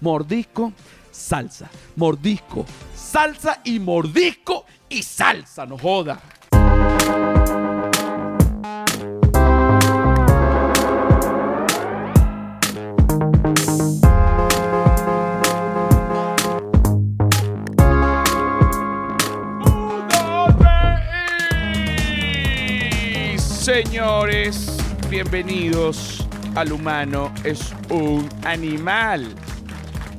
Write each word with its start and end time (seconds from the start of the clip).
Mordisco, 0.00 0.72
salsa. 1.10 1.70
Mordisco, 1.96 2.66
salsa 2.94 3.60
y 3.64 3.78
mordisco 3.78 4.64
y 4.88 5.02
salsa, 5.02 5.66
no 5.66 5.78
joda. 5.78 6.20
Señores, 23.36 24.76
bienvenidos 25.10 26.24
al 26.54 26.72
humano 26.72 27.32
es 27.44 27.74
un 27.90 28.28
animal. 28.44 29.34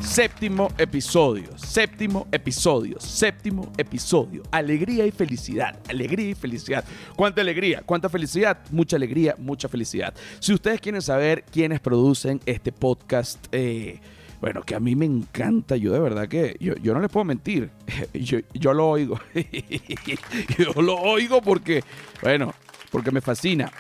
Séptimo 0.08 0.70
episodio, 0.80 1.56
séptimo 1.58 2.28
episodio, 2.32 2.98
séptimo 3.00 3.72
episodio. 3.78 4.42
Alegría 4.52 5.06
y 5.06 5.12
felicidad, 5.12 5.78
alegría 5.90 6.30
y 6.30 6.34
felicidad. 6.34 6.84
¿Cuánta 7.16 7.42
alegría? 7.42 7.84
¿Cuánta 7.86 8.08
felicidad? 8.10 8.58
Mucha 8.72 8.96
alegría, 8.96 9.36
mucha 9.38 9.68
felicidad. 9.68 10.16
Si 10.40 10.54
ustedes 10.54 10.80
quieren 10.82 11.02
saber 11.02 11.44
quiénes 11.44 11.82
producen 11.82 12.40
este 12.46 12.72
podcast, 12.72 13.46
eh, 13.52 14.00
bueno, 14.40 14.64
que 14.64 14.76
a 14.76 14.80
mí 14.80 14.96
me 14.96 15.06
encanta, 15.06 15.76
yo 15.76 15.92
de 15.92 16.00
verdad 16.00 16.28
que, 16.28 16.56
yo, 16.62 16.76
yo 16.78 16.94
no 16.94 17.02
les 17.02 17.12
puedo 17.12 17.26
mentir, 17.26 17.70
yo, 18.14 18.40
yo 18.54 18.74
lo 18.74 18.88
oigo. 18.90 19.20
yo 20.58 20.82
lo 20.82 20.96
oigo 20.96 21.42
porque, 21.42 21.84
bueno, 22.24 22.56
porque 22.92 23.12
me 23.12 23.22
fascina. 23.22 23.72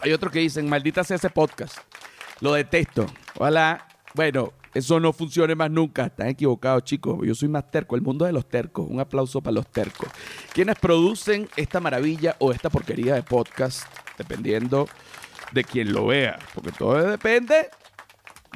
Hay 0.00 0.12
otros 0.12 0.32
que 0.32 0.38
dicen, 0.38 0.68
maldita 0.68 1.04
sea 1.04 1.16
ese 1.16 1.28
podcast. 1.28 1.78
Lo 2.40 2.54
detesto. 2.54 3.06
Ojalá, 3.34 3.88
bueno, 4.14 4.52
eso 4.76 5.00
no 5.00 5.12
funcione 5.12 5.54
más 5.54 5.70
nunca. 5.70 6.06
Están 6.06 6.28
equivocados, 6.28 6.84
chicos. 6.84 7.18
Yo 7.24 7.34
soy 7.34 7.48
más 7.48 7.70
terco. 7.70 7.96
El 7.96 8.02
mundo 8.02 8.24
de 8.24 8.32
los 8.32 8.48
tercos. 8.48 8.86
Un 8.88 9.00
aplauso 9.00 9.40
para 9.40 9.54
los 9.54 9.66
tercos. 9.68 10.08
Quienes 10.52 10.76
producen 10.76 11.48
esta 11.56 11.80
maravilla 11.80 12.36
o 12.38 12.52
esta 12.52 12.70
porquería 12.70 13.14
de 13.14 13.22
podcast, 13.22 13.86
dependiendo 14.18 14.88
de 15.52 15.64
quien 15.64 15.92
lo 15.92 16.06
vea. 16.06 16.38
Porque 16.54 16.72
todo 16.72 17.02
depende 17.02 17.68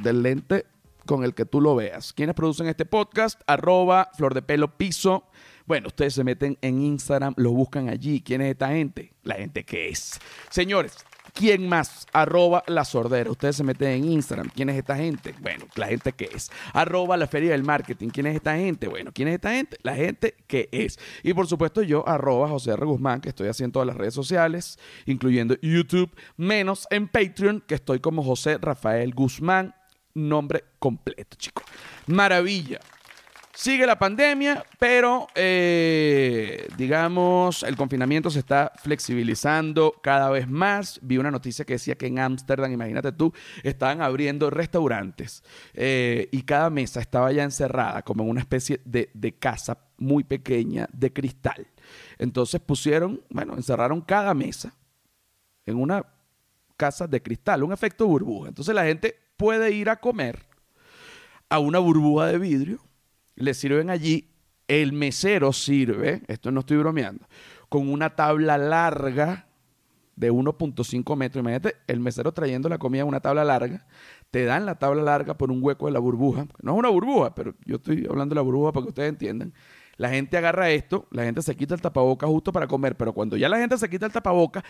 del 0.03 0.23
lente 0.23 0.67
con 1.07 1.25
el 1.25 1.35
que 1.35 1.47
tú 1.47 1.61
lo 1.61 1.75
veas. 1.75 2.13
Quienes 2.13 2.35
producen 2.35 2.67
este 2.67 2.85
podcast, 2.85 3.41
arroba 3.47 4.11
flor 4.17 4.35
de 4.35 4.43
pelo 4.43 4.77
piso. 4.77 5.25
Bueno, 5.67 5.89
ustedes 5.89 6.15
se 6.15 6.25
meten 6.25 6.59
en 6.61 6.83
Instagram, 6.83 7.35
los 7.37 7.53
buscan 7.53 7.89
allí. 7.89 8.23
¿Quién 8.23 8.43
es 8.43 8.51
esta 8.51 8.69
gente? 8.69 9.15
La 9.23 9.37
gente 9.37 9.65
que 9.65 9.89
es. 9.89 10.21
Señores, 10.51 10.97
¿Quién 11.35 11.69
más? 11.69 12.07
Arroba 12.13 12.63
la 12.67 12.85
sordera. 12.85 13.31
Ustedes 13.31 13.57
se 13.57 13.65
meten 13.65 13.89
en 13.89 14.13
Instagram. 14.13 14.51
¿Quién 14.55 14.69
es 14.71 14.77
esta 14.77 14.97
gente? 14.97 15.35
Bueno, 15.41 15.67
la 15.77 15.87
gente 15.89 16.13
que 16.13 16.31
es. 16.33 16.51
Arroba 16.73 17.17
la 17.17 17.27
feria 17.27 17.53
del 17.53 17.63
marketing. 17.63 18.09
¿Quién 18.09 18.27
es 18.27 18.37
esta 18.37 18.57
gente? 18.57 18.89
Bueno, 18.89 19.11
¿quién 19.13 19.29
es 19.29 19.35
esta 19.35 19.53
gente? 19.53 19.79
La 19.83 19.95
gente 19.95 20.35
que 20.47 20.69
es. 20.73 20.99
Y 21.23 21.35
por 21.35 21.47
supuesto 21.47 21.83
yo, 21.83 22.07
arroba 22.09 22.49
José 22.49 22.73
R. 22.73 22.85
Guzmán, 22.85 23.21
que 23.21 23.29
estoy 23.29 23.49
haciendo 23.49 23.75
todas 23.75 23.87
las 23.87 23.97
redes 23.97 24.15
sociales, 24.15 24.79
incluyendo 25.07 25.57
YouTube, 25.63 26.11
menos 26.37 26.87
en 26.91 27.09
Patreon, 27.09 27.63
que 27.67 27.75
estoy 27.75 28.01
como 28.01 28.23
José 28.23 28.59
Rafael 28.59 29.15
Guzmán. 29.15 29.75
Nombre 30.15 30.65
completo, 30.79 31.37
chicos. 31.37 31.65
Maravilla. 32.07 32.81
Sigue 33.53 33.85
la 33.85 33.99
pandemia, 33.99 34.65
pero 34.79 35.27
eh, 35.35 36.69
digamos, 36.77 37.65
el 37.65 37.77
confinamiento 37.77 38.31
se 38.31 38.39
está 38.39 38.73
flexibilizando 38.77 39.97
cada 40.03 40.31
vez 40.31 40.49
más. 40.49 41.01
Vi 41.03 41.19
una 41.19 41.33
noticia 41.33 41.65
que 41.65 41.73
decía 41.73 41.97
que 41.97 42.07
en 42.07 42.21
Ámsterdam, 42.21 42.73
imagínate 42.73 43.11
tú, 43.11 43.35
estaban 43.65 44.03
abriendo 44.03 44.51
restaurantes 44.51 45.43
eh, 45.75 46.29
y 46.31 46.43
cada 46.43 46.71
mesa 46.71 47.01
estaba 47.01 47.33
ya 47.33 47.43
encerrada 47.43 48.03
como 48.03 48.23
en 48.23 48.31
una 48.31 48.41
especie 48.41 48.81
de, 48.85 49.11
de 49.15 49.35
casa 49.35 49.79
muy 49.99 50.23
pequeña 50.23 50.89
de 50.93 51.13
cristal. 51.13 51.67
Entonces 52.19 52.61
pusieron, 52.61 53.21
bueno, 53.31 53.55
encerraron 53.57 54.01
cada 54.01 54.33
mesa 54.33 54.73
en 55.67 55.77
una 55.77 56.07
casa 56.77 57.09
de 57.09 57.21
cristal, 57.21 57.65
un 57.65 57.73
efecto 57.73 58.07
burbuja. 58.07 58.49
Entonces 58.49 58.75
la 58.77 58.85
gente 58.85 59.17
puede 59.37 59.73
ir 59.73 59.91
a 59.91 59.97
comer 59.97 60.47
a 61.49 61.59
una 61.59 61.81
burbuja 61.81 62.27
de 62.27 62.39
vidrio 62.39 62.90
le 63.41 63.55
sirven 63.55 63.91
allí, 63.91 64.31
el 64.69 64.93
mesero 64.93 65.53
sirve, 65.53 66.23
esto 66.29 66.51
no 66.51 66.61
estoy 66.61 66.77
bromeando, 66.77 67.27
con 67.69 67.89
una 67.89 68.15
tabla 68.15 68.57
larga 68.57 69.49
de 70.15 70.31
1.5 70.31 71.17
metros. 71.17 71.41
Imagínate, 71.41 71.77
el 71.87 71.99
mesero 71.99 72.33
trayendo 72.33 72.69
la 72.69 72.79
comida 72.79 73.03
en 73.03 73.09
una 73.09 73.21
tabla 73.21 73.45
larga, 73.45 73.87
te 74.31 74.45
dan 74.45 74.67
la 74.67 74.79
tabla 74.79 75.03
larga 75.03 75.37
por 75.37 75.51
un 75.51 75.63
hueco 75.63 75.87
de 75.87 75.93
la 75.93 75.99
burbuja. 75.99 76.47
No 76.63 76.73
es 76.73 76.79
una 76.79 76.89
burbuja, 76.91 77.35
pero 77.35 77.55
yo 77.65 77.77
estoy 77.77 78.07
hablando 78.09 78.35
de 78.35 78.37
la 78.37 78.43
burbuja 78.43 78.73
para 78.73 78.85
que 78.85 78.89
ustedes 78.91 79.09
entiendan. 79.09 79.53
La 79.97 80.09
gente 80.09 80.37
agarra 80.37 80.71
esto, 80.71 81.09
la 81.11 81.25
gente 81.25 81.43
se 81.43 81.57
quita 81.57 81.75
el 81.75 81.81
tapaboca 81.81 82.27
justo 82.27 82.53
para 82.53 82.67
comer, 82.67 82.97
pero 82.97 83.13
cuando 83.13 83.37
ya 83.37 83.49
la 83.49 83.59
gente 83.59 83.77
se 83.77 83.91
quita 83.91 84.07
el 84.07 84.13
tapaboca, 84.13 84.65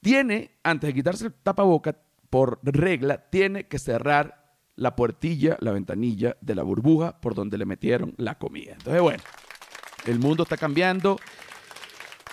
tiene, 0.00 0.52
antes 0.62 0.88
de 0.88 0.94
quitarse 0.94 1.26
el 1.26 1.32
tapaboca, 1.32 1.96
por 2.30 2.58
regla, 2.62 3.28
tiene 3.30 3.66
que 3.66 3.78
cerrar 3.78 4.45
la 4.76 4.94
puertilla, 4.94 5.56
la 5.60 5.72
ventanilla 5.72 6.36
de 6.40 6.54
la 6.54 6.62
burbuja 6.62 7.20
por 7.20 7.34
donde 7.34 7.58
le 7.58 7.66
metieron 7.66 8.14
la 8.18 8.38
comida. 8.38 8.72
Entonces, 8.72 9.02
bueno, 9.02 9.22
el 10.06 10.18
mundo 10.18 10.44
está 10.44 10.56
cambiando. 10.56 11.18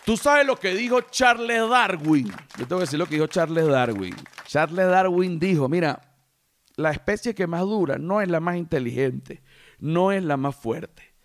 Tú 0.05 0.17
sabes 0.17 0.45
lo 0.45 0.57
que 0.57 0.75
dijo 0.75 1.01
Charles 1.01 1.69
Darwin. 1.69 2.27
Yo 2.57 2.67
tengo 2.67 2.77
que 2.77 2.85
decir 2.85 2.99
lo 2.99 3.05
que 3.05 3.15
dijo 3.15 3.27
Charles 3.27 3.67
Darwin. 3.67 4.15
Charles 4.45 4.87
Darwin 4.87 5.39
dijo, 5.39 5.69
mira, 5.69 6.01
la 6.75 6.91
especie 6.91 7.33
que 7.33 7.47
más 7.47 7.61
dura 7.61 7.97
no 7.97 8.21
es 8.21 8.27
la 8.27 8.39
más 8.39 8.57
inteligente, 8.57 9.43
no 9.79 10.11
es 10.11 10.23
la 10.23 10.37
más 10.37 10.55
fuerte, 10.55 11.15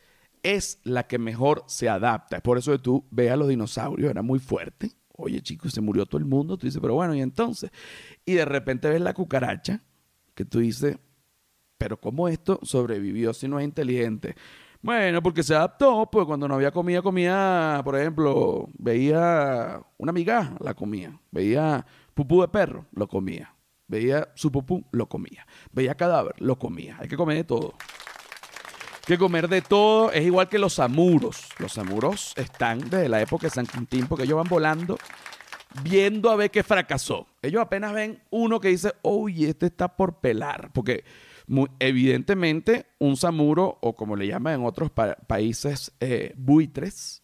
es 0.43 0.81
la 0.85 1.07
que 1.07 1.19
mejor 1.19 1.65
se 1.67 1.89
adapta. 1.89 2.37
Es 2.37 2.43
por 2.43 2.59
eso 2.59 2.73
que 2.73 2.79
tú 2.79 3.07
ves 3.11 3.33
a 3.33 3.37
los 3.37 3.49
dinosaurios, 3.49 4.11
era 4.11 4.23
muy 4.23 4.39
fuerte. 4.39 4.93
Oye, 5.17 5.41
chicos, 5.43 5.73
se 5.73 5.81
murió 5.81 6.07
todo 6.07 6.19
el 6.19 6.27
mundo. 6.27 6.57
Tú 6.57 6.67
dices, 6.67 6.81
pero 6.81 6.95
bueno, 6.95 7.13
¿y 7.15 7.21
entonces? 7.21 7.73
Y 8.25 8.35
de 8.35 8.45
repente 8.45 8.89
ves 8.89 9.01
la 9.01 9.15
cucaracha, 9.15 9.83
que 10.35 10.45
tú 10.45 10.61
dices, 10.61 10.97
pero 11.79 11.99
¿cómo 11.99 12.29
esto 12.29 12.59
sobrevivió 12.63 13.33
si 13.33 13.49
no 13.49 13.59
es 13.59 13.65
inteligente? 13.65 14.35
Bueno, 14.81 15.23
porque 15.23 15.43
se 15.43 15.55
adaptó, 15.55 16.09
pues 16.11 16.27
cuando 16.27 16.47
no 16.47 16.55
había 16.55 16.71
comida, 16.71 17.03
comía, 17.03 17.81
por 17.85 17.99
ejemplo, 17.99 18.69
veía 18.79 19.81
una 19.97 20.13
migaja, 20.13 20.55
la 20.61 20.75
comía. 20.75 21.19
Veía 21.31 21.85
pupú 22.15 22.43
de 22.43 22.49
perro, 22.49 22.87
lo 22.93 23.09
comía. 23.09 23.55
Veía 23.89 24.29
su 24.35 24.53
pupú, 24.53 24.85
lo 24.93 25.09
comía. 25.09 25.47
Veía 25.73 25.97
cadáver, 25.97 26.35
lo 26.39 26.59
comía. 26.59 26.97
Hay 27.01 27.09
que 27.09 27.17
comer 27.17 27.39
de 27.39 27.45
todo. 27.45 27.75
Que 29.05 29.19
comer 29.19 29.49
de 29.49 29.63
todo. 29.63 30.13
Es 30.13 30.25
igual 30.25 30.49
que 30.49 30.59
los 30.59 30.75
samuros. 30.75 31.49
Los 31.59 31.73
samuros 31.73 32.35
están 32.37 32.79
desde 32.79 33.09
la 33.09 33.21
época 33.21 33.47
de 33.47 33.51
San 33.51 33.67
Quintín, 33.67 34.07
porque 34.07 34.25
ellos 34.25 34.37
van 34.37 34.49
volando 34.49 34.97
viendo 35.83 36.31
a 36.31 36.37
ver 36.37 36.51
qué 36.51 36.63
fracasó. 36.63 37.27
Ellos 37.43 37.63
apenas 37.63 37.93
ven 37.93 38.23
uno 38.31 38.61
que 38.61 38.69
dice, 38.69 38.93
oye, 39.03 39.51
este 39.51 39.67
está 39.67 39.97
por 39.97 40.21
pelar. 40.21 40.71
Porque 40.73 41.05
muy, 41.49 41.69
evidentemente 41.81 42.87
un 42.99 43.17
samuro, 43.17 43.79
o 43.81 43.97
como 43.97 44.17
le 44.17 44.27
llaman 44.27 44.61
en 44.61 44.67
otros 44.67 44.91
pa 44.91 45.17
países, 45.27 45.93
eh, 46.01 46.35
buitres, 46.37 47.23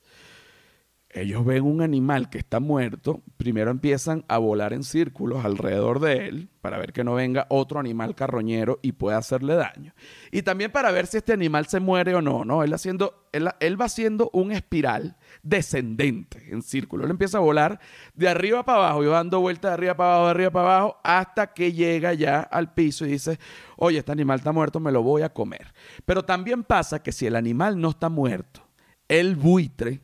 ellos 1.14 1.44
ven 1.44 1.62
un 1.62 1.80
animal 1.80 2.28
que 2.28 2.38
está 2.38 2.58
muerto, 2.58 3.22
primero 3.36 3.70
empiezan 3.70 4.24
a 4.26 4.38
volar 4.38 4.72
en 4.72 4.82
círculos 4.82 5.44
alrededor 5.44 6.00
de 6.00 6.26
él 6.26 6.48
para 6.60 6.76
ver 6.76 6.92
que 6.92 7.04
no 7.04 7.14
venga 7.14 7.46
otro 7.50 7.78
animal 7.78 8.16
carroñero 8.16 8.80
y 8.82 8.92
pueda 8.92 9.18
hacerle 9.18 9.54
daño. 9.54 9.94
Y 10.32 10.42
también 10.42 10.72
para 10.72 10.90
ver 10.90 11.06
si 11.06 11.18
este 11.18 11.32
animal 11.32 11.66
se 11.66 11.78
muere 11.78 12.16
o 12.16 12.20
no, 12.20 12.44
¿no? 12.44 12.64
Él, 12.64 12.74
haciendo, 12.74 13.28
él, 13.30 13.80
va 13.80 13.84
haciendo 13.84 14.28
un 14.32 14.50
espiral 14.50 15.16
descendente 15.44 16.48
en 16.50 16.62
círculo. 16.62 17.04
Él 17.04 17.12
empieza 17.12 17.38
a 17.38 17.42
volar 17.42 17.78
de 18.14 18.28
arriba 18.28 18.64
para 18.64 18.78
abajo 18.78 19.04
y 19.04 19.06
va 19.06 19.18
dando 19.18 19.40
vueltas 19.40 19.70
de 19.70 19.74
arriba 19.74 19.96
para 19.96 20.14
abajo, 20.14 20.24
de 20.24 20.30
arriba 20.32 20.50
para 20.50 20.76
abajo, 20.76 20.96
hasta 21.04 21.52
que 21.52 21.72
llega 21.72 22.12
ya 22.14 22.40
al 22.40 22.74
piso 22.74 23.06
y 23.06 23.10
dice, 23.10 23.38
oye, 23.76 23.98
este 23.98 24.10
animal 24.10 24.38
está 24.40 24.50
muerto, 24.50 24.80
me 24.80 24.90
lo 24.90 25.04
voy 25.04 25.22
a 25.22 25.32
comer. 25.32 25.72
Pero 26.04 26.24
también 26.24 26.64
pasa 26.64 27.04
que 27.04 27.12
si 27.12 27.24
el 27.26 27.36
animal 27.36 27.80
no 27.80 27.90
está 27.90 28.08
muerto, 28.08 28.66
el 29.06 29.36
buitre 29.36 30.00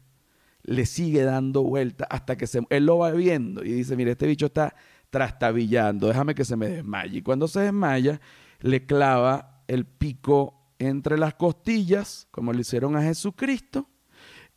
le 0.62 0.86
sigue 0.86 1.22
dando 1.22 1.62
vueltas 1.62 2.06
hasta 2.10 2.36
que 2.36 2.46
se, 2.46 2.60
él 2.70 2.86
lo 2.86 2.98
va 2.98 3.10
viendo 3.12 3.64
y 3.64 3.72
dice, 3.72 3.96
mire, 3.96 4.12
este 4.12 4.26
bicho 4.26 4.46
está 4.46 4.74
trastabillando, 5.10 6.08
déjame 6.08 6.34
que 6.34 6.44
se 6.44 6.56
me 6.56 6.68
desmaye. 6.68 7.18
Y 7.18 7.22
cuando 7.22 7.48
se 7.48 7.60
desmaya, 7.60 8.20
le 8.60 8.86
clava 8.86 9.62
el 9.66 9.86
pico 9.86 10.74
entre 10.78 11.18
las 11.18 11.34
costillas, 11.34 12.28
como 12.30 12.52
le 12.52 12.60
hicieron 12.60 12.96
a 12.96 13.02
Jesucristo. 13.02 13.88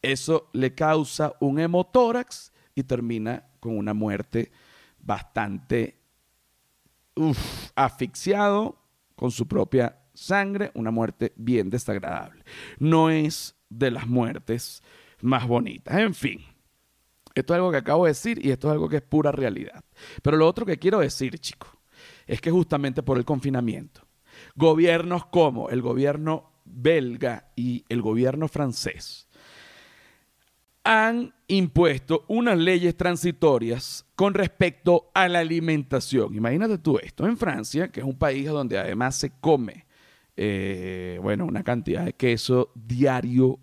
Eso 0.01 0.49
le 0.53 0.73
causa 0.75 1.33
un 1.39 1.59
hemotórax 1.59 2.51
y 2.75 2.83
termina 2.83 3.45
con 3.59 3.77
una 3.77 3.93
muerte 3.93 4.51
bastante 4.99 5.99
uf, 7.15 7.71
asfixiado 7.75 8.77
con 9.15 9.31
su 9.31 9.47
propia 9.47 9.99
sangre, 10.13 10.71
una 10.75 10.91
muerte 10.91 11.33
bien 11.35 11.69
desagradable. 11.69 12.43
No 12.79 13.09
es 13.09 13.55
de 13.69 13.91
las 13.91 14.07
muertes 14.07 14.83
más 15.23 15.47
bonitas. 15.47 15.97
En 15.97 16.13
fin, 16.13 16.41
esto 17.35 17.53
es 17.53 17.57
algo 17.57 17.71
que 17.71 17.77
acabo 17.77 18.05
de 18.05 18.11
decir 18.11 18.45
y 18.45 18.51
esto 18.51 18.67
es 18.67 18.73
algo 18.73 18.89
que 18.89 18.97
es 18.97 19.01
pura 19.01 19.31
realidad. 19.31 19.83
Pero 20.21 20.37
lo 20.37 20.47
otro 20.47 20.65
que 20.65 20.77
quiero 20.77 20.99
decir, 20.99 21.39
chicos, 21.39 21.69
es 22.27 22.41
que 22.41 22.51
justamente 22.51 23.03
por 23.03 23.17
el 23.17 23.25
confinamiento, 23.25 24.05
gobiernos 24.55 25.25
como 25.25 25.69
el 25.69 25.81
gobierno 25.81 26.51
belga 26.65 27.51
y 27.55 27.83
el 27.89 28.01
gobierno 28.01 28.47
francés 28.47 29.27
han 30.83 31.33
impuesto 31.47 32.25
unas 32.27 32.57
leyes 32.57 32.97
transitorias 32.97 34.05
con 34.15 34.33
respecto 34.33 35.11
a 35.13 35.29
la 35.29 35.39
alimentación. 35.39 36.35
Imagínate 36.35 36.77
tú 36.77 36.97
esto, 36.97 37.25
en 37.25 37.37
Francia, 37.37 37.89
que 37.89 38.01
es 38.01 38.05
un 38.05 38.17
país 38.17 38.47
donde 38.47 38.77
además 38.77 39.15
se 39.15 39.31
come, 39.39 39.85
eh, 40.35 41.19
bueno, 41.21 41.45
una 41.45 41.63
cantidad 41.63 42.03
de 42.03 42.13
queso 42.13 42.71
diario 42.75 43.59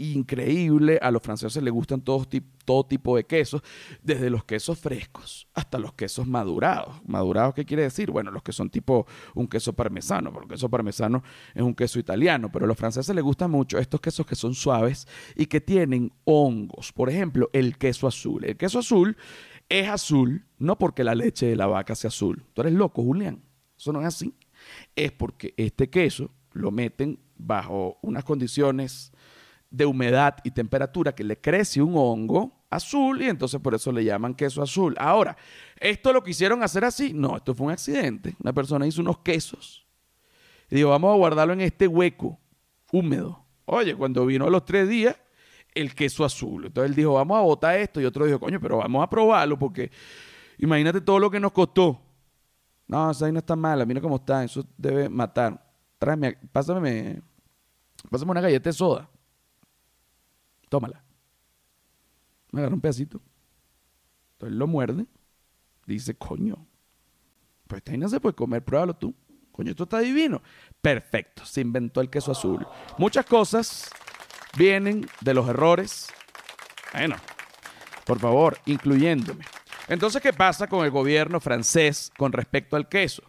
increíble. 0.00 0.98
A 1.02 1.10
los 1.10 1.22
franceses 1.22 1.62
les 1.62 1.72
gustan 1.72 2.00
todo, 2.00 2.26
todo 2.64 2.84
tipo 2.84 3.16
de 3.16 3.24
quesos, 3.24 3.62
desde 4.02 4.30
los 4.30 4.44
quesos 4.44 4.78
frescos 4.78 5.48
hasta 5.54 5.78
los 5.78 5.92
quesos 5.94 6.26
madurados. 6.26 7.00
¿Madurados 7.06 7.54
qué 7.54 7.64
quiere 7.64 7.84
decir? 7.84 8.10
Bueno, 8.10 8.30
los 8.30 8.42
que 8.42 8.52
son 8.52 8.70
tipo 8.70 9.06
un 9.34 9.46
queso 9.46 9.72
parmesano, 9.72 10.32
porque 10.32 10.46
el 10.46 10.58
queso 10.58 10.68
parmesano 10.68 11.22
es 11.54 11.62
un 11.62 11.74
queso 11.74 11.98
italiano, 11.98 12.50
pero 12.50 12.64
a 12.64 12.68
los 12.68 12.76
franceses 12.76 13.14
les 13.14 13.24
gustan 13.24 13.50
mucho 13.50 13.78
estos 13.78 14.00
quesos 14.00 14.26
que 14.26 14.34
son 14.34 14.54
suaves 14.54 15.06
y 15.36 15.46
que 15.46 15.60
tienen 15.60 16.12
hongos. 16.24 16.92
Por 16.92 17.10
ejemplo, 17.10 17.50
el 17.52 17.78
queso 17.78 18.06
azul. 18.06 18.44
El 18.44 18.56
queso 18.56 18.80
azul 18.80 19.16
es 19.68 19.88
azul 19.88 20.44
no 20.58 20.78
porque 20.78 21.04
la 21.04 21.14
leche 21.14 21.46
de 21.46 21.56
la 21.56 21.66
vaca 21.66 21.94
sea 21.94 22.08
azul. 22.08 22.44
Tú 22.52 22.62
eres 22.62 22.74
loco, 22.74 23.02
Julián. 23.02 23.42
Eso 23.78 23.92
no 23.92 24.00
es 24.00 24.06
así. 24.06 24.34
Es 24.94 25.12
porque 25.12 25.54
este 25.56 25.88
queso 25.88 26.30
lo 26.52 26.70
meten 26.70 27.18
bajo 27.36 27.98
unas 28.02 28.24
condiciones 28.24 29.12
de 29.70 29.86
humedad 29.86 30.36
y 30.42 30.50
temperatura 30.50 31.14
que 31.14 31.24
le 31.24 31.40
crece 31.40 31.80
un 31.80 31.94
hongo 31.96 32.64
azul 32.68 33.22
y 33.22 33.28
entonces 33.28 33.60
por 33.60 33.74
eso 33.74 33.92
le 33.92 34.04
llaman 34.04 34.34
queso 34.34 34.62
azul. 34.62 34.94
Ahora, 34.98 35.36
¿esto 35.78 36.12
lo 36.12 36.22
quisieron 36.22 36.62
hacer 36.62 36.84
así? 36.84 37.12
No, 37.12 37.36
esto 37.36 37.54
fue 37.54 37.66
un 37.66 37.72
accidente. 37.72 38.36
Una 38.40 38.52
persona 38.52 38.86
hizo 38.86 39.00
unos 39.00 39.18
quesos 39.18 39.86
y 40.68 40.76
dijo, 40.76 40.90
vamos 40.90 41.12
a 41.12 41.16
guardarlo 41.16 41.52
en 41.52 41.60
este 41.60 41.86
hueco 41.86 42.38
húmedo. 42.92 43.44
Oye, 43.64 43.94
cuando 43.94 44.26
vino 44.26 44.46
a 44.46 44.50
los 44.50 44.64
tres 44.64 44.88
días, 44.88 45.16
el 45.72 45.94
queso 45.94 46.24
azul. 46.24 46.66
Entonces 46.66 46.90
él 46.90 46.96
dijo, 46.96 47.14
vamos 47.14 47.38
a 47.38 47.42
botar 47.42 47.76
esto 47.76 48.00
y 48.00 48.04
otro 48.04 48.26
dijo, 48.26 48.40
coño, 48.40 48.60
pero 48.60 48.78
vamos 48.78 49.04
a 49.04 49.08
probarlo 49.08 49.56
porque 49.56 49.90
imagínate 50.58 51.00
todo 51.00 51.20
lo 51.20 51.30
que 51.30 51.38
nos 51.38 51.52
costó. 51.52 52.00
No, 52.88 53.12
esa 53.12 53.30
no 53.30 53.38
está 53.38 53.54
mala, 53.54 53.86
mira 53.86 54.00
cómo 54.00 54.16
está, 54.16 54.42
eso 54.42 54.66
debe 54.76 55.08
matar. 55.08 55.64
Tráeme, 55.96 56.36
pásame, 56.50 57.22
pásame 58.10 58.32
una 58.32 58.40
galleta 58.40 58.68
de 58.68 58.72
soda 58.72 59.08
tómala. 60.70 61.04
Me 62.52 62.60
agarra 62.60 62.74
un 62.74 62.80
pedacito. 62.80 63.20
Entonces 64.32 64.56
lo 64.56 64.66
muerde. 64.66 65.04
Dice, 65.84 66.14
coño, 66.16 66.66
pues 67.66 67.82
esta 67.84 67.96
no 67.96 68.08
se 68.08 68.20
puede 68.20 68.34
comer, 68.34 68.64
pruébalo 68.64 68.94
tú. 68.94 69.14
Coño, 69.52 69.70
esto 69.70 69.82
está 69.82 69.98
divino. 69.98 70.40
Perfecto, 70.80 71.44
se 71.44 71.60
inventó 71.60 72.00
el 72.00 72.08
queso 72.08 72.32
azul. 72.32 72.66
Muchas 72.96 73.26
cosas 73.26 73.90
vienen 74.56 75.06
de 75.20 75.34
los 75.34 75.48
errores. 75.48 76.08
Bueno, 76.92 77.16
por 78.06 78.18
favor, 78.18 78.58
incluyéndome. 78.66 79.44
Entonces, 79.88 80.22
¿qué 80.22 80.32
pasa 80.32 80.68
con 80.68 80.84
el 80.84 80.90
gobierno 80.90 81.40
francés 81.40 82.10
con 82.16 82.32
respecto 82.32 82.76
al 82.76 82.88
queso? 82.88 83.24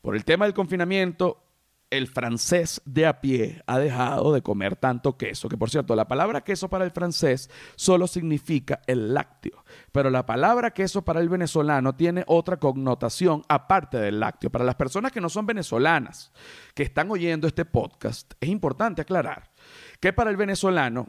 Por 0.00 0.16
el 0.16 0.24
tema 0.24 0.44
del 0.46 0.54
confinamiento, 0.54 1.42
el 1.90 2.06
francés 2.06 2.80
de 2.84 3.06
a 3.06 3.20
pie 3.20 3.62
ha 3.66 3.78
dejado 3.78 4.32
de 4.32 4.42
comer 4.42 4.76
tanto 4.76 5.16
queso, 5.16 5.48
que 5.48 5.58
por 5.58 5.70
cierto, 5.70 5.96
la 5.96 6.06
palabra 6.06 6.42
queso 6.42 6.68
para 6.68 6.84
el 6.84 6.92
francés 6.92 7.50
solo 7.74 8.06
significa 8.06 8.80
el 8.86 9.12
lácteo, 9.12 9.64
pero 9.90 10.08
la 10.08 10.24
palabra 10.24 10.70
queso 10.70 11.02
para 11.02 11.20
el 11.20 11.28
venezolano 11.28 11.94
tiene 11.96 12.24
otra 12.28 12.58
connotación 12.58 13.42
aparte 13.48 13.98
del 13.98 14.20
lácteo. 14.20 14.50
Para 14.50 14.64
las 14.64 14.76
personas 14.76 15.10
que 15.10 15.20
no 15.20 15.28
son 15.28 15.46
venezolanas, 15.46 16.32
que 16.74 16.84
están 16.84 17.10
oyendo 17.10 17.48
este 17.48 17.64
podcast, 17.64 18.32
es 18.40 18.48
importante 18.48 19.02
aclarar 19.02 19.50
que 19.98 20.12
para 20.12 20.30
el 20.30 20.36
venezolano 20.36 21.08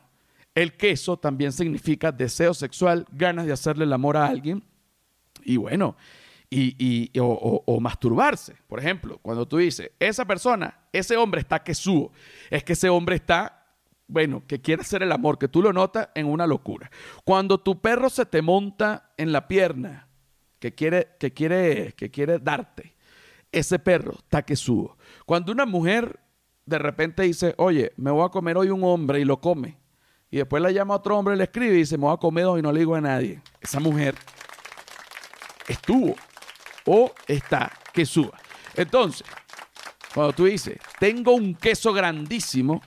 el 0.55 0.75
queso 0.75 1.17
también 1.17 1.51
significa 1.51 2.11
deseo 2.11 2.53
sexual, 2.53 3.05
ganas 3.11 3.45
de 3.45 3.53
hacerle 3.53 3.85
el 3.85 3.93
amor 3.93 4.17
a 4.17 4.25
alguien 4.25 4.63
y 5.43 5.57
bueno, 5.57 5.95
y, 6.53 7.11
o, 7.19 7.79
masturbarse. 7.79 8.55
Por 8.67 8.79
ejemplo, 8.79 9.17
cuando 9.21 9.47
tú 9.47 9.57
dices, 9.57 9.91
esa 9.99 10.25
persona, 10.25 10.81
ese 10.91 11.15
hombre 11.15 11.41
está 11.41 11.63
que 11.63 11.73
subo, 11.73 12.11
es 12.49 12.63
que 12.63 12.73
ese 12.73 12.89
hombre 12.89 13.15
está, 13.15 13.65
bueno, 14.07 14.43
que 14.45 14.61
quiere 14.61 14.81
hacer 14.81 15.01
el 15.01 15.11
amor, 15.13 15.39
que 15.39 15.47
tú 15.47 15.61
lo 15.61 15.71
notas 15.71 16.09
en 16.13 16.27
una 16.27 16.45
locura. 16.45 16.91
Cuando 17.23 17.57
tu 17.57 17.79
perro 17.79 18.09
se 18.09 18.25
te 18.25 18.41
monta 18.41 19.13
en 19.17 19.31
la 19.31 19.47
pierna, 19.47 20.07
que 20.59 20.75
quiere, 20.75 21.15
que 21.19 21.31
quiere, 21.31 21.93
que 21.93 22.11
quiere 22.11 22.37
darte, 22.37 22.95
ese 23.51 23.79
perro 23.79 24.15
está 24.19 24.43
que 24.43 24.55
subo. 24.55 24.97
Cuando 25.25 25.51
una 25.51 25.65
mujer 25.65 26.19
de 26.65 26.77
repente 26.77 27.23
dice, 27.23 27.55
oye, 27.57 27.93
me 27.95 28.11
voy 28.11 28.25
a 28.25 28.29
comer 28.29 28.57
hoy 28.57 28.69
un 28.69 28.83
hombre 28.83 29.21
y 29.21 29.25
lo 29.25 29.39
come, 29.39 29.77
y 30.29 30.37
después 30.37 30.61
le 30.61 30.73
llama 30.73 30.93
a 30.93 30.97
otro 30.97 31.17
hombre, 31.17 31.35
le 31.35 31.45
escribe 31.45 31.73
y 31.75 31.77
dice, 31.79 31.97
me 31.97 32.03
voy 32.03 32.13
a 32.13 32.17
comer 32.17 32.45
hoy 32.45 32.59
y 32.59 32.63
no 32.63 32.71
le 32.71 32.79
digo 32.79 32.95
a 32.95 33.01
nadie, 33.01 33.41
esa 33.61 33.79
mujer 33.79 34.15
estuvo 35.67 36.15
o 36.85 37.11
está 37.27 37.71
que 37.93 38.05
suba. 38.05 38.37
Entonces, 38.75 39.25
cuando 40.13 40.33
tú 40.33 40.45
dices, 40.45 40.77
tengo 40.99 41.33
un 41.33 41.55
queso 41.55 41.93
grandísimo, 41.93 42.81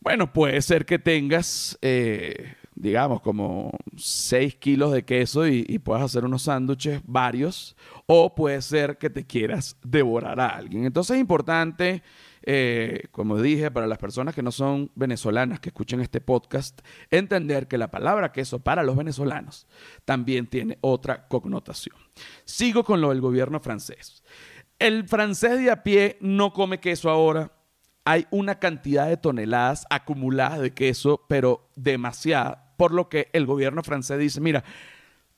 bueno, 0.00 0.32
puede 0.32 0.60
ser 0.62 0.84
que 0.84 0.98
tengas, 0.98 1.78
eh, 1.80 2.54
digamos, 2.74 3.20
como 3.20 3.70
6 3.96 4.56
kilos 4.56 4.92
de 4.92 5.04
queso 5.04 5.46
y, 5.46 5.64
y 5.68 5.78
puedas 5.78 6.02
hacer 6.02 6.24
unos 6.24 6.42
sándwiches 6.42 7.00
varios, 7.04 7.76
o 8.06 8.34
puede 8.34 8.60
ser 8.62 8.98
que 8.98 9.10
te 9.10 9.24
quieras 9.24 9.76
devorar 9.84 10.40
a 10.40 10.48
alguien. 10.48 10.84
Entonces 10.86 11.16
es 11.16 11.20
importante 11.20 12.02
eh, 12.44 13.04
como 13.10 13.40
dije, 13.40 13.70
para 13.70 13.86
las 13.86 13.98
personas 13.98 14.34
que 14.34 14.42
no 14.42 14.52
son 14.52 14.90
venezolanas 14.94 15.60
que 15.60 15.68
escuchen 15.68 16.00
este 16.00 16.20
podcast, 16.20 16.80
entender 17.10 17.68
que 17.68 17.78
la 17.78 17.90
palabra 17.90 18.32
queso 18.32 18.60
para 18.60 18.82
los 18.82 18.96
venezolanos 18.96 19.66
también 20.04 20.46
tiene 20.46 20.78
otra 20.80 21.28
connotación. 21.28 21.96
Sigo 22.44 22.84
con 22.84 23.00
lo 23.00 23.10
del 23.10 23.20
gobierno 23.20 23.60
francés. 23.60 24.22
El 24.78 25.06
francés 25.06 25.60
de 25.60 25.70
a 25.70 25.82
pie 25.82 26.16
no 26.20 26.52
come 26.52 26.80
queso 26.80 27.08
ahora. 27.08 27.52
Hay 28.04 28.26
una 28.32 28.58
cantidad 28.58 29.06
de 29.06 29.16
toneladas 29.16 29.86
acumuladas 29.90 30.60
de 30.60 30.74
queso, 30.74 31.24
pero 31.28 31.70
demasiada, 31.76 32.74
por 32.76 32.92
lo 32.92 33.08
que 33.08 33.28
el 33.32 33.46
gobierno 33.46 33.84
francés 33.84 34.18
dice, 34.18 34.40
mira, 34.40 34.64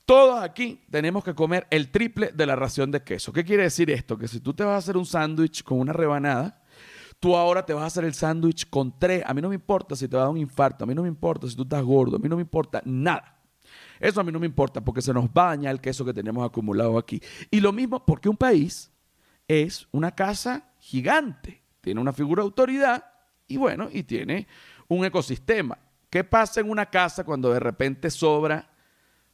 todos 0.06 0.42
aquí 0.42 0.82
tenemos 0.90 1.24
que 1.24 1.34
comer 1.34 1.66
el 1.70 1.90
triple 1.90 2.30
de 2.32 2.46
la 2.46 2.56
ración 2.56 2.90
de 2.90 3.02
queso. 3.02 3.32
¿Qué 3.32 3.44
quiere 3.44 3.64
decir 3.64 3.90
esto? 3.90 4.16
Que 4.16 4.28
si 4.28 4.40
tú 4.40 4.54
te 4.54 4.64
vas 4.64 4.74
a 4.74 4.78
hacer 4.78 4.96
un 4.96 5.06
sándwich 5.06 5.62
con 5.62 5.78
una 5.78 5.92
rebanada, 5.92 6.63
Tú 7.24 7.34
ahora 7.34 7.64
te 7.64 7.72
vas 7.72 7.84
a 7.84 7.86
hacer 7.86 8.04
el 8.04 8.12
sándwich 8.12 8.68
con 8.68 8.98
tres. 8.98 9.22
A 9.24 9.32
mí 9.32 9.40
no 9.40 9.48
me 9.48 9.54
importa 9.54 9.96
si 9.96 10.06
te 10.06 10.14
va 10.14 10.24
a 10.24 10.26
dar 10.26 10.32
un 10.32 10.36
infarto. 10.36 10.84
A 10.84 10.86
mí 10.86 10.94
no 10.94 11.00
me 11.00 11.08
importa 11.08 11.48
si 11.48 11.56
tú 11.56 11.62
estás 11.62 11.82
gordo. 11.82 12.16
A 12.16 12.18
mí 12.18 12.28
no 12.28 12.36
me 12.36 12.42
importa 12.42 12.82
nada. 12.84 13.40
Eso 13.98 14.20
a 14.20 14.24
mí 14.24 14.30
no 14.30 14.38
me 14.38 14.44
importa 14.44 14.84
porque 14.84 15.00
se 15.00 15.14
nos 15.14 15.32
baña 15.32 15.70
el 15.70 15.80
queso 15.80 16.04
que 16.04 16.12
tenemos 16.12 16.44
acumulado 16.44 16.98
aquí. 16.98 17.22
Y 17.50 17.60
lo 17.60 17.72
mismo 17.72 18.04
porque 18.04 18.28
un 18.28 18.36
país 18.36 18.92
es 19.48 19.88
una 19.90 20.14
casa 20.14 20.68
gigante. 20.78 21.62
Tiene 21.80 21.98
una 21.98 22.12
figura 22.12 22.42
de 22.42 22.48
autoridad 22.48 23.02
y 23.48 23.56
bueno, 23.56 23.88
y 23.90 24.02
tiene 24.02 24.46
un 24.88 25.06
ecosistema. 25.06 25.78
¿Qué 26.10 26.24
pasa 26.24 26.60
en 26.60 26.68
una 26.68 26.90
casa 26.90 27.24
cuando 27.24 27.50
de 27.54 27.60
repente 27.60 28.10
sobra? 28.10 28.70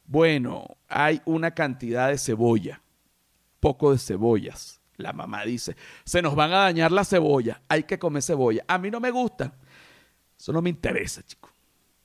Bueno, 0.05 0.65
hay 0.87 1.21
una 1.25 1.51
cantidad 1.51 2.07
de 2.07 2.19
cebolla, 2.19 2.83
poco 3.59 3.91
de 3.91 3.99
cebollas 3.99 4.80
la 5.01 5.13
mamá 5.13 5.45
dice, 5.45 5.77
se 6.05 6.23
nos 6.23 6.35
van 6.35 6.53
a 6.53 6.59
dañar 6.59 6.93
la 6.93 7.05
cebolla, 7.05 7.63
hay 7.69 7.85
que 7.85 7.99
comer 7.99 8.23
cebolla. 8.23 8.65
A 8.69 8.79
mí 8.79 8.91
no 8.91 9.01
me 9.01 9.11
gusta. 9.11 9.53
Eso 10.39 10.53
no 10.53 10.63
me 10.63 10.71
interesa, 10.71 11.23
chico. 11.23 11.51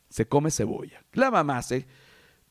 Se 0.09 0.27
come 0.27 0.51
cebolla. 0.51 1.03
La 1.13 1.31
mamá 1.31 1.57
hace 1.57 1.87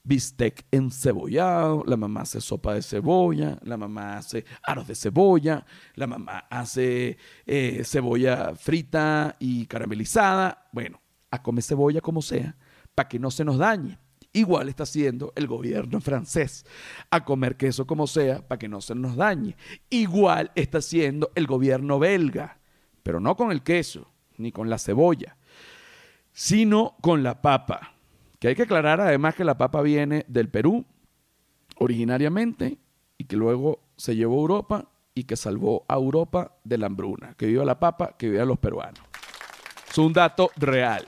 bistec 0.04 0.66
encebollado, 0.70 1.82
la 1.86 1.96
mamá 1.96 2.20
hace 2.22 2.40
sopa 2.40 2.74
de 2.74 2.82
cebolla, 2.82 3.58
la 3.62 3.76
mamá 3.76 4.18
hace 4.18 4.44
aros 4.62 4.86
de 4.86 4.94
cebolla, 4.94 5.64
la 5.94 6.06
mamá 6.06 6.46
hace 6.50 7.16
eh, 7.46 7.82
cebolla 7.84 8.54
frita 8.54 9.34
y 9.38 9.66
caramelizada. 9.66 10.68
Bueno, 10.72 11.00
a 11.30 11.42
comer 11.42 11.64
cebolla 11.64 12.00
como 12.00 12.22
sea, 12.22 12.56
para 12.94 13.08
que 13.08 13.18
no 13.18 13.30
se 13.30 13.44
nos 13.44 13.58
dañe. 13.58 13.98
Igual 14.36 14.68
está 14.68 14.82
haciendo 14.82 15.32
el 15.36 15.46
gobierno 15.46 16.00
francés 16.00 16.66
a 17.08 17.24
comer 17.24 17.56
queso 17.56 17.86
como 17.86 18.08
sea 18.08 18.46
para 18.46 18.58
que 18.58 18.68
no 18.68 18.80
se 18.80 18.96
nos 18.96 19.14
dañe. 19.14 19.56
Igual 19.90 20.50
está 20.56 20.78
haciendo 20.78 21.30
el 21.36 21.46
gobierno 21.46 22.00
belga, 22.00 22.58
pero 23.04 23.20
no 23.20 23.36
con 23.36 23.52
el 23.52 23.62
queso 23.62 24.10
ni 24.36 24.50
con 24.50 24.68
la 24.68 24.78
cebolla, 24.78 25.36
sino 26.32 26.96
con 27.00 27.22
la 27.22 27.40
papa. 27.42 27.94
Que 28.40 28.48
hay 28.48 28.56
que 28.56 28.64
aclarar 28.64 29.00
además 29.00 29.36
que 29.36 29.44
la 29.44 29.56
papa 29.56 29.82
viene 29.82 30.24
del 30.26 30.48
Perú 30.48 30.84
originariamente 31.76 32.78
y 33.16 33.26
que 33.26 33.36
luego 33.36 33.84
se 33.96 34.16
llevó 34.16 34.38
a 34.38 34.40
Europa 34.40 34.88
y 35.14 35.24
que 35.24 35.36
salvó 35.36 35.84
a 35.86 35.94
Europa 35.94 36.56
de 36.64 36.78
la 36.78 36.86
hambruna. 36.86 37.34
Que 37.34 37.46
viva 37.46 37.64
la 37.64 37.78
papa, 37.78 38.16
que 38.18 38.30
viva 38.30 38.44
los 38.44 38.58
peruanos. 38.58 39.00
Es 39.88 39.98
un 39.98 40.12
dato 40.12 40.50
real 40.56 41.04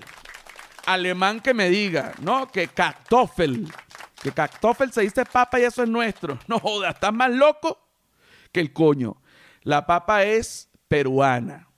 alemán 0.87 1.41
que 1.41 1.53
me 1.53 1.69
diga, 1.69 2.13
no, 2.23 2.51
que 2.51 2.69
Kartoffel, 2.69 3.71
que 4.23 4.33
Kartoffel 4.33 4.93
se 4.93 5.03
dice 5.03 5.25
papa 5.25 5.61
y 5.61 5.65
eso 5.65 5.83
es 5.83 5.89
nuestro. 5.89 6.39
No 6.49 6.59
jodas, 6.59 6.95
estás 6.95 7.13
más 7.13 7.31
loco 7.31 7.79
que 8.53 8.61
el 8.61 8.73
coño. 8.73 9.21
La 9.63 9.85
papa 9.85 10.25
es 10.25 10.71
peruana. 10.89 11.69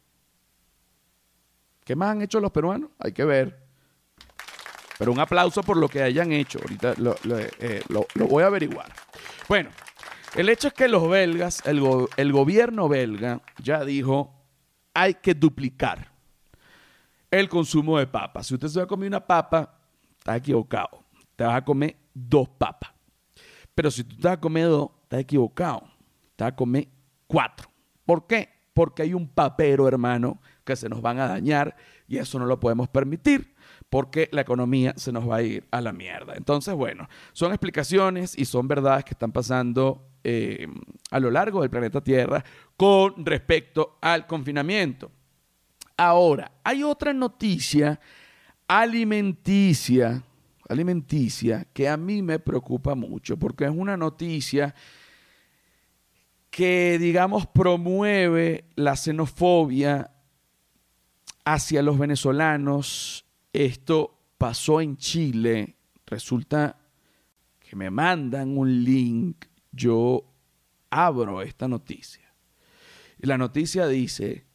¿Qué 1.85 1.97
más 1.97 2.11
han 2.11 2.23
hecho 2.23 2.39
los 2.39 2.53
peruanos? 2.53 2.91
Hay 2.99 3.13
que 3.13 3.25
ver. 3.25 3.67
Pero 4.99 5.13
un 5.13 5.21
aplauso 5.21 5.63
por 5.63 5.79
lo 5.79 5.89
que 5.89 6.03
hayan 6.03 6.33
hecho. 6.33 6.59
Ahorita 6.61 6.95
lo, 6.99 7.17
eh, 7.61 7.83
voy 8.15 8.43
a 8.43 8.47
averiguar. 8.47 8.93
Bueno, 9.49 9.71
el 10.35 10.51
hecho 10.51 10.69
es 10.69 10.75
que 10.75 10.89
los 10.89 11.09
belgas, 11.09 11.63
el, 11.65 11.83
el 12.17 12.33
gobierno 12.33 12.89
belga 12.89 13.41
ya 13.63 13.85
dijo, 13.85 14.35
hay 14.93 15.15
que 15.15 15.33
duplicar 15.33 16.18
el 17.31 17.49
consumo 17.49 17.99
de 17.99 18.07
papas. 18.07 18.47
Si 18.47 18.55
usted 18.55 18.69
se 18.69 18.79
va 18.79 18.85
a 18.85 18.89
comer 18.89 19.09
una 19.09 19.27
papa, 19.27 19.75
está 20.19 20.37
equivocado. 20.37 21.05
Te 21.37 21.45
vas 21.45 21.57
a 21.57 21.65
comer 21.65 21.97
dos 22.15 22.49
papas. 22.49 22.93
Pero 23.75 23.91
si 23.91 24.05
tú 24.05 24.17
te 24.17 24.29
vas 24.29 24.37
a 24.37 24.41
comer 24.41 24.69
dos, 24.69 24.91
estás 25.03 25.21
equivocado. 25.21 25.83
Te 26.37 26.45
vas 26.45 26.53
a 26.53 26.57
comer 26.57 26.89
cuatro. 27.27 27.71
¿Por 28.05 28.27
qué? 28.27 28.49
Porque 28.75 29.03
hay 29.03 29.15
un 29.15 29.29
papero, 29.29 29.89
hermano, 29.89 30.41
que 30.65 30.77
se 30.77 30.89
nos 30.89 31.01
van 31.01 31.19
a 31.19 31.29
dañar 31.29 31.77
y 32.07 32.19
eso 32.19 32.39
no 32.39 32.47
lo 32.47 32.59
podemos 32.59 32.89
permitir 32.89 33.55
porque 33.89 34.29
la 34.33 34.43
economía 34.43 34.95
se 34.97 35.13
nos 35.13 35.29
va 35.29 35.37
a 35.37 35.43
ir 35.43 35.67
a 35.71 35.81
la 35.81 35.93
mierda. 35.93 36.35
Entonces, 36.37 36.75
bueno, 36.75 37.09
son 37.33 37.53
explicaciones 37.53 38.37
y 38.39 38.45
son 38.45 38.69
verdades 38.69 39.05
que 39.05 39.15
están 39.15 39.33
pasando 39.33 40.11
eh, 40.25 40.67
a 41.11 41.21
lo 41.21 41.31
largo 41.31 41.61
del 41.61 41.71
planeta 41.71 42.03
Tierra 42.03 42.45
con 42.77 43.25
respecto 43.25 43.99
al 44.01 44.27
confinamiento. 44.27 45.11
Ahora, 46.01 46.53
hay 46.63 46.85
otra 46.85 47.13
noticia 47.13 47.99
alimenticia, 48.69 50.23
alimenticia 50.69 51.67
que 51.73 51.89
a 51.89 51.97
mí 51.97 52.23
me 52.23 52.39
preocupa 52.39 52.95
mucho 52.95 53.37
porque 53.37 53.65
es 53.65 53.73
una 53.75 53.97
noticia 53.97 54.77
que, 56.51 56.99
digamos, 57.01 57.49
promueve 57.49 58.67
la 58.77 58.95
xenofobia 58.95 60.13
hacia 61.45 61.83
los 61.83 61.99
venezolanos. 61.99 63.25
Esto 63.53 64.21
pasó 64.39 64.81
en 64.81 64.97
Chile. 64.99 65.79
Resulta 66.07 66.79
que 67.59 67.75
me 67.75 67.91
mandan 67.91 68.57
un 68.57 68.85
link. 68.85 69.47
Yo 69.73 70.25
abro 70.91 71.43
esta 71.43 71.67
noticia. 71.67 72.33
Y 73.21 73.27
la 73.27 73.37
noticia 73.37 73.89
dice 73.89 74.48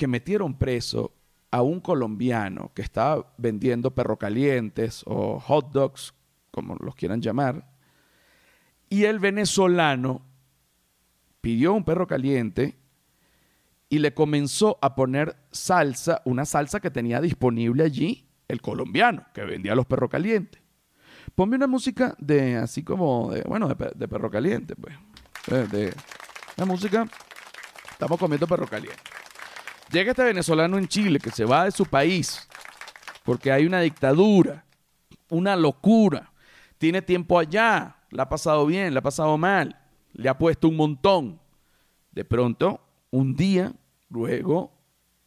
que 0.00 0.06
metieron 0.06 0.54
preso 0.54 1.12
a 1.50 1.60
un 1.60 1.78
colombiano 1.78 2.72
que 2.74 2.80
estaba 2.80 3.34
vendiendo 3.36 3.94
perro 3.94 4.16
calientes 4.16 5.02
o 5.04 5.38
hot 5.38 5.72
dogs, 5.72 6.14
como 6.50 6.74
los 6.76 6.94
quieran 6.94 7.20
llamar, 7.20 7.70
y 8.88 9.04
el 9.04 9.18
venezolano 9.18 10.22
pidió 11.42 11.74
un 11.74 11.84
perro 11.84 12.06
caliente 12.06 12.78
y 13.90 13.98
le 13.98 14.14
comenzó 14.14 14.78
a 14.80 14.94
poner 14.94 15.36
salsa, 15.50 16.22
una 16.24 16.46
salsa 16.46 16.80
que 16.80 16.90
tenía 16.90 17.20
disponible 17.20 17.84
allí 17.84 18.26
el 18.48 18.62
colombiano 18.62 19.26
que 19.34 19.44
vendía 19.44 19.74
los 19.74 19.84
perros 19.84 20.08
calientes. 20.08 20.62
Ponme 21.34 21.56
una 21.56 21.66
música 21.66 22.16
de 22.18 22.56
así 22.56 22.82
como 22.82 23.32
de, 23.32 23.42
bueno, 23.42 23.68
de, 23.68 24.08
perro 24.08 24.30
caliente, 24.30 24.74
pues. 24.76 24.96
De, 25.46 25.66
de, 25.66 25.94
la 26.56 26.64
música, 26.64 27.06
estamos 27.90 28.18
comiendo 28.18 28.46
perro 28.46 28.66
caliente. 28.66 29.19
Llega 29.90 30.12
este 30.12 30.24
venezolano 30.24 30.78
en 30.78 30.86
Chile 30.86 31.18
que 31.18 31.30
se 31.30 31.44
va 31.44 31.64
de 31.64 31.72
su 31.72 31.84
país 31.84 32.48
porque 33.24 33.50
hay 33.52 33.66
una 33.66 33.80
dictadura, 33.80 34.64
una 35.28 35.56
locura. 35.56 36.32
Tiene 36.78 37.02
tiempo 37.02 37.38
allá, 37.38 37.96
la 38.10 38.24
ha 38.24 38.28
pasado 38.28 38.66
bien, 38.66 38.94
la 38.94 39.00
ha 39.00 39.02
pasado 39.02 39.36
mal, 39.36 39.78
le 40.12 40.28
ha 40.28 40.38
puesto 40.38 40.68
un 40.68 40.76
montón. 40.76 41.40
De 42.12 42.24
pronto, 42.24 42.80
un 43.10 43.34
día, 43.34 43.72
luego 44.08 44.72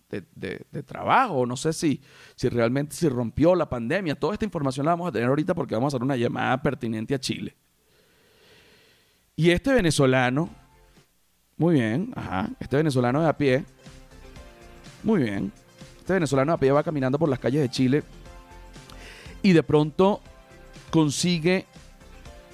de, 0.09 0.83
trabajo, 0.83 1.45
no 1.45 1.57
sé 1.57 1.73
si, 1.73 2.01
si 2.35 2.49
realmente 2.49 2.95
se 2.95 3.09
rompió 3.09 3.55
la 3.55 3.69
pandemia, 3.69 4.15
toda 4.15 4.33
esta 4.33 4.45
información 4.45 4.85
la 4.85 4.91
vamos 4.91 5.09
a 5.09 5.11
tener 5.11 5.27
ahorita 5.27 5.55
porque 5.55 5.75
vamos 5.75 5.93
a 5.93 5.97
hacer 5.97 6.03
una 6.03 6.15
llamada 6.15 6.61
pertinente 6.61 7.15
a 7.15 7.19
Chile. 7.19 7.55
Y 9.35 9.49
este 9.49 9.73
venezolano, 9.73 10.49
muy 11.57 11.75
bien, 11.75 12.13
ajá, 12.15 12.49
este 12.59 12.77
venezolano 12.77 13.21
de 13.21 13.29
a 13.29 13.37
pie, 13.37 13.65
muy 15.03 15.21
bien. 15.23 15.51
Este 15.99 16.13
venezolano 16.13 16.57
pie 16.57 16.71
va 16.71 16.83
caminando 16.83 17.19
por 17.19 17.29
las 17.29 17.39
calles 17.39 17.61
de 17.61 17.69
Chile 17.69 18.03
y 19.41 19.53
de 19.53 19.63
pronto 19.63 20.21
consigue 20.89 21.65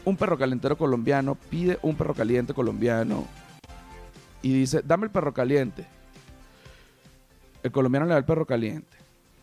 un 0.05 0.17
perro 0.17 0.37
calentero 0.37 0.77
colombiano, 0.77 1.35
pide 1.35 1.79
un 1.81 1.95
perro 1.95 2.13
caliente 2.13 2.53
colombiano 2.53 3.25
y 4.41 4.53
dice, 4.53 4.81
dame 4.83 5.05
el 5.05 5.11
perro 5.11 5.33
caliente. 5.33 5.85
El 7.61 7.71
colombiano 7.71 8.05
le 8.05 8.13
da 8.13 8.17
el 8.17 8.25
perro 8.25 8.45
caliente. 8.45 8.97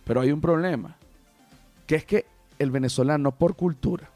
Pero 0.05 0.21
hay 0.21 0.31
un 0.31 0.41
problema, 0.41 0.97
que 1.87 1.97
es 1.97 2.05
que 2.05 2.27
el 2.59 2.71
venezolano 2.71 3.33
por 3.33 3.57
cultura 3.57 4.09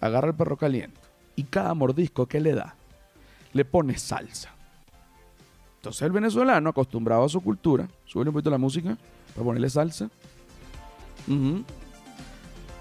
agarra 0.00 0.28
el 0.28 0.34
perro 0.34 0.56
caliente 0.56 1.00
y 1.36 1.44
cada 1.44 1.74
mordisco 1.74 2.26
que 2.26 2.40
le 2.40 2.54
da 2.54 2.74
le 3.52 3.64
pone 3.64 3.98
salsa. 3.98 4.54
Entonces 5.80 6.02
el 6.02 6.12
venezolano, 6.12 6.68
acostumbrado 6.68 7.24
a 7.24 7.28
su 7.30 7.40
cultura, 7.40 7.88
sube 8.04 8.24
un 8.24 8.34
poquito 8.34 8.50
la 8.50 8.58
música 8.58 8.98
para 9.34 9.44
ponerle 9.46 9.70
salsa. 9.70 10.10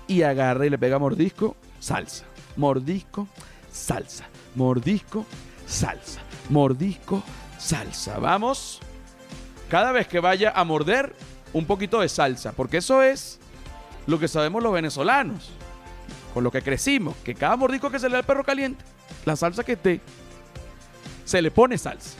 Y 0.06 0.22
agarra 0.22 0.66
y 0.66 0.70
le 0.70 0.78
pega 0.78 1.00
mordisco, 1.00 1.56
salsa. 1.80 2.26
Mordisco, 2.58 3.30
salsa. 3.72 4.28
Mordisco, 4.56 5.26
salsa. 5.66 6.20
Mordisco, 6.50 7.24
salsa. 7.58 8.20
Vamos. 8.20 8.82
Cada 9.70 9.94
vez 9.94 10.06
que 10.06 10.20
vaya 10.20 10.52
a 10.54 10.66
morder, 10.66 11.16
un 11.54 11.64
poquito 11.66 12.02
de 12.02 12.10
salsa. 12.10 12.52
Porque 12.52 12.78
eso 12.78 13.02
es 13.02 13.40
lo 14.08 14.20
que 14.20 14.28
sabemos 14.28 14.62
los 14.62 14.74
venezolanos. 14.74 15.52
Con 16.34 16.44
lo 16.44 16.52
que 16.52 16.62
crecimos. 16.62 17.16
Que 17.24 17.34
cada 17.34 17.56
mordisco 17.56 17.90
que 17.90 18.00
se 18.00 18.10
le 18.10 18.14
da 18.14 18.20
al 18.20 18.26
perro 18.26 18.44
caliente, 18.44 18.84
la 19.24 19.38
salsa 19.38 19.64
que 19.64 19.74
esté, 19.74 20.02
se 21.24 21.42
le 21.42 21.50
pone 21.50 21.78
salsa 21.78 22.18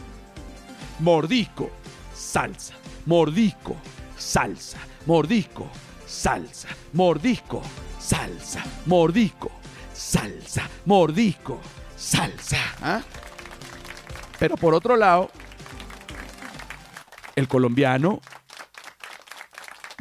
mordisco, 1.00 1.70
salsa, 2.14 2.74
mordisco, 3.06 3.76
salsa, 4.16 4.78
mordisco, 5.06 5.68
salsa, 6.06 6.68
mordisco, 6.92 7.62
salsa, 7.98 8.64
mordisco, 8.86 9.50
salsa, 9.92 10.68
mordisco, 10.84 11.58
salsa. 11.96 12.58
¿ah? 12.82 13.02
Pero 14.38 14.56
por 14.56 14.74
otro 14.74 14.96
lado, 14.96 15.30
el 17.34 17.48
colombiano, 17.48 18.20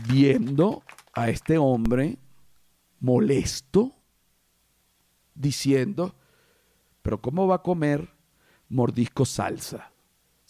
viendo 0.08 0.84
a 1.14 1.30
este 1.30 1.58
hombre 1.58 2.18
molesto, 3.00 3.96
diciendo, 5.34 6.16
pero 7.02 7.22
¿cómo 7.22 7.48
va 7.48 7.56
a 7.56 7.64
comer 7.64 8.10
mordisco 8.68 9.26
salsa? 9.26 9.92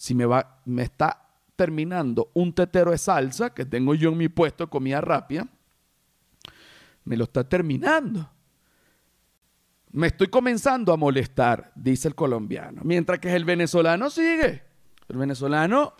Si 0.00 0.14
me, 0.14 0.24
va, 0.24 0.62
me 0.64 0.80
está 0.84 1.28
terminando 1.56 2.30
un 2.32 2.54
tetero 2.54 2.90
de 2.90 2.96
salsa 2.96 3.50
que 3.52 3.66
tengo 3.66 3.94
yo 3.94 4.08
en 4.08 4.16
mi 4.16 4.28
puesto 4.30 4.64
de 4.64 4.70
comida 4.70 5.02
rápida, 5.02 5.46
me 7.04 7.18
lo 7.18 7.24
está 7.24 7.46
terminando. 7.46 8.30
Me 9.90 10.06
estoy 10.06 10.28
comenzando 10.28 10.94
a 10.94 10.96
molestar, 10.96 11.70
dice 11.74 12.08
el 12.08 12.14
colombiano. 12.14 12.80
Mientras 12.82 13.18
que 13.18 13.36
el 13.36 13.44
venezolano 13.44 14.08
sigue. 14.08 14.62
El 15.06 15.18
venezolano, 15.18 15.92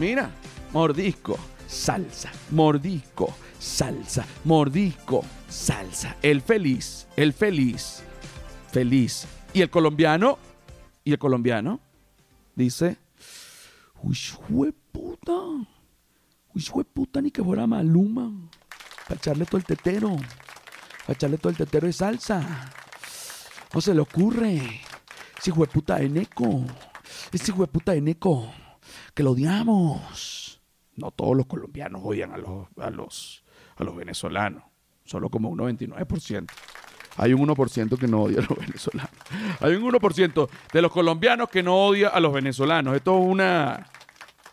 mira, 0.00 0.30
mordisco, 0.72 1.38
salsa, 1.66 2.32
mordisco, 2.50 3.36
salsa, 3.58 4.24
mordisco, 4.44 5.22
salsa. 5.50 6.16
El 6.22 6.40
feliz, 6.40 7.06
el 7.14 7.34
feliz, 7.34 8.02
feliz. 8.72 9.28
Y 9.52 9.60
el 9.60 9.68
colombiano, 9.68 10.38
y 11.04 11.12
el 11.12 11.18
colombiano, 11.18 11.80
dice, 12.56 12.98
uy, 14.02 14.74
puta, 14.90 15.32
uy, 16.54 16.84
puta, 16.92 17.20
ni 17.20 17.30
que 17.30 17.44
fuera 17.44 17.66
Maluma, 17.66 18.32
para 19.06 19.18
echarle 19.18 19.44
todo 19.44 19.58
el 19.58 19.64
tetero, 19.64 20.16
para 21.06 21.12
echarle 21.12 21.38
todo 21.38 21.50
el 21.50 21.56
tetero 21.56 21.86
de 21.86 21.92
salsa. 21.92 22.72
No 23.72 23.80
se 23.80 23.94
le 23.94 24.00
ocurre, 24.00 24.80
ese 25.38 25.52
puta 25.52 25.96
de 25.96 26.08
Neco, 26.08 26.64
ese 27.30 27.52
puta 27.52 27.92
de 27.92 28.00
Neco, 28.00 28.50
que 29.14 29.22
lo 29.22 29.32
odiamos. 29.32 30.62
No 30.96 31.10
todos 31.10 31.36
los 31.36 31.46
colombianos 31.46 32.00
odian 32.02 32.32
a 32.32 32.38
los, 32.38 32.68
a 32.78 32.88
los, 32.88 33.44
a 33.76 33.84
los 33.84 33.94
venezolanos, 33.94 34.62
solo 35.04 35.28
como 35.28 35.50
un 35.50 35.58
99%. 35.58 36.50
Hay 37.16 37.32
un 37.32 37.46
1% 37.46 37.98
que 37.98 38.06
no 38.06 38.22
odia 38.22 38.40
a 38.40 38.42
los 38.42 38.58
venezolanos. 38.66 39.10
Hay 39.60 39.74
un 39.74 39.90
1% 39.90 40.48
de 40.72 40.82
los 40.82 40.92
colombianos 40.92 41.48
que 41.48 41.62
no 41.62 41.86
odia 41.86 42.08
a 42.08 42.20
los 42.20 42.32
venezolanos. 42.32 42.94
Esto 42.94 43.18
es 43.18 43.26
una, 43.26 43.86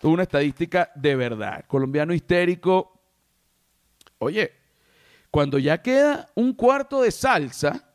una 0.03 0.23
estadística 0.23 0.91
de 0.95 1.15
verdad. 1.15 1.65
Colombiano 1.67 2.13
histérico. 2.13 3.01
Oye, 4.19 4.53
cuando 5.29 5.57
ya 5.57 5.81
queda 5.81 6.29
un 6.35 6.53
cuarto 6.53 7.01
de 7.01 7.11
salsa 7.11 7.93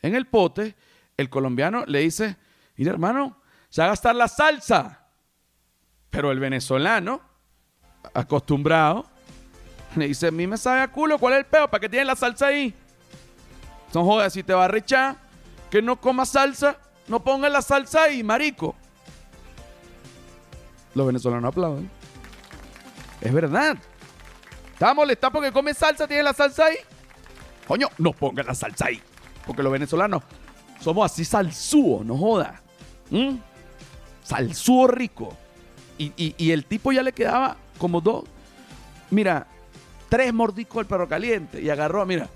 en 0.00 0.14
el 0.14 0.26
pote, 0.26 0.76
el 1.16 1.28
colombiano 1.28 1.84
le 1.86 2.00
dice, 2.00 2.36
mira 2.76 2.92
hermano, 2.92 3.42
se 3.68 3.82
va 3.82 3.86
a 3.86 3.90
gastar 3.90 4.14
la 4.14 4.28
salsa. 4.28 5.06
Pero 6.10 6.30
el 6.30 6.40
venezolano, 6.40 7.20
acostumbrado, 8.14 9.04
le 9.96 10.08
dice, 10.08 10.28
a 10.28 10.30
mí 10.30 10.46
me 10.46 10.56
sabe 10.56 10.80
a 10.80 10.88
culo, 10.88 11.18
¿cuál 11.18 11.34
es 11.34 11.40
el 11.40 11.46
peo? 11.46 11.68
¿Para 11.68 11.80
qué 11.80 11.88
tiene 11.88 12.06
la 12.06 12.16
salsa 12.16 12.46
ahí? 12.46 12.74
Son 13.92 14.04
jodas, 14.04 14.32
si 14.32 14.42
te 14.42 14.52
va 14.54 14.66
a 14.66 14.68
rechar, 14.68 15.16
que 15.70 15.80
no 15.82 15.96
coma 16.00 16.26
salsa, 16.26 16.76
no 17.08 17.20
ponga 17.20 17.48
la 17.48 17.62
salsa 17.62 18.04
ahí, 18.04 18.22
marico. 18.22 18.74
Los 20.94 21.06
venezolanos 21.06 21.48
aplauden. 21.48 21.90
Es 23.20 23.32
verdad. 23.32 23.76
¿Está 24.72 24.94
molestado 24.94 25.32
porque 25.32 25.52
come 25.52 25.74
salsa, 25.74 26.06
tiene 26.06 26.22
la 26.22 26.32
salsa 26.32 26.66
ahí? 26.66 26.76
Coño, 27.66 27.88
no 27.98 28.12
ponga 28.12 28.42
la 28.42 28.54
salsa 28.54 28.86
ahí. 28.86 29.00
Porque 29.46 29.62
los 29.62 29.72
venezolanos 29.72 30.22
somos 30.80 31.10
así 31.10 31.24
salsúos, 31.24 32.04
no 32.04 32.16
joda. 32.16 32.60
¿Mm? 33.10 33.36
Salsúo 34.22 34.86
rico. 34.86 35.36
Y, 35.96 36.12
y- 36.16 36.34
y 36.38 36.52
el 36.52 36.64
tipo 36.64 36.92
ya 36.92 37.02
le 37.02 37.12
quedaba 37.12 37.56
como 37.78 38.00
dos. 38.00 38.24
Mira, 39.10 39.46
tres 40.08 40.32
mordiscos 40.32 40.76
del 40.76 40.86
perro 40.86 41.08
caliente. 41.08 41.60
Y 41.60 41.70
agarró, 41.70 42.04
mira, 42.06 42.28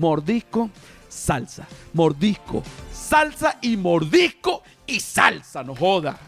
mordisco, 0.00 0.70
salsa. 1.08 1.68
Mordisco, 1.92 2.62
salsa 2.90 3.58
y 3.60 3.76
mordisco 3.76 4.62
y 4.86 4.98
salsa, 4.98 5.62
no 5.62 5.76
joda. 5.76 6.18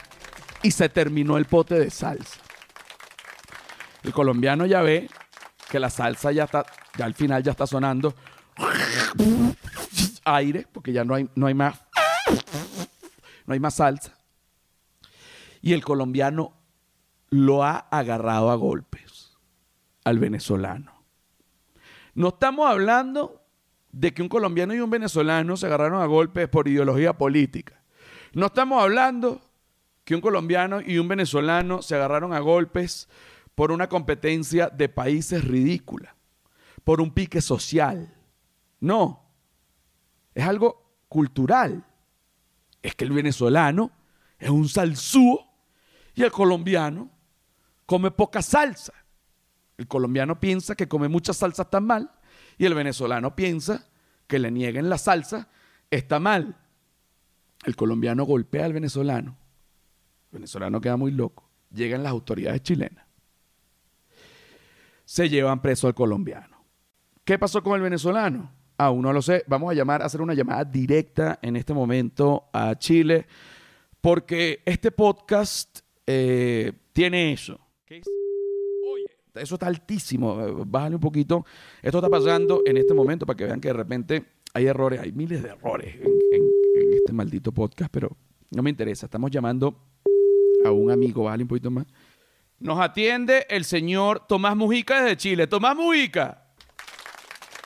Y 0.62 0.70
se 0.70 0.88
terminó 0.88 1.38
el 1.38 1.46
pote 1.46 1.78
de 1.78 1.90
salsa. 1.90 2.38
El 4.02 4.12
colombiano 4.12 4.66
ya 4.66 4.82
ve 4.82 5.08
que 5.70 5.80
la 5.80 5.88
salsa 5.88 6.32
ya 6.32 6.44
está, 6.44 6.66
ya 6.98 7.06
al 7.06 7.14
final 7.14 7.42
ya 7.42 7.52
está 7.52 7.66
sonando 7.66 8.14
aire, 10.24 10.66
porque 10.70 10.92
ya 10.92 11.04
no 11.04 11.14
hay, 11.14 11.28
no 11.34 11.46
hay 11.46 11.54
más, 11.54 11.80
no 13.46 13.54
hay 13.54 13.60
más 13.60 13.74
salsa. 13.74 14.18
Y 15.62 15.72
el 15.72 15.82
colombiano 15.82 16.52
lo 17.30 17.64
ha 17.64 17.78
agarrado 17.78 18.50
a 18.50 18.54
golpes 18.56 19.38
al 20.04 20.18
venezolano. 20.18 20.92
No 22.14 22.28
estamos 22.28 22.68
hablando 22.68 23.41
de 23.92 24.14
que 24.14 24.22
un 24.22 24.28
colombiano 24.28 24.74
y 24.74 24.80
un 24.80 24.90
venezolano 24.90 25.56
se 25.56 25.66
agarraron 25.66 26.00
a 26.02 26.06
golpes 26.06 26.48
por 26.48 26.66
ideología 26.66 27.12
política. 27.12 27.82
No 28.32 28.46
estamos 28.46 28.82
hablando 28.82 29.42
que 30.04 30.14
un 30.14 30.22
colombiano 30.22 30.80
y 30.80 30.98
un 30.98 31.08
venezolano 31.08 31.82
se 31.82 31.94
agarraron 31.94 32.32
a 32.32 32.40
golpes 32.40 33.08
por 33.54 33.70
una 33.70 33.88
competencia 33.88 34.68
de 34.68 34.88
países 34.88 35.44
ridícula, 35.44 36.16
por 36.84 37.02
un 37.02 37.12
pique 37.12 37.42
social. 37.42 38.14
No, 38.80 39.30
es 40.34 40.44
algo 40.44 40.96
cultural. 41.08 41.84
Es 42.80 42.94
que 42.94 43.04
el 43.04 43.12
venezolano 43.12 43.92
es 44.38 44.48
un 44.48 44.68
salsúo 44.68 45.46
y 46.14 46.22
el 46.22 46.32
colombiano 46.32 47.10
come 47.84 48.10
poca 48.10 48.40
salsa. 48.40 48.94
El 49.76 49.86
colombiano 49.86 50.40
piensa 50.40 50.74
que 50.74 50.88
come 50.88 51.08
mucha 51.08 51.34
salsa 51.34 51.62
está 51.62 51.80
mal 51.80 52.10
y 52.62 52.64
el 52.64 52.74
venezolano 52.74 53.34
piensa 53.34 53.88
que 54.28 54.38
le 54.38 54.52
nieguen 54.52 54.88
la 54.88 54.96
salsa 54.96 55.48
está 55.90 56.20
mal. 56.20 56.56
El 57.64 57.74
colombiano 57.74 58.22
golpea 58.22 58.66
al 58.66 58.72
venezolano. 58.72 59.36
El 60.30 60.36
venezolano 60.36 60.80
queda 60.80 60.96
muy 60.96 61.10
loco. 61.10 61.50
Llegan 61.74 62.04
las 62.04 62.12
autoridades 62.12 62.62
chilenas. 62.62 63.04
Se 65.04 65.28
llevan 65.28 65.60
preso 65.60 65.88
al 65.88 65.94
colombiano. 65.94 66.64
¿Qué 67.24 67.36
pasó 67.36 67.64
con 67.64 67.74
el 67.74 67.82
venezolano? 67.82 68.52
Aún 68.78 69.02
no 69.02 69.12
lo 69.12 69.22
sé. 69.22 69.42
Vamos 69.48 69.72
a 69.72 69.74
llamar, 69.74 70.00
hacer 70.00 70.22
una 70.22 70.34
llamada 70.34 70.64
directa 70.64 71.40
en 71.42 71.56
este 71.56 71.74
momento 71.74 72.48
a 72.52 72.78
Chile, 72.78 73.26
porque 74.00 74.62
este 74.64 74.92
podcast 74.92 75.80
eh, 76.06 76.72
tiene 76.92 77.32
eso. 77.32 77.58
¿Qué 77.84 78.02
eso 79.34 79.54
está 79.54 79.66
altísimo. 79.66 80.40
eh, 80.40 80.52
Bájale 80.66 80.96
un 80.96 81.00
poquito. 81.00 81.44
Esto 81.80 81.98
está 81.98 82.08
pasando 82.10 82.62
en 82.66 82.76
este 82.76 82.94
momento 82.94 83.26
para 83.26 83.36
que 83.36 83.44
vean 83.44 83.60
que 83.60 83.68
de 83.68 83.74
repente 83.74 84.24
hay 84.54 84.66
errores, 84.66 85.00
hay 85.00 85.12
miles 85.12 85.42
de 85.42 85.50
errores 85.50 85.96
en, 85.96 86.42
este 86.94 87.12
maldito 87.12 87.52
podcast, 87.52 87.90
pero 87.92 88.16
no 88.50 88.62
me 88.62 88.70
interesa. 88.70 89.06
Estamos 89.06 89.30
llamando 89.30 89.76
a 90.64 90.70
un 90.70 90.90
amigo, 90.90 91.24
bájale 91.24 91.44
un 91.44 91.48
poquito 91.48 91.70
más. 91.70 91.86
Nos 92.58 92.78
atiende 92.78 93.46
el 93.48 93.64
señor 93.64 94.26
Tomás 94.26 94.56
Mujica 94.56 95.02
desde 95.02 95.16
Chile. 95.16 95.46
Tomás 95.46 95.76
Mujica. 95.76 96.41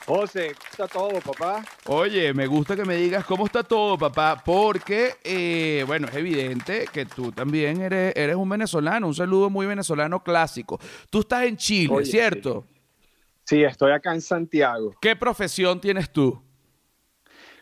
José, 0.07 0.55
¿cómo 0.55 0.69
está 0.71 0.87
todo, 0.87 1.19
papá? 1.19 1.65
Oye, 1.85 2.33
me 2.33 2.47
gusta 2.47 2.77
que 2.77 2.85
me 2.85 2.95
digas 2.95 3.25
cómo 3.25 3.45
está 3.45 3.61
todo, 3.61 3.97
papá, 3.97 4.41
porque, 4.45 5.15
eh, 5.21 5.83
bueno, 5.85 6.07
es 6.07 6.15
evidente 6.15 6.85
que 6.93 7.05
tú 7.05 7.33
también 7.33 7.81
eres, 7.81 8.13
eres 8.15 8.37
un 8.37 8.47
venezolano, 8.47 9.07
un 9.07 9.13
saludo 9.13 9.49
muy 9.49 9.65
venezolano 9.65 10.23
clásico. 10.23 10.79
Tú 11.09 11.19
estás 11.19 11.43
en 11.43 11.57
Chile, 11.57 11.93
Oye, 11.93 12.05
¿cierto? 12.05 12.65
Sí, 13.43 13.61
estoy 13.61 13.91
acá 13.91 14.13
en 14.13 14.21
Santiago. 14.21 14.95
¿Qué 15.01 15.13
profesión 15.17 15.81
tienes 15.81 16.09
tú? 16.09 16.41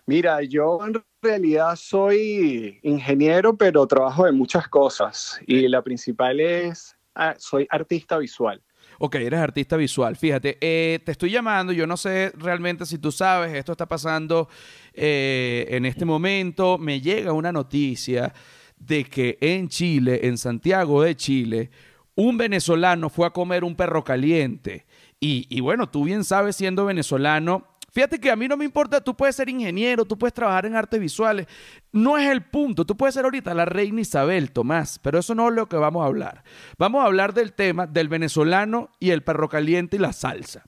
Mira, 0.06 0.44
yo 0.44 0.78
en 0.86 1.04
realidad 1.24 1.76
soy 1.76 2.80
ingeniero, 2.84 3.58
pero 3.58 3.88
trabajo 3.88 4.26
de 4.26 4.32
muchas 4.32 4.68
cosas. 4.68 5.42
Y 5.48 5.68
la 5.68 5.82
principal 5.82 6.40
es, 6.40 6.96
ah, 7.16 7.34
soy 7.40 7.66
artista 7.72 8.20
visual. 8.20 8.62
Ok, 9.00 9.16
eres 9.16 9.40
artista 9.40 9.78
visual. 9.78 10.16
Fíjate, 10.16 10.58
eh, 10.62 11.00
te 11.04 11.12
estoy 11.12 11.32
llamando, 11.32 11.74
yo 11.74 11.86
no 11.88 11.98
sé 11.98 12.32
realmente 12.38 12.86
si 12.86 12.98
tú 12.98 13.12
sabes, 13.12 13.54
esto 13.54 13.74
está 13.74 13.88
pasando 13.88 14.48
eh, 14.94 15.68
en 15.70 15.86
este 15.86 16.06
momento. 16.06 16.78
Me 16.78 17.02
llega 17.02 17.34
una 17.34 17.52
noticia 17.52 18.34
de 18.78 19.04
que 19.06 19.38
en 19.42 19.68
Chile, 19.70 20.22
en 20.24 20.38
Santiago 20.38 21.02
de 21.02 21.16
Chile, 21.16 21.72
un 22.16 22.38
venezolano 22.38 23.10
fue 23.10 23.28
a 23.28 23.32
comer 23.32 23.64
un 23.64 23.76
perro 23.76 24.04
caliente. 24.04 24.86
Y, 25.20 25.48
y 25.50 25.60
bueno, 25.62 25.90
tú 25.90 26.06
bien 26.06 26.24
sabes, 26.24 26.56
siendo 26.56 26.86
venezolano, 26.86 27.75
Fíjate 27.96 28.20
que 28.20 28.30
a 28.30 28.36
mí 28.36 28.50
no 28.50 28.58
me 28.58 28.66
importa, 28.66 29.00
tú 29.00 29.16
puedes 29.16 29.38
ser 29.38 29.48
ingeniero, 29.48 30.04
tú 30.04 30.18
puedes 30.18 30.34
trabajar 30.34 30.66
en 30.66 30.76
artes 30.76 31.00
visuales. 31.00 31.48
No 31.94 32.18
es 32.18 32.30
el 32.30 32.44
punto. 32.44 32.84
Tú 32.84 32.98
puedes 32.98 33.16
ser 33.16 33.24
ahorita 33.24 33.54
la 33.54 33.64
reina 33.64 34.02
Isabel, 34.02 34.52
Tomás, 34.52 35.00
pero 35.00 35.18
eso 35.18 35.34
no 35.34 35.48
es 35.48 35.56
lo 35.56 35.70
que 35.70 35.78
vamos 35.78 36.04
a 36.04 36.08
hablar. 36.08 36.44
Vamos 36.78 37.02
a 37.02 37.06
hablar 37.06 37.34
del 37.34 37.54
tema 37.54 37.88
del 37.88 38.10
venezolano 38.10 38.90
y 39.00 39.12
el 39.12 39.24
perro 39.24 39.48
caliente 39.48 39.96
y 39.96 40.00
la 40.00 40.12
salsa. 40.12 40.66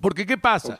Porque 0.00 0.24
¿qué 0.24 0.38
pasa? 0.38 0.78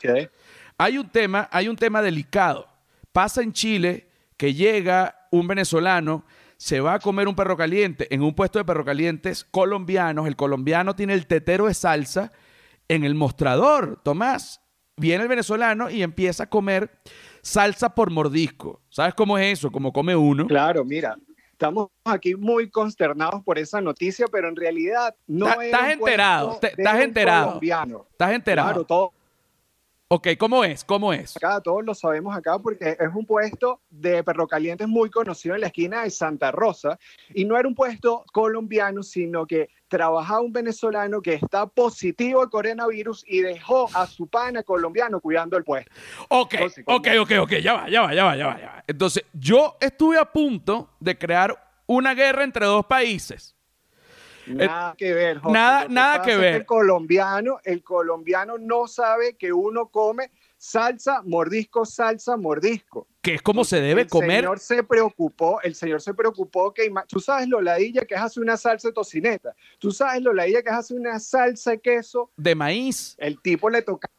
Hay 0.77 0.97
un 0.97 1.09
tema, 1.09 1.49
hay 1.51 1.67
un 1.67 1.75
tema 1.75 2.01
delicado. 2.01 2.65
Pasa 3.11 3.41
en 3.41 3.51
Chile 3.51 4.07
que 4.37 4.53
llega 4.53 5.27
un 5.31 5.47
venezolano, 5.47 6.23
se 6.55 6.79
va 6.79 6.93
a 6.93 6.99
comer 6.99 7.27
un 7.27 7.35
perro 7.35 7.57
caliente 7.57 8.07
en 8.09 8.21
un 8.21 8.33
puesto 8.33 8.57
de 8.57 8.63
perro 8.63 8.85
calientes 8.85 9.43
colombianos. 9.43 10.27
El 10.27 10.37
colombiano 10.37 10.95
tiene 10.95 11.13
el 11.13 11.27
tetero 11.27 11.67
de 11.67 11.73
salsa 11.73 12.31
en 12.87 13.03
el 13.03 13.15
mostrador, 13.15 13.99
Tomás. 14.01 14.62
Viene 14.97 15.23
el 15.23 15.29
venezolano 15.29 15.89
y 15.89 16.03
empieza 16.03 16.43
a 16.43 16.49
comer 16.49 16.91
salsa 17.41 17.93
por 17.95 18.11
mordisco. 18.11 18.81
¿Sabes 18.89 19.13
cómo 19.15 19.37
es 19.37 19.57
eso? 19.59 19.71
Como 19.71 19.91
come 19.91 20.15
uno. 20.15 20.45
Claro, 20.45 20.85
mira, 20.85 21.15
estamos 21.51 21.87
aquí 22.05 22.35
muy 22.35 22.69
consternados 22.69 23.43
por 23.43 23.57
esa 23.57 23.81
noticia, 23.81 24.27
pero 24.31 24.49
en 24.49 24.55
realidad 24.55 25.15
no 25.25 25.47
es 25.61 25.65
estás 25.65 25.89
enterado, 25.93 26.57
te- 26.61 26.67
estás 26.67 26.99
enterado. 27.01 27.59
¿Estás 28.11 28.33
enterado? 28.33 28.67
Claro, 28.69 28.83
todo, 28.85 29.13
Ok, 30.15 30.27
¿cómo 30.37 30.63
es? 30.63 30.83
¿Cómo 30.83 31.11
es? 31.11 31.35
acá 31.35 31.59
todos 31.59 31.83
lo 31.83 31.95
sabemos 31.95 32.37
acá 32.37 32.59
porque 32.59 32.95
es 32.99 33.09
un 33.15 33.25
puesto 33.25 33.81
de 33.89 34.23
perro 34.23 34.47
calientes 34.47 34.87
muy 34.87 35.09
conocido 35.09 35.55
en 35.55 35.61
la 35.61 35.67
esquina 35.67 36.03
de 36.03 36.11
Santa 36.11 36.51
Rosa 36.51 36.99
y 37.33 37.45
no 37.45 37.57
era 37.57 37.67
un 37.67 37.73
puesto 37.73 38.23
colombiano, 38.31 39.01
sino 39.01 39.47
que 39.47 39.69
trabajaba 39.87 40.41
un 40.41 40.53
venezolano 40.53 41.19
que 41.19 41.33
está 41.33 41.65
positivo 41.65 42.43
al 42.43 42.51
coronavirus 42.51 43.25
y 43.27 43.41
dejó 43.41 43.89
a 43.95 44.05
su 44.05 44.27
pana 44.27 44.61
colombiano 44.61 45.19
cuidando 45.19 45.57
el 45.57 45.63
puesto. 45.63 45.91
Ok, 46.29 46.53
Entonces, 46.53 46.83
ok, 46.85 47.07
ok, 47.21 47.31
ok, 47.41 47.51
ya 47.53 47.73
va, 47.73 47.89
ya 47.89 48.01
va, 48.03 48.13
ya 48.13 48.23
va, 48.23 48.35
ya 48.35 48.45
va, 48.45 48.59
ya 48.59 48.67
va. 48.67 48.83
Entonces, 48.85 49.25
yo 49.33 49.77
estuve 49.81 50.19
a 50.19 50.31
punto 50.31 50.91
de 50.99 51.17
crear 51.17 51.57
una 51.87 52.13
guerra 52.13 52.43
entre 52.43 52.67
dos 52.67 52.85
países. 52.85 53.55
Nada 54.47 54.95
que 54.97 55.13
ver, 55.13 55.37
José. 55.37 55.49
Eh, 55.49 55.53
nada- 55.53 55.83
Lo 55.85 55.89
nada 55.89 56.21
que 56.21 56.35
ver. 56.37 56.55
El 56.55 56.65
colombiano, 56.65 57.59
el 57.63 57.83
colombiano 57.83 58.57
no 58.57 58.87
sabe 58.87 59.35
que 59.37 59.51
uno 59.53 59.87
come 59.87 60.31
salsa, 60.57 61.21
mordisco, 61.25 61.85
salsa, 61.85 62.37
mordisco. 62.37 63.07
Que 63.21 63.35
es 63.35 63.41
como 63.41 63.63
se 63.65 63.79
debe 63.81 64.01
el 64.01 64.07
comer. 64.09 64.41
señor 64.41 64.59
se 64.59 64.83
preocupó, 64.83 65.61
el 65.61 65.75
señor 65.75 66.01
se 66.01 66.13
preocupó 66.13 66.73
que 66.73 66.91
tú 67.07 67.19
sabes 67.19 67.47
lo 67.47 67.61
ladilla 67.61 68.01
que 68.05 68.15
es 68.15 68.21
hacer 68.21 68.43
una 68.43 68.57
salsa 68.57 68.89
de 68.89 68.93
tocineta, 68.93 69.55
tú 69.79 69.91
sabes 69.91 70.21
lo 70.21 70.33
ladilla 70.33 70.61
que 70.61 70.69
es 70.69 70.75
hacer 70.75 70.97
una 70.97 71.19
salsa 71.19 71.71
de 71.71 71.79
queso, 71.79 72.31
de 72.37 72.55
maíz. 72.55 73.15
el 73.19 73.41
tipo 73.41 73.69
le 73.69 73.81
tocaba 73.81 74.11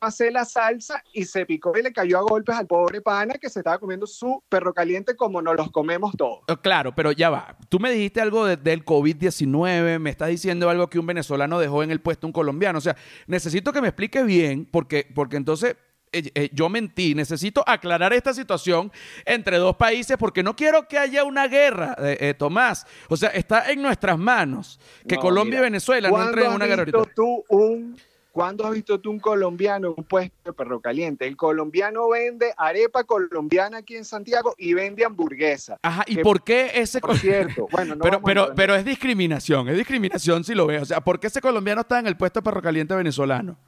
hacer 0.00 0.32
la 0.32 0.44
salsa 0.44 1.02
y 1.12 1.24
se 1.24 1.46
picó 1.46 1.72
y 1.78 1.82
le 1.82 1.92
cayó 1.92 2.18
a 2.18 2.22
golpes 2.22 2.56
al 2.56 2.66
pobre 2.66 3.00
pana 3.00 3.34
que 3.34 3.48
se 3.48 3.60
estaba 3.60 3.78
comiendo 3.78 4.06
su 4.06 4.42
perro 4.48 4.74
caliente 4.74 5.14
como 5.14 5.40
nos 5.40 5.56
los 5.56 5.70
comemos 5.70 6.12
todos. 6.16 6.40
Eh, 6.48 6.56
Claro, 6.62 6.94
pero 6.94 7.12
ya 7.12 7.30
va. 7.30 7.56
Tú 7.68 7.78
me 7.78 7.90
dijiste 7.92 8.20
algo 8.20 8.44
de- 8.46 8.56
del 8.56 8.84
COVID-19, 8.84 9.98
me 10.00 10.10
estás 10.10 10.28
diciendo 10.28 10.68
algo 10.68 10.88
que 10.88 10.98
un 10.98 11.06
venezolano 11.06 11.58
dejó 11.58 11.82
en 11.82 11.90
el 11.90 12.00
puesto 12.00 12.26
un 12.26 12.32
colombiano. 12.32 12.78
O 12.78 12.82
sea, 12.82 12.96
necesito 13.26 13.72
que 13.72 13.80
me 13.80 13.88
expliques 13.88 14.24
bien, 14.26 14.66
porque, 14.70 15.06
porque 15.14 15.36
entonces 15.36 15.76
eh, 16.12 16.30
eh, 16.34 16.50
yo 16.52 16.68
mentí. 16.68 17.14
Necesito 17.14 17.64
aclarar 17.66 18.12
esta 18.12 18.34
situación 18.34 18.92
entre 19.24 19.56
dos 19.58 19.76
países 19.76 20.16
porque 20.18 20.42
no 20.42 20.54
quiero 20.56 20.86
que 20.88 20.98
haya 20.98 21.24
una 21.24 21.46
guerra, 21.48 21.96
eh, 21.98 22.34
Tomás. 22.36 22.86
O 23.08 23.16
sea, 23.16 23.30
está 23.30 23.70
en 23.70 23.80
nuestras 23.80 24.18
manos 24.18 24.78
que 25.08 25.16
Colombia 25.16 25.60
y 25.60 25.62
Venezuela 25.62 26.10
no 26.10 26.22
entren 26.22 26.46
en 26.46 26.52
una 26.52 26.66
guerra 26.66 26.80
ahorita. 26.82 27.04
tú 27.14 27.44
un 27.48 27.96
¿Cuándo 28.32 28.64
has 28.64 28.72
visto 28.72 28.98
tú 28.98 29.10
un 29.10 29.20
colombiano 29.20 29.88
en 29.88 29.94
un 29.98 30.04
puesto 30.04 30.34
de 30.46 30.52
perro 30.54 30.80
caliente? 30.80 31.26
El 31.26 31.36
colombiano 31.36 32.08
vende 32.08 32.54
arepa 32.56 33.04
colombiana 33.04 33.78
aquí 33.78 33.94
en 33.94 34.06
Santiago 34.06 34.54
y 34.56 34.72
vende 34.72 35.04
hamburguesa. 35.04 35.78
Ajá, 35.82 36.02
¿y 36.06 36.16
por 36.22 36.42
qué 36.42 36.70
ese 36.74 37.00
Por 37.00 37.18
cierto, 37.18 37.68
bueno, 37.70 37.94
no 37.96 38.02
pero, 38.02 38.22
pero, 38.22 38.54
pero 38.56 38.74
es 38.74 38.86
discriminación, 38.86 39.68
es 39.68 39.76
discriminación 39.76 40.44
si 40.44 40.54
lo 40.54 40.66
ves. 40.66 40.80
O 40.80 40.84
sea, 40.86 41.02
¿por 41.02 41.20
qué 41.20 41.26
ese 41.26 41.42
colombiano 41.42 41.82
está 41.82 41.98
en 41.98 42.06
el 42.06 42.16
puesto 42.16 42.40
de 42.40 42.44
perro 42.44 42.62
caliente 42.62 42.94
venezolano? 42.94 43.58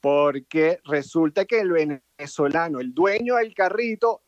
Porque 0.00 0.80
resulta 0.84 1.44
que 1.44 1.60
el 1.60 1.70
venezolano, 1.70 2.80
el 2.80 2.92
dueño 2.92 3.36
del 3.36 3.54
carrito, 3.54 4.22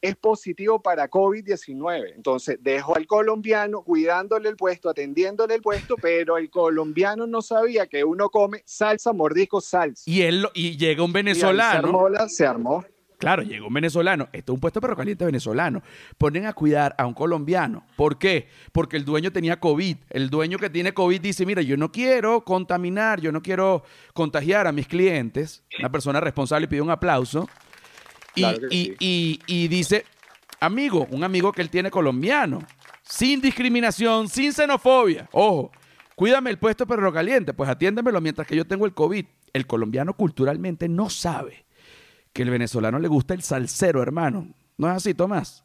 es 0.00 0.16
positivo 0.16 0.80
para 0.80 1.08
COVID-19. 1.08 2.12
Entonces, 2.14 2.58
dejo 2.60 2.96
al 2.96 3.06
colombiano 3.06 3.82
cuidándole 3.82 4.48
el 4.48 4.56
puesto, 4.56 4.88
atendiéndole 4.88 5.54
el 5.54 5.62
puesto, 5.62 5.96
pero 6.02 6.38
el 6.38 6.50
colombiano 6.50 7.26
no 7.26 7.42
sabía 7.42 7.86
que 7.86 8.04
uno 8.04 8.28
come 8.28 8.62
salsa, 8.64 9.12
mordisco, 9.12 9.60
salsa. 9.60 10.02
Y 10.06 10.22
él 10.22 10.46
y 10.54 10.76
llega 10.76 11.02
un 11.02 11.12
venezolano. 11.12 12.08
se, 12.28 12.28
se 12.28 12.46
armó. 12.46 12.84
Claro, 13.18 13.42
llega 13.42 13.66
un 13.66 13.72
venezolano. 13.72 14.28
Esto 14.32 14.52
es 14.52 14.54
un 14.54 14.60
puesto 14.60 14.80
perro 14.80 14.96
caliente 14.96 15.24
venezolano. 15.24 15.82
Ponen 16.18 16.46
a 16.46 16.52
cuidar 16.52 16.94
a 16.98 17.06
un 17.06 17.14
colombiano. 17.14 17.84
¿Por 17.96 18.18
qué? 18.18 18.48
Porque 18.72 18.96
el 18.96 19.04
dueño 19.04 19.32
tenía 19.32 19.58
COVID. 19.58 19.96
El 20.10 20.28
dueño 20.28 20.58
que 20.58 20.68
tiene 20.68 20.92
COVID 20.92 21.20
dice, 21.20 21.46
mira, 21.46 21.62
yo 21.62 21.76
no 21.76 21.90
quiero 21.90 22.44
contaminar, 22.44 23.20
yo 23.20 23.32
no 23.32 23.42
quiero 23.42 23.84
contagiar 24.12 24.66
a 24.66 24.72
mis 24.72 24.86
clientes. 24.86 25.64
Una 25.78 25.90
persona 25.90 26.20
responsable 26.20 26.68
pide 26.68 26.82
un 26.82 26.90
aplauso. 26.90 27.48
Y, 28.36 29.68
dice, 29.68 30.04
amigo, 30.60 31.06
un 31.10 31.24
amigo 31.24 31.52
que 31.52 31.62
él 31.62 31.70
tiene 31.70 31.90
colombiano, 31.90 32.60
sin 33.02 33.40
discriminación, 33.40 34.28
sin 34.28 34.52
xenofobia. 34.52 35.28
Ojo, 35.32 35.72
cuídame 36.14 36.50
el 36.50 36.58
puesto 36.58 36.86
perro 36.86 37.12
caliente, 37.12 37.54
pues 37.54 37.68
atiéndemelo 37.70 38.20
mientras 38.20 38.46
que 38.46 38.56
yo 38.56 38.66
tengo 38.66 38.86
el 38.86 38.94
COVID. 38.94 39.24
El 39.52 39.66
colombiano 39.66 40.14
culturalmente 40.14 40.88
no 40.88 41.08
sabe 41.08 41.64
que 42.32 42.42
el 42.42 42.50
venezolano 42.50 42.98
le 42.98 43.08
gusta 43.08 43.32
el 43.32 43.42
salsero, 43.42 44.02
hermano. 44.02 44.48
¿No 44.76 44.88
es 44.88 44.96
así, 44.96 45.14
Tomás? 45.14 45.64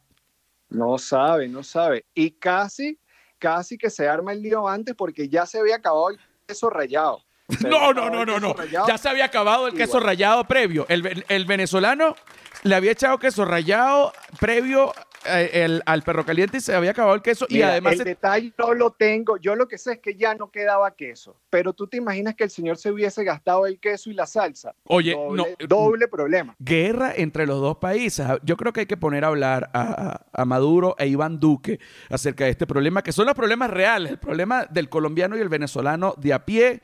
No 0.69 0.97
sabe, 0.97 1.49
no 1.49 1.63
sabe. 1.63 2.05
Y 2.13 2.31
casi, 2.31 2.97
casi 3.37 3.77
que 3.77 3.89
se 3.89 4.07
arma 4.07 4.31
el 4.31 4.41
lío 4.41 4.67
antes 4.67 4.95
porque 4.95 5.27
ya 5.27 5.45
se 5.45 5.59
había 5.59 5.75
acabado 5.75 6.11
el 6.11 6.19
queso 6.47 6.69
rayado. 6.69 7.21
No, 7.67 7.93
no, 7.93 8.09
no, 8.09 8.25
no, 8.25 8.39
no. 8.39 8.55
Ya 8.87 8.97
se 8.97 9.09
había 9.09 9.25
acabado 9.25 9.67
el 9.67 9.73
queso 9.73 9.99
rayado 9.99 10.43
previo. 10.45 10.85
El, 10.89 11.25
el 11.27 11.45
venezolano 11.45 12.15
le 12.63 12.75
había 12.75 12.91
echado 12.91 13.17
queso 13.17 13.45
rallado 13.45 14.13
previo 14.39 14.93
eh, 15.25 15.79
al 15.85 16.01
perro 16.01 16.25
caliente 16.25 16.57
y 16.57 16.61
se 16.61 16.73
había 16.73 16.91
acabado 16.91 17.13
el 17.13 17.21
queso. 17.21 17.45
y 17.47 17.61
además. 17.61 17.93
El 17.93 18.05
detalle 18.05 18.53
no 18.57 18.73
lo 18.73 18.91
tengo. 18.91 19.37
Yo 19.37 19.55
lo 19.55 19.67
que 19.67 19.77
sé 19.77 19.93
es 19.93 19.99
que 19.99 20.15
ya 20.15 20.33
no 20.33 20.49
quedaba 20.49 20.95
queso. 20.95 21.35
Pero 21.49 21.73
tú 21.73 21.87
te 21.87 21.97
imaginas 21.97 22.35
que 22.35 22.43
el 22.43 22.49
señor 22.49 22.77
se 22.77 22.91
hubiese 22.91 23.23
gastado 23.23 23.67
el 23.67 23.79
queso 23.79 24.09
y 24.09 24.13
la 24.13 24.25
salsa. 24.25 24.73
Oye, 24.85 25.15
no. 25.15 25.45
Doble 25.67 26.07
problema. 26.07 26.55
Guerra 26.59 27.13
entre 27.15 27.45
los 27.45 27.61
dos 27.61 27.77
países. 27.77 28.25
Yo 28.43 28.57
creo 28.57 28.73
que 28.73 28.81
hay 28.81 28.85
que 28.87 28.97
poner 28.97 29.23
a 29.23 29.27
hablar 29.27 29.69
a, 29.73 30.45
Maduro 30.45 30.95
e 30.97 31.07
Iván 31.07 31.39
Duque 31.39 31.79
acerca 32.09 32.45
de 32.45 32.49
este 32.49 32.65
problema, 32.65 33.03
que 33.03 33.11
son 33.11 33.25
los 33.25 33.35
problemas 33.35 33.69
reales. 33.69 34.13
El 34.13 34.17
problema 34.17 34.65
del 34.65 34.89
colombiano 34.89 35.37
y 35.37 35.39
el 35.39 35.49
venezolano 35.49 36.15
de 36.17 36.33
a 36.33 36.45
pie. 36.45 36.81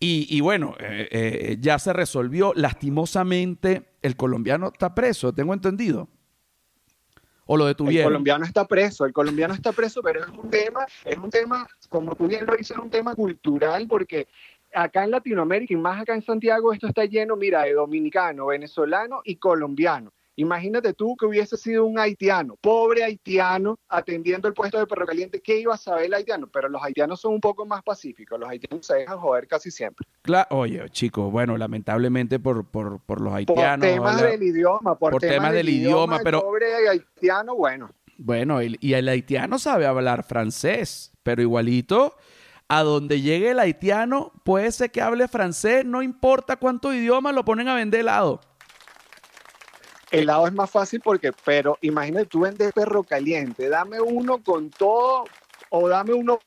Y, 0.00 0.40
bueno, 0.40 0.76
eh, 0.78 1.08
eh, 1.10 1.56
ya 1.60 1.78
se 1.78 1.92
resolvió. 1.92 2.52
Lastimosamente, 2.54 3.94
el 4.00 4.16
colombiano 4.16 4.68
está 4.68 4.94
preso, 4.94 5.32
tengo 5.32 5.52
entendido. 5.52 6.08
¿O 7.46 7.56
lo 7.56 7.64
detuvieron? 7.64 8.02
El 8.02 8.12
colombiano 8.12 8.44
está 8.44 8.66
preso, 8.66 9.06
el 9.06 9.12
colombiano 9.12 9.54
está 9.54 9.72
preso, 9.72 10.00
pero 10.02 10.20
es 10.20 10.28
un 10.28 10.50
tema, 10.50 10.86
es 11.04 11.16
un 11.16 11.30
tema, 11.30 11.66
como 11.88 12.14
tú 12.14 12.28
bien 12.28 12.46
lo 12.46 12.54
dices, 12.54 12.76
es 12.76 12.82
un 12.82 12.90
tema 12.90 13.14
cultural 13.14 13.88
porque 13.88 14.28
acá 14.74 15.02
en 15.02 15.10
Latinoamérica 15.10 15.72
y 15.72 15.76
más 15.78 16.02
acá 16.02 16.14
en 16.14 16.22
Santiago 16.22 16.72
esto 16.72 16.86
está 16.86 17.06
lleno, 17.06 17.36
mira, 17.36 17.62
de 17.62 17.72
dominicano, 17.72 18.46
venezolano 18.46 19.22
y 19.24 19.36
colombiano. 19.36 20.12
Imagínate 20.38 20.94
tú 20.94 21.16
que 21.16 21.26
hubiese 21.26 21.56
sido 21.56 21.84
un 21.84 21.98
haitiano, 21.98 22.56
pobre 22.60 23.02
haitiano, 23.02 23.76
atendiendo 23.88 24.46
el 24.46 24.54
puesto 24.54 24.78
de 24.78 24.86
perro 24.86 25.04
caliente, 25.04 25.40
¿qué 25.40 25.58
iba 25.58 25.74
a 25.74 25.76
saber 25.76 26.04
el 26.04 26.14
haitiano? 26.14 26.46
Pero 26.46 26.68
los 26.68 26.80
haitianos 26.80 27.20
son 27.20 27.32
un 27.34 27.40
poco 27.40 27.66
más 27.66 27.82
pacíficos, 27.82 28.38
los 28.38 28.48
haitianos 28.48 28.86
se 28.86 28.98
dejan 28.98 29.18
joder 29.18 29.48
casi 29.48 29.72
siempre. 29.72 30.06
Claro, 30.22 30.46
oye, 30.50 30.88
chicos, 30.90 31.32
bueno, 31.32 31.58
lamentablemente 31.58 32.38
por, 32.38 32.64
por, 32.64 33.00
por 33.00 33.20
los 33.20 33.34
haitianos. 33.34 33.84
Por 33.84 33.96
temas 33.96 34.22
del 34.22 34.42
idioma, 34.44 34.96
por, 34.96 35.20
temas, 35.20 35.52
del, 35.52 35.68
idioma, 35.70 36.20
pero... 36.22 36.40
Pobre 36.40 36.88
haitiano, 36.88 37.56
bueno. 37.56 37.90
Bueno, 38.16 38.62
y 38.62 38.94
el 38.94 39.08
haitiano 39.08 39.58
sabe 39.58 39.86
hablar 39.86 40.22
francés, 40.22 41.10
pero 41.24 41.42
igualito 41.42 42.14
a 42.68 42.84
donde 42.84 43.20
llegue 43.22 43.50
el 43.50 43.58
haitiano, 43.58 44.30
puede 44.44 44.70
ser 44.70 44.92
que 44.92 45.00
hable 45.00 45.26
francés, 45.26 45.84
no 45.84 46.00
importa 46.00 46.56
cuánto 46.56 46.94
idioma 46.94 47.32
lo 47.32 47.44
ponen 47.44 47.66
a 47.66 47.74
vender 47.74 48.02
helado. 48.02 48.40
El 50.10 50.26
lado 50.26 50.46
es 50.46 50.52
más 50.52 50.70
fácil 50.70 51.00
porque, 51.02 51.32
pero 51.44 51.78
imagínate, 51.82 52.26
tú 52.26 52.40
vendes 52.40 52.72
perro 52.72 53.02
caliente, 53.02 53.68
dame 53.68 54.00
uno 54.00 54.42
con 54.42 54.70
todo 54.70 55.24
o 55.70 55.88
dame 55.88 56.14
uno 56.14 56.38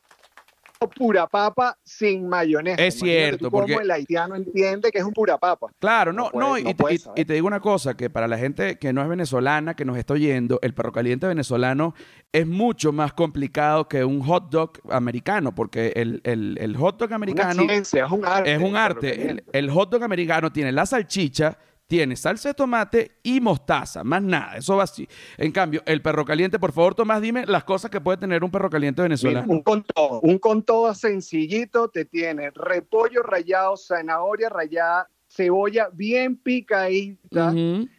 pura 0.87 1.27
papa 1.27 1.77
sin 1.83 2.27
mayonesa. 2.27 2.81
Es 2.83 2.99
cierto, 2.99 3.51
porque 3.51 3.75
el 3.75 3.91
haitiano 3.91 4.35
entiende 4.35 4.91
que 4.91 4.99
es 4.99 5.03
un 5.03 5.13
pura 5.13 5.37
papa. 5.37 5.67
Claro, 5.79 6.11
no, 6.13 6.31
no, 6.33 6.57
y, 6.57 6.73
te 6.73 7.33
digo 7.33 7.47
una 7.47 7.59
cosa, 7.59 7.95
que 7.95 8.09
para 8.09 8.27
la 8.27 8.37
gente 8.37 8.77
que 8.77 8.93
no 8.93 9.01
es 9.01 9.07
venezolana, 9.07 9.75
que 9.75 9.85
nos 9.85 9.97
está 9.97 10.13
oyendo, 10.13 10.59
el 10.61 10.73
perro 10.73 10.91
caliente 10.91 11.27
venezolano 11.27 11.93
es 12.31 12.47
mucho 12.47 12.91
más 12.91 13.13
complicado 13.13 13.87
que 13.87 14.03
un 14.03 14.21
hot 14.21 14.49
dog 14.49 14.71
americano, 14.89 15.53
porque 15.53 15.93
el, 15.95 16.75
hot 16.77 16.97
dog 16.97 17.13
americano 17.13 17.63
es 17.69 17.93
un 17.93 18.25
arte. 18.25 18.53
Es 18.53 18.61
un 18.61 18.75
arte. 18.75 19.43
el 19.51 19.69
hot 19.69 19.91
dog 19.91 20.03
americano 20.03 20.51
tiene 20.51 20.71
la 20.71 20.85
salchicha, 20.85 21.57
tiene 21.91 22.15
salsa 22.15 22.47
de 22.47 22.53
tomate 22.53 23.17
y 23.21 23.41
mostaza, 23.41 24.01
más 24.05 24.23
nada, 24.23 24.55
eso 24.55 24.77
va 24.77 24.83
así. 24.83 25.05
En 25.37 25.51
cambio, 25.51 25.83
el 25.85 26.01
perro 26.01 26.23
caliente, 26.23 26.57
por 26.57 26.71
favor, 26.71 26.95
Tomás, 26.95 27.21
dime 27.21 27.45
las 27.45 27.65
cosas 27.65 27.91
que 27.91 27.99
puede 27.99 28.17
tener 28.17 28.45
un 28.45 28.49
perro 28.49 28.69
caliente 28.69 29.01
venezolano. 29.01 29.51
un 29.51 29.61
con 29.61 29.83
todo, 29.83 30.21
un 30.21 30.39
con 30.39 30.63
todo 30.63 30.93
sencillito, 30.93 31.89
te 31.89 32.05
tiene 32.05 32.51
repollo 32.51 33.23
rallado, 33.23 33.75
zanahoria 33.75 34.47
rallada, 34.47 35.09
cebolla 35.27 35.89
bien 35.91 36.37
picadita, 36.37 37.53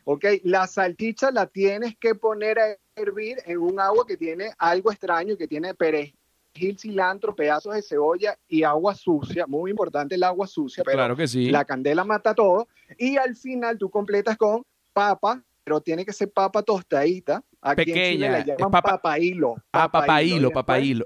¿ok? 0.04 0.24
La 0.44 0.66
salchicha 0.66 1.30
la 1.30 1.44
tienes 1.44 1.94
que 1.98 2.14
poner 2.14 2.60
a 2.60 2.76
hervir 2.96 3.40
en 3.44 3.58
un 3.58 3.78
agua 3.78 4.06
que 4.06 4.16
tiene 4.16 4.52
algo 4.56 4.90
extraño, 4.90 5.36
que 5.36 5.46
tiene 5.46 5.74
perejil 5.74 6.16
gil, 6.54 6.78
cilantro, 6.78 7.34
pedazos 7.34 7.74
de 7.74 7.82
cebolla 7.82 8.38
y 8.48 8.62
agua 8.62 8.94
sucia. 8.94 9.46
Muy 9.46 9.70
importante 9.70 10.14
el 10.14 10.22
agua 10.22 10.46
sucia, 10.46 10.84
pero 10.84 10.96
claro 10.96 11.16
que 11.16 11.26
sí. 11.26 11.50
la 11.50 11.64
candela 11.64 12.04
mata 12.04 12.34
todo. 12.34 12.68
Y 12.98 13.16
al 13.16 13.36
final 13.36 13.78
tú 13.78 13.90
completas 13.90 14.36
con 14.36 14.62
papa, 14.92 15.42
pero 15.64 15.80
tiene 15.80 16.04
que 16.04 16.12
ser 16.12 16.30
papa 16.30 16.62
tostadita. 16.62 17.42
Aquí 17.60 17.84
Pequeña. 17.84 18.38
En 18.38 18.44
Chile 18.44 18.56
papa, 18.58 18.82
papailo. 18.82 19.54
Ah, 19.72 19.90
papailo, 19.90 20.50
papailo. 20.50 21.04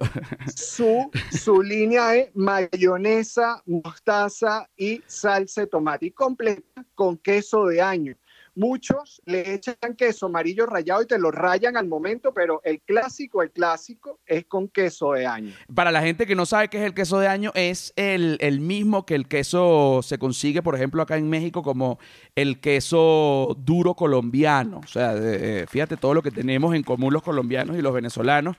Su, 0.54 1.10
su 1.30 1.62
línea 1.62 2.16
es 2.16 2.34
mayonesa, 2.34 3.62
mostaza 3.66 4.68
y 4.76 5.02
salsa 5.06 5.62
de 5.62 5.66
tomate. 5.66 6.06
Y 6.06 6.10
completa 6.12 6.84
con 6.94 7.18
queso 7.18 7.66
de 7.66 7.82
año. 7.82 8.16
Muchos 8.56 9.20
le 9.26 9.52
echan 9.52 9.76
queso 9.98 10.26
amarillo 10.26 10.64
rallado 10.64 11.02
y 11.02 11.06
te 11.06 11.18
lo 11.18 11.30
rayan 11.30 11.76
al 11.76 11.86
momento, 11.86 12.32
pero 12.32 12.62
el 12.64 12.80
clásico, 12.80 13.42
el 13.42 13.50
clásico 13.50 14.18
es 14.24 14.46
con 14.46 14.68
queso 14.68 15.12
de 15.12 15.26
año. 15.26 15.52
Para 15.74 15.92
la 15.92 16.00
gente 16.00 16.26
que 16.26 16.34
no 16.34 16.46
sabe 16.46 16.68
qué 16.68 16.78
es 16.78 16.84
el 16.84 16.94
queso 16.94 17.18
de 17.18 17.28
año, 17.28 17.52
es 17.54 17.92
el, 17.96 18.38
mismo 18.60 19.04
que 19.04 19.14
el 19.14 19.28
queso 19.28 20.00
se 20.02 20.18
consigue, 20.18 20.62
por 20.62 20.74
ejemplo, 20.74 21.02
acá 21.02 21.18
en 21.18 21.28
México 21.28 21.62
como 21.62 21.98
el 22.34 22.58
queso 22.58 23.54
duro 23.58 23.94
colombiano. 23.94 24.80
O 24.82 24.88
sea, 24.88 25.14
eh, 25.16 25.66
fíjate 25.68 25.98
todo 25.98 26.14
lo 26.14 26.22
que 26.22 26.30
tenemos 26.30 26.74
en 26.74 26.82
común 26.82 27.12
los 27.12 27.22
colombianos 27.22 27.76
y 27.76 27.82
los 27.82 27.92
venezolanos, 27.92 28.56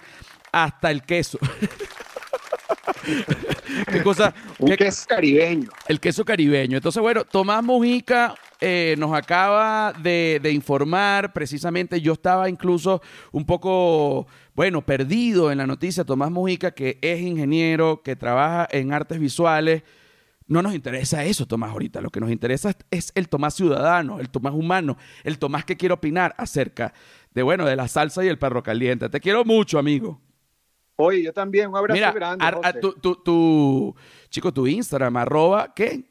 hasta 0.51 0.91
el 0.91 1.01
queso. 1.01 1.39
¿Qué 3.91 4.03
cosa? 4.03 4.33
Un 4.59 4.75
queso 4.75 5.05
caribeño. 5.07 5.69
El 5.87 5.99
queso 5.99 6.25
caribeño. 6.25 6.77
Entonces, 6.77 7.01
bueno, 7.01 7.23
Tomás 7.23 7.63
Mujica 7.63 8.35
eh, 8.59 8.95
nos 8.97 9.13
acaba 9.13 9.93
de, 9.93 10.39
informar 10.51 11.33
precisamente, 11.33 12.01
yo 12.01 12.13
estaba 12.13 12.49
incluso 12.49 13.01
un 13.31 13.45
poco, 13.45 14.27
bueno, 14.55 14.81
perdido 14.81 15.51
en 15.51 15.59
la 15.59 15.67
noticia, 15.67 16.03
Tomás 16.03 16.31
Mujica, 16.31 16.71
que 16.71 16.97
es 17.01 17.21
ingeniero, 17.21 18.01
que 18.03 18.15
trabaja 18.15 18.67
en 18.71 18.93
artes 18.93 19.19
visuales. 19.19 19.83
No 20.47 20.61
nos 20.61 20.73
interesa 20.73 21.25
eso, 21.25 21.45
Tomás, 21.45 21.71
ahorita. 21.71 21.99
Lo 22.01 22.09
que 22.09 22.21
nos 22.21 22.31
interesa 22.31 22.73
es 22.89 23.11
el 23.15 23.27
Tomás 23.27 23.53
ciudadano, 23.53 24.19
el 24.19 24.29
Tomás 24.29 24.53
humano, 24.53 24.97
el 25.23 25.39
Tomás 25.39 25.65
que 25.65 25.75
quiere 25.75 25.93
opinar 25.93 26.33
acerca 26.37 26.93
de, 27.33 27.43
bueno, 27.43 27.65
de 27.65 27.75
la 27.75 27.87
salsa 27.87 28.23
y 28.23 28.27
el 28.27 28.39
perro 28.39 28.63
caliente. 28.63 29.09
Te 29.09 29.19
quiero 29.19 29.43
mucho, 29.43 29.77
amigo. 29.77 30.21
Oye, 30.97 31.23
yo 31.23 31.31
también, 31.31 31.69
un 31.69 31.77
abrazo 31.77 32.13
grande. 32.13 32.45
tu, 32.81 33.15
tu, 33.15 33.95
chico, 34.29 34.51
tu 34.51 34.65
Instagram, 34.65 35.15
arroba, 35.17 35.73
¿qué? 35.73 36.03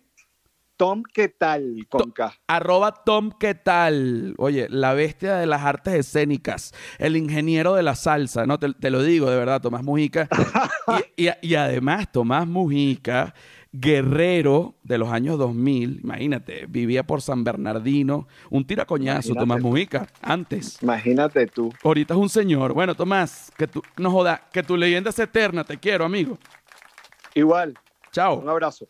Tom, 0.76 1.02
¿qué 1.02 1.28
tal? 1.28 1.86
Con 1.88 2.10
K. 2.12 2.34
Arroba 2.46 2.92
Tom, 2.92 3.32
¿qué 3.40 3.54
tal? 3.54 4.34
Oye, 4.36 4.68
la 4.68 4.92
bestia 4.92 5.36
de 5.36 5.46
las 5.46 5.62
artes 5.62 5.94
escénicas, 5.94 6.72
el 6.98 7.16
ingeniero 7.16 7.74
de 7.74 7.82
la 7.82 7.94
salsa, 7.94 8.46
¿no? 8.46 8.58
Te, 8.58 8.90
lo 8.90 9.02
digo 9.02 9.30
de 9.30 9.36
verdad, 9.36 9.60
Tomás 9.60 9.82
Mujica. 9.82 10.28
y, 11.16 11.28
y, 11.40 11.54
además, 11.54 12.12
Tomás 12.12 12.46
Mujica, 12.46 13.34
guerrero 13.80 14.74
de 14.82 14.98
los 14.98 15.10
años 15.10 15.38
2000, 15.38 16.00
imagínate, 16.02 16.66
vivía 16.66 17.04
por 17.04 17.20
San 17.20 17.44
Bernardino, 17.44 18.26
un 18.50 18.66
tiracoñazo, 18.66 19.34
Tomás 19.34 19.60
Mujica, 19.60 20.06
antes. 20.22 20.82
Imagínate 20.82 21.46
tú. 21.46 21.72
Ahorita 21.82 22.14
es 22.14 22.20
un 22.20 22.28
señor. 22.28 22.72
Bueno, 22.72 22.94
Tomás, 22.94 23.52
que 23.56 23.66
tú, 23.66 23.82
no 23.96 24.10
joda, 24.10 24.48
que 24.52 24.62
tu 24.62 24.76
leyenda 24.76 25.10
es 25.10 25.18
eterna, 25.18 25.64
te 25.64 25.78
quiero, 25.78 26.04
amigo. 26.04 26.38
Igual. 27.34 27.74
Chao. 28.12 28.40
Un 28.40 28.48
abrazo. 28.48 28.86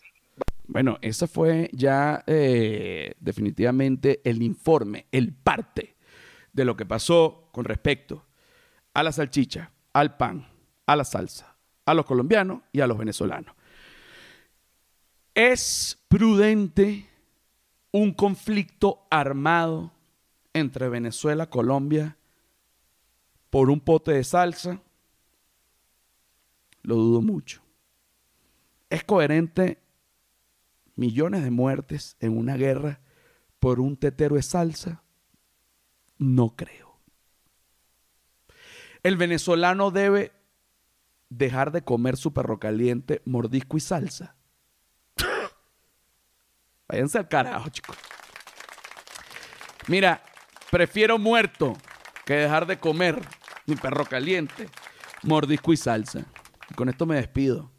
Bueno, 0.68 0.98
ese 1.00 1.26
fue 1.26 1.70
ya 1.72 2.22
eh, 2.26 3.14
definitivamente 3.20 4.20
el 4.24 4.42
informe, 4.42 5.06
el 5.12 5.32
parte 5.32 5.96
de 6.52 6.64
lo 6.64 6.76
que 6.76 6.86
pasó 6.86 7.48
con 7.52 7.64
respecto 7.64 8.24
a 8.94 9.02
la 9.02 9.12
salchicha, 9.12 9.72
al 9.92 10.16
pan, 10.16 10.48
a 10.86 10.96
la 10.96 11.04
salsa, 11.04 11.56
a 11.84 11.94
los 11.94 12.04
colombianos 12.04 12.62
y 12.72 12.80
a 12.80 12.86
los 12.86 12.98
venezolanos. 12.98 13.54
¿Es 15.36 16.02
prudente 16.08 17.10
un 17.92 18.14
conflicto 18.14 19.06
armado 19.10 19.92
entre 20.54 20.88
Venezuela 20.88 21.44
y 21.44 21.48
Colombia 21.48 22.16
por 23.50 23.68
un 23.68 23.80
pote 23.80 24.12
de 24.12 24.24
salsa? 24.24 24.80
Lo 26.80 26.94
dudo 26.94 27.20
mucho. 27.20 27.60
¿Es 28.88 29.04
coherente 29.04 29.82
millones 30.94 31.44
de 31.44 31.50
muertes 31.50 32.16
en 32.20 32.34
una 32.38 32.56
guerra 32.56 33.02
por 33.58 33.78
un 33.78 33.98
tetero 33.98 34.36
de 34.36 34.42
salsa? 34.42 35.02
No 36.16 36.56
creo. 36.56 36.98
El 39.02 39.18
venezolano 39.18 39.90
debe 39.90 40.32
dejar 41.28 41.72
de 41.72 41.82
comer 41.84 42.16
su 42.16 42.32
perro 42.32 42.58
caliente, 42.58 43.20
mordisco 43.26 43.76
y 43.76 43.80
salsa. 43.80 44.35
Váyanse 46.88 47.18
al 47.18 47.28
carajo, 47.28 47.68
chicos. 47.68 47.96
Mira, 49.88 50.22
prefiero 50.70 51.18
muerto 51.18 51.76
que 52.24 52.34
dejar 52.34 52.66
de 52.66 52.78
comer 52.78 53.20
mi 53.66 53.74
perro 53.76 54.04
caliente, 54.04 54.68
mordisco 55.22 55.72
y 55.72 55.76
salsa. 55.76 56.26
Y 56.70 56.74
con 56.74 56.88
esto 56.88 57.06
me 57.06 57.16
despido. 57.16 57.70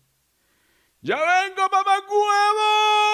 ¡Ya 1.01 1.15
vengo, 1.15 1.69
papá 1.69 1.99
huevos! 2.09 3.07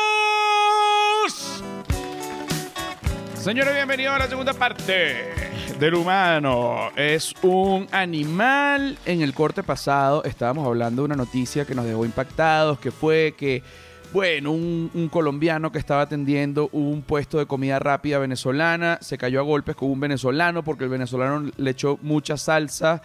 Señores, 3.36 3.74
bienvenidos 3.74 4.16
a 4.16 4.20
la 4.20 4.28
segunda 4.28 4.54
parte 4.54 5.34
del 5.78 5.96
humano. 5.96 6.92
Es 6.96 7.34
un 7.44 7.88
animal. 7.92 8.98
En 9.06 9.22
el 9.22 9.34
corte 9.34 9.64
pasado 9.64 10.24
estábamos 10.24 10.66
hablando 10.66 11.02
de 11.02 11.08
una 11.08 11.16
noticia 11.16 11.66
que 11.66 11.76
nos 11.76 11.86
dejó 11.86 12.06
impactados, 12.06 12.80
que 12.80 12.90
fue 12.90 13.36
que, 13.38 13.62
bueno, 14.13 14.52
un, 14.52 15.10
colombiano 15.12 15.71
que 15.71 15.80
estaba 15.80 16.02
atendiendo 16.02 16.69
un 16.71 17.02
puesto 17.02 17.39
de 17.39 17.47
comida 17.47 17.80
rápida 17.80 18.19
venezolana 18.19 18.99
se 19.02 19.17
cayó 19.17 19.39
a 19.39 19.43
golpes 19.43 19.76
con 19.76 19.89
un 19.89 19.99
venezolano 19.99 20.63
porque 20.63 20.84
el 20.84 20.91
venezolano 20.91 21.52
le 21.58 21.71
echó 21.71 21.97
mucha 22.04 22.38
salsa 22.38 23.02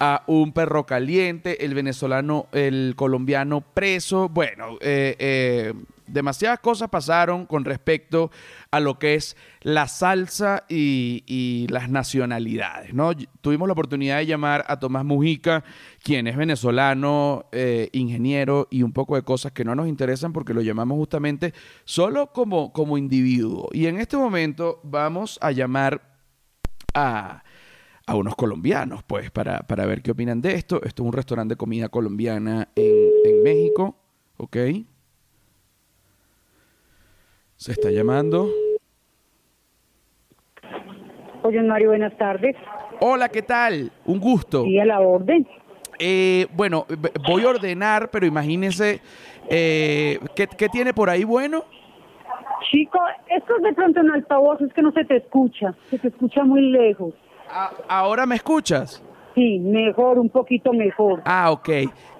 a 0.00 0.24
un 0.26 0.52
perro 0.52 0.84
caliente, 0.84 1.64
el 1.64 1.74
venezolano, 1.74 2.46
el 2.52 2.94
colombiano 2.96 3.60
preso. 3.60 4.28
Bueno, 4.28 4.78
eh, 4.80 5.16
eh, 5.18 5.74
demasiadas 6.08 6.60
cosas 6.60 6.88
pasaron 6.88 7.46
con 7.46 7.64
respecto 7.64 8.30
a 8.70 8.80
lo 8.80 8.98
que 8.98 9.14
es 9.14 9.36
la 9.60 9.88
salsa 9.88 10.64
y, 10.68 11.66
las 11.70 11.88
nacionalidades. 11.90 12.94
¿no? 12.94 13.12
Tuvimos 13.40 13.68
la 13.68 13.72
oportunidad 13.72 14.18
de 14.18 14.26
llamar 14.26 14.64
a 14.68 14.78
Tomás 14.78 15.04
Mujica, 15.04 15.64
quien 16.02 16.26
es 16.26 16.36
venezolano, 16.36 17.46
eh, 17.52 17.88
ingeniero 17.92 18.68
y 18.70 18.82
un 18.82 18.92
poco 18.92 19.16
de 19.16 19.22
cosas 19.22 19.52
que 19.52 19.64
no 19.64 19.74
nos 19.74 19.88
interesan 19.88 20.32
porque 20.32 20.54
lo 20.54 20.62
llamamos 20.62 20.96
justamente 20.96 21.52
solo 21.84 22.32
como, 22.32 22.72
como 22.72 22.98
individuo. 22.98 23.68
Y 23.72 23.86
en 23.86 23.98
este 23.98 24.16
momento 24.16 24.80
vamos 24.82 25.38
a 25.42 25.52
llamar 25.52 26.02
a 26.94 27.42
a 28.08 28.14
unos 28.14 28.34
colombianos, 28.36 29.02
pues, 29.06 29.30
para, 29.30 29.60
para, 29.66 29.84
ver 29.84 30.00
qué 30.00 30.12
opinan 30.12 30.40
de 30.40 30.54
esto. 30.54 30.76
Esto 30.82 31.02
es 31.02 31.06
un 31.06 31.12
restaurante 31.12 31.52
de 31.52 31.58
comida 31.58 31.90
colombiana 31.90 32.68
en, 32.74 33.10
en 33.22 33.42
México, 33.42 33.98
¿ok? 34.38 34.56
Se 37.58 37.72
está 37.72 37.90
llamando. 37.90 38.48
Oye, 41.42 41.60
Mario, 41.60 41.88
buenas 41.88 42.16
tardes. 42.16 42.54
Hola, 43.00 43.28
¿qué 43.28 43.42
tal? 43.42 43.90
Un 44.04 44.20
gusto. 44.20 44.62
Sí, 44.62 44.78
a 44.78 44.84
la 44.84 45.00
orden. 45.00 45.44
Eh, 45.98 46.46
bueno, 46.54 46.86
voy 47.26 47.42
a 47.42 47.48
ordenar, 47.48 48.10
pero 48.12 48.26
imagínese, 48.26 49.00
eh, 49.50 50.20
¿qué, 50.36 50.46
¿qué, 50.46 50.68
tiene 50.68 50.94
por 50.94 51.10
ahí 51.10 51.24
bueno? 51.24 51.64
Chico, 52.70 53.00
esto 53.28 53.56
es 53.56 53.62
de 53.64 53.72
pronto 53.72 54.00
en 54.00 54.10
altavoz, 54.10 54.60
es 54.60 54.72
que 54.72 54.82
no 54.82 54.92
se 54.92 55.04
te 55.04 55.16
escucha, 55.16 55.74
se 55.90 55.98
te 55.98 56.08
escucha 56.08 56.44
muy 56.44 56.70
lejos. 56.70 57.12
¿Ahora 57.88 58.24
me 58.24 58.36
escuchas? 58.36 59.02
Sí, 59.34 59.58
mejor, 59.58 60.20
un 60.20 60.28
poquito 60.28 60.72
mejor. 60.72 61.22
Ah, 61.24 61.50
ok. 61.50 61.68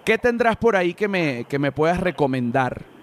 ¿Qué 0.05 0.18
tendrás 0.18 0.57
por 0.57 0.74
ahí 0.74 0.94
que 0.94 1.07
me, 1.07 1.44
que 1.48 1.61
me 1.61 1.70
puedas 1.70 2.01
recomendar? 2.01 2.98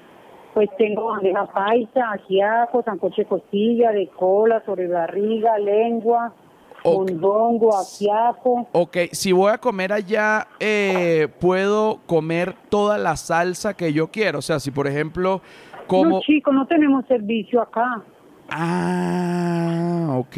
Pues 0.56 0.70
tengo 0.78 1.08
bandeja 1.08 1.46
paisa, 1.48 2.14
ajiaco, 2.14 2.82
sancoche 2.82 3.26
costilla, 3.26 3.92
de 3.92 4.08
cola, 4.08 4.64
sobre 4.66 4.88
barriga, 4.88 5.60
lengua, 5.60 6.34
okay. 6.82 7.14
mondongo, 7.14 7.78
ajiaco. 7.78 8.66
Ok, 8.72 8.98
si 9.12 9.34
voy 9.34 9.52
a 9.52 9.58
comer 9.58 9.92
allá, 9.92 10.48
eh, 10.62 11.28
¿puedo 11.42 12.00
comer 12.06 12.56
toda 12.70 12.98
la 12.98 13.18
salsa 13.18 13.76
que 13.76 13.92
yo 13.92 14.08
quiero? 14.08 14.40
O 14.40 14.42
sea, 14.42 14.62
si 14.62 14.72
por 14.72 14.88
ejemplo 14.88 15.42
como... 15.88 16.10
No, 16.10 16.22
chico, 16.22 16.54
no 16.54 16.66
tenemos 16.68 17.06
servicio 17.06 17.62
acá. 17.62 18.02
Ah, 18.50 20.16
ok. 20.18 20.38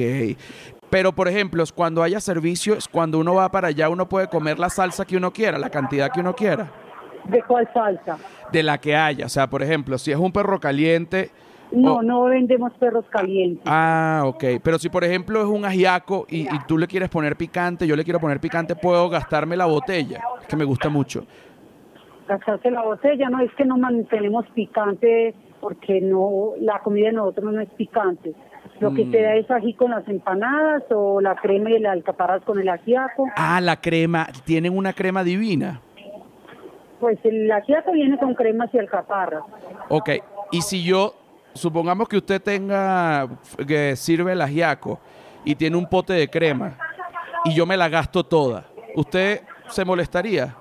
Pero, 0.89 1.13
por 1.13 1.27
ejemplo, 1.27 1.63
cuando 1.75 2.01
haya 2.01 2.19
servicios, 2.19 2.88
cuando 2.88 3.19
uno 3.19 3.36
va 3.36 3.51
para 3.51 3.67
allá, 3.67 3.88
uno 3.89 4.10
puede 4.10 4.30
comer 4.30 4.58
la 4.58 4.69
salsa 4.69 5.06
que 5.06 5.15
uno 5.15 5.32
quiera, 5.32 5.60
la 5.60 5.69
cantidad 5.69 6.12
que 6.12 6.21
uno 6.21 6.34
quiera. 6.34 6.71
¿De 7.30 7.44
cuál 7.44 7.70
salsa? 7.74 8.18
De 8.52 8.63
la 8.63 8.78
que 8.78 8.96
haya. 8.96 9.26
O 9.26 9.30
sea, 9.30 9.48
por 9.48 9.62
ejemplo, 9.62 9.98
si 9.98 10.12
es 10.12 10.18
un 10.18 10.32
perro 10.32 10.60
caliente. 10.60 11.32
No, 11.72 12.02
no 12.02 12.24
vendemos 12.24 12.72
perros 12.74 13.06
calientes. 13.10 13.63
Ah, 13.66 14.24
ok. 14.26 14.44
Pero 14.63 14.80
si, 14.80 14.90
por 14.90 15.04
ejemplo, 15.04 15.42
es 15.42 15.48
un 15.48 15.66
ajiaco 15.66 16.26
y, 16.30 16.44
y, 16.44 16.60
tú 16.66 16.78
le 16.78 16.88
quieres 16.88 17.10
poner 17.10 17.36
picante, 17.36 17.86
yo 17.86 17.98
le 17.98 18.06
quiero 18.06 18.22
poner 18.22 18.40
picante, 18.40 18.76
puedo 18.76 19.10
gastarme 19.10 19.58
la 19.58 19.66
botella. 19.66 20.22
Que 20.48 20.56
me 20.56 20.63
gusta 20.63 20.88
mucho. 20.88 21.26
Gastarse 22.26 22.72
la 22.72 22.84
botella, 22.84 23.30
no, 23.30 23.42
es 23.42 23.52
que 23.56 23.66
no 23.66 23.78
mantenemos 23.78 24.46
picante 24.54 25.36
porque 25.60 26.00
no, 26.00 26.52
la 26.62 26.80
comida 26.80 27.08
de 27.08 27.13
nosotros 27.13 27.54
no 27.54 27.60
es 27.60 27.70
picante. 27.72 28.34
Lo 28.80 28.94
que 28.94 29.06
te 29.06 29.22
da 29.22 29.34
mm. 29.34 29.38
es 29.40 29.52
ají 29.52 29.74
con 29.74 29.92
las 29.92 30.08
empanadas 30.08 30.84
o 30.92 31.20
la 31.20 31.36
crema 31.36 31.72
y 31.72 31.76
el 31.76 31.86
alcaparras 31.86 32.44
con 32.44 32.60
el 32.60 32.70
ajiaco. 32.70 33.28
Ah, 33.36 33.60
la 33.60 33.82
crema. 33.82 34.28
¿Tienen 34.46 34.78
una 34.78 34.94
crema 34.94 35.24
divina? 35.24 35.82
Pues 36.99 37.19
el 37.23 37.51
ajiaco 37.51 37.91
viene 37.91 38.17
con 38.17 38.33
cremas 38.33 38.69
y 38.73 38.79
alcaparras. 38.79 39.43
Ok. 39.89 40.10
Y 40.51 40.62
si 40.62 40.83
yo, 40.83 41.13
supongamos 41.53 42.07
que 42.07 42.17
usted 42.17 42.41
tenga, 42.41 43.27
que 43.67 43.95
sirve 43.95 44.33
el 44.33 44.41
ajiaco 44.41 44.99
y 45.43 45.55
tiene 45.55 45.77
un 45.77 45.88
pote 45.88 46.13
de 46.13 46.27
crema 46.27 46.77
y 47.45 47.53
yo 47.53 47.65
me 47.65 47.77
la 47.77 47.89
gasto 47.89 48.23
toda, 48.23 48.65
¿usted 48.95 49.41
se 49.67 49.86
molestaría? 49.86 50.55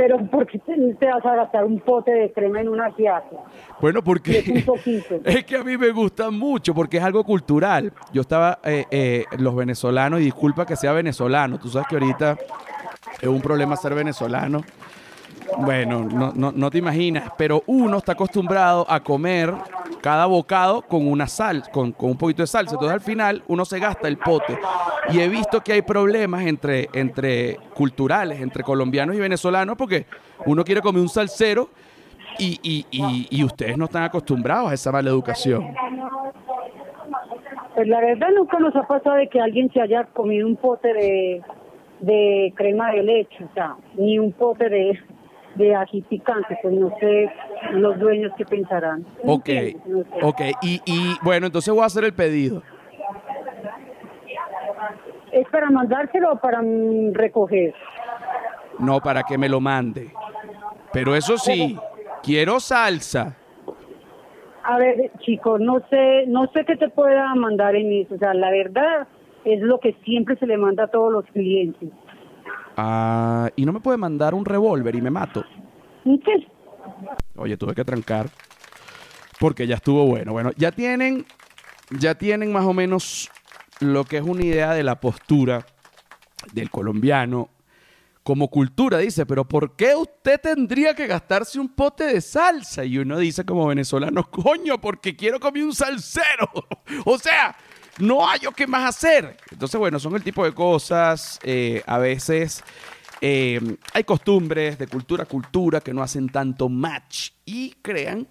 pero 0.00 0.16
¿por 0.18 0.46
qué 0.46 0.58
te, 0.58 1.06
vas 1.06 1.26
a 1.26 1.36
gastar 1.36 1.62
un 1.66 1.78
pote 1.78 2.10
de 2.10 2.32
crema 2.32 2.62
en 2.62 2.70
un 2.70 2.80
asiático? 2.80 3.44
Bueno, 3.82 4.02
porque 4.02 4.64
es, 5.24 5.44
que 5.44 5.56
a 5.56 5.62
mí 5.62 5.76
me 5.76 5.90
gusta 5.90 6.30
mucho, 6.30 6.74
porque 6.74 6.96
es 6.96 7.02
algo 7.02 7.22
cultural. 7.22 7.92
Yo 8.10 8.22
estaba, 8.22 8.60
eh, 8.64 8.86
eh, 8.90 9.24
los 9.38 9.54
venezolanos, 9.54 10.20
y 10.20 10.24
disculpa 10.24 10.64
que 10.64 10.74
sea 10.74 10.92
venezolano, 10.92 11.58
tú 11.58 11.68
sabes 11.68 11.86
que 11.86 11.96
ahorita 11.96 12.38
es 13.20 13.28
un 13.28 13.42
problema 13.42 13.76
ser 13.76 13.94
venezolano. 13.94 14.62
Bueno, 15.58 16.04
no, 16.04 16.32
no, 16.34 16.52
no 16.52 16.70
te 16.70 16.78
imaginas, 16.78 17.30
pero 17.36 17.62
uno 17.66 17.98
está 17.98 18.12
acostumbrado 18.12 18.86
a 18.88 19.00
comer 19.00 19.52
cada 20.00 20.26
bocado 20.26 20.82
con 20.82 21.06
una 21.06 21.26
sal, 21.26 21.64
con, 21.72 21.92
con, 21.92 22.10
un 22.10 22.16
poquito 22.16 22.42
de 22.42 22.46
salsa. 22.46 22.74
Entonces 22.74 22.94
al 22.94 23.00
final 23.00 23.42
uno 23.48 23.64
se 23.64 23.78
gasta 23.78 24.08
el 24.08 24.16
pote. 24.16 24.58
Y 25.10 25.20
he 25.20 25.28
visto 25.28 25.60
que 25.60 25.72
hay 25.72 25.82
problemas 25.82 26.46
entre, 26.46 26.88
entre 26.94 27.58
culturales, 27.74 28.40
entre 28.40 28.62
colombianos 28.62 29.16
y 29.16 29.20
venezolanos, 29.20 29.76
porque 29.76 30.06
uno 30.46 30.64
quiere 30.64 30.80
comer 30.80 31.02
un 31.02 31.08
salsero 31.08 31.68
y, 32.38 32.58
y, 32.62 32.86
y, 32.90 33.26
y 33.30 33.44
ustedes 33.44 33.76
no 33.76 33.86
están 33.86 34.04
acostumbrados 34.04 34.70
a 34.70 34.74
esa 34.74 34.92
mala 34.92 35.10
educación. 35.10 35.74
Pues 37.74 37.88
la 37.88 38.00
verdad 38.00 38.28
nunca 38.34 38.58
nos 38.58 38.74
ha 38.76 38.86
pasado 38.86 39.16
de 39.16 39.28
que 39.28 39.40
alguien 39.40 39.70
se 39.72 39.80
haya 39.80 40.04
comido 40.04 40.46
un 40.46 40.56
pote 40.56 40.92
de, 40.92 41.42
de 42.00 42.52
crema 42.56 42.90
de 42.92 43.02
leche, 43.02 43.44
o 43.44 43.54
sea, 43.54 43.76
ni 43.94 44.18
un 44.18 44.32
pote 44.32 44.68
de, 44.68 44.98
de 45.60 45.74
ají 45.74 46.02
picante, 46.02 46.58
pues 46.62 46.74
no 46.74 46.92
sé 46.98 47.30
los 47.72 47.98
dueños 47.98 48.32
que 48.36 48.44
pensarán. 48.44 49.04
¿Me 49.22 49.32
Ok? 49.32 49.48
No 49.86 50.02
sé. 50.02 50.08
ok. 50.22 50.40
Y, 50.62 50.80
y 50.84 51.16
bueno, 51.22 51.46
entonces 51.46 51.72
voy 51.72 51.82
a 51.82 51.86
hacer 51.86 52.04
el 52.04 52.12
pedido. 52.12 52.62
¿Es 55.32 55.48
para 55.48 55.70
mandárselo 55.70 56.32
o 56.32 56.36
para 56.36 56.60
mm, 56.62 57.14
recoger? 57.14 57.74
No, 58.78 59.00
para 59.00 59.22
que 59.22 59.38
me 59.38 59.48
lo 59.48 59.60
mande. 59.60 60.10
Pero 60.92 61.14
eso 61.14 61.36
sí, 61.38 61.78
quiero 62.22 62.58
salsa. 62.58 63.36
A 64.62 64.78
ver, 64.78 65.10
chicos, 65.20 65.60
no 65.60 65.80
sé, 65.88 66.24
no 66.26 66.46
sé 66.52 66.64
qué 66.64 66.76
te 66.76 66.88
pueda 66.88 67.34
mandar 67.34 67.76
en 67.76 67.92
eso. 67.92 68.14
O 68.14 68.18
sea, 68.18 68.34
la 68.34 68.50
verdad 68.50 69.06
es 69.44 69.60
lo 69.60 69.78
que 69.78 69.94
siempre 70.04 70.36
se 70.36 70.46
le 70.46 70.56
manda 70.56 70.84
a 70.84 70.88
todos 70.88 71.12
los 71.12 71.24
clientes. 71.26 71.90
Ah, 72.82 73.50
y 73.56 73.66
no 73.66 73.74
me 73.74 73.80
puede 73.80 73.98
mandar 73.98 74.32
un 74.32 74.46
revólver 74.46 74.94
y 74.94 75.02
me 75.02 75.10
mato. 75.10 75.44
¿Qué? 76.02 76.48
Oye, 77.36 77.58
tuve 77.58 77.74
que 77.74 77.84
trancar 77.84 78.30
porque 79.38 79.66
ya 79.66 79.74
estuvo 79.74 80.06
bueno. 80.06 80.32
Bueno, 80.32 80.50
ya 80.56 80.72
tienen, 80.72 81.26
ya 81.90 82.14
tienen 82.14 82.50
más 82.50 82.64
o 82.64 82.72
menos 82.72 83.30
lo 83.80 84.04
que 84.04 84.16
es 84.16 84.22
una 84.22 84.42
idea 84.42 84.72
de 84.72 84.82
la 84.82 84.98
postura 84.98 85.66
del 86.54 86.70
colombiano 86.70 87.50
como 88.22 88.48
cultura. 88.48 88.96
Dice, 88.96 89.26
pero 89.26 89.46
¿por 89.46 89.76
qué 89.76 89.94
usted 89.94 90.40
tendría 90.40 90.94
que 90.94 91.06
gastarse 91.06 91.60
un 91.60 91.68
pote 91.68 92.04
de 92.04 92.22
salsa? 92.22 92.82
Y 92.82 92.96
uno 92.96 93.18
dice 93.18 93.44
como 93.44 93.66
venezolano, 93.66 94.30
coño, 94.30 94.80
porque 94.80 95.14
quiero 95.14 95.38
comer 95.38 95.64
un 95.64 95.74
salsero. 95.74 96.50
o 97.04 97.18
sea, 97.18 97.54
no 98.00 98.28
hay 98.28 98.40
yo 98.40 98.52
qué 98.52 98.66
más 98.66 98.88
hacer. 98.88 99.36
Entonces, 99.50 99.78
bueno, 99.78 99.98
son 99.98 100.14
el 100.16 100.22
tipo 100.22 100.44
de 100.44 100.52
cosas, 100.52 101.38
eh, 101.42 101.82
a 101.86 101.98
veces 101.98 102.62
eh, 103.20 103.60
hay 103.92 104.04
costumbres 104.04 104.78
de 104.78 104.86
cultura 104.86 105.24
a 105.24 105.26
cultura 105.26 105.80
que 105.80 105.92
no 105.92 106.02
hacen 106.02 106.28
tanto 106.28 106.68
match 106.68 107.30
y 107.44 107.74
crean, 107.82 108.26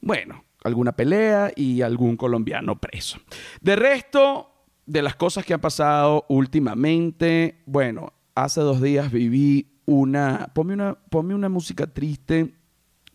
bueno, 0.00 0.44
alguna 0.64 0.92
pelea 0.92 1.52
y 1.54 1.82
algún 1.82 2.16
colombiano 2.16 2.78
preso. 2.78 3.18
De 3.60 3.76
resto, 3.76 4.52
de 4.86 5.02
las 5.02 5.16
cosas 5.16 5.44
que 5.44 5.54
han 5.54 5.60
pasado 5.60 6.24
últimamente, 6.28 7.62
bueno, 7.66 8.12
hace 8.34 8.60
dos 8.60 8.80
días 8.80 9.10
viví 9.10 9.80
una, 9.86 10.50
ponme 10.54 10.74
una, 10.74 10.94
ponme 10.94 11.34
una 11.34 11.48
música 11.48 11.86
triste 11.86 12.54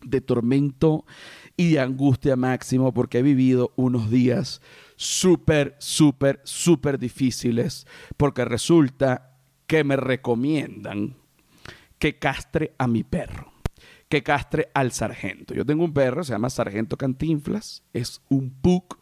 de 0.02 0.20
tormento 0.20 1.06
y 1.56 1.72
de 1.72 1.80
angustia 1.80 2.36
máximo 2.36 2.92
porque 2.92 3.18
he 3.18 3.22
vivido 3.22 3.72
unos 3.76 4.10
días 4.10 4.60
súper, 4.96 5.76
súper, 5.78 6.40
súper 6.44 6.98
difíciles 6.98 7.86
porque 8.16 8.44
resulta 8.44 9.38
que 9.66 9.84
me 9.84 9.96
recomiendan 9.96 11.16
que 11.98 12.18
castre 12.18 12.74
a 12.78 12.86
mi 12.86 13.02
perro, 13.02 13.52
que 14.08 14.22
castre 14.22 14.68
al 14.74 14.92
sargento. 14.92 15.54
Yo 15.54 15.64
tengo 15.64 15.84
un 15.84 15.94
perro, 15.94 16.22
se 16.24 16.32
llama 16.32 16.50
Sargento 16.50 16.96
Cantinflas, 16.96 17.82
es 17.92 18.20
un 18.28 18.50
pug 18.50 18.98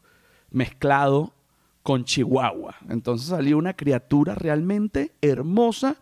mezclado 0.51 1.35
con 1.83 2.05
Chihuahua. 2.05 2.77
Entonces 2.89 3.29
salió 3.29 3.59
una 3.59 3.75
criatura 3.75 4.35
realmente 4.35 5.13
hermosa, 5.21 5.97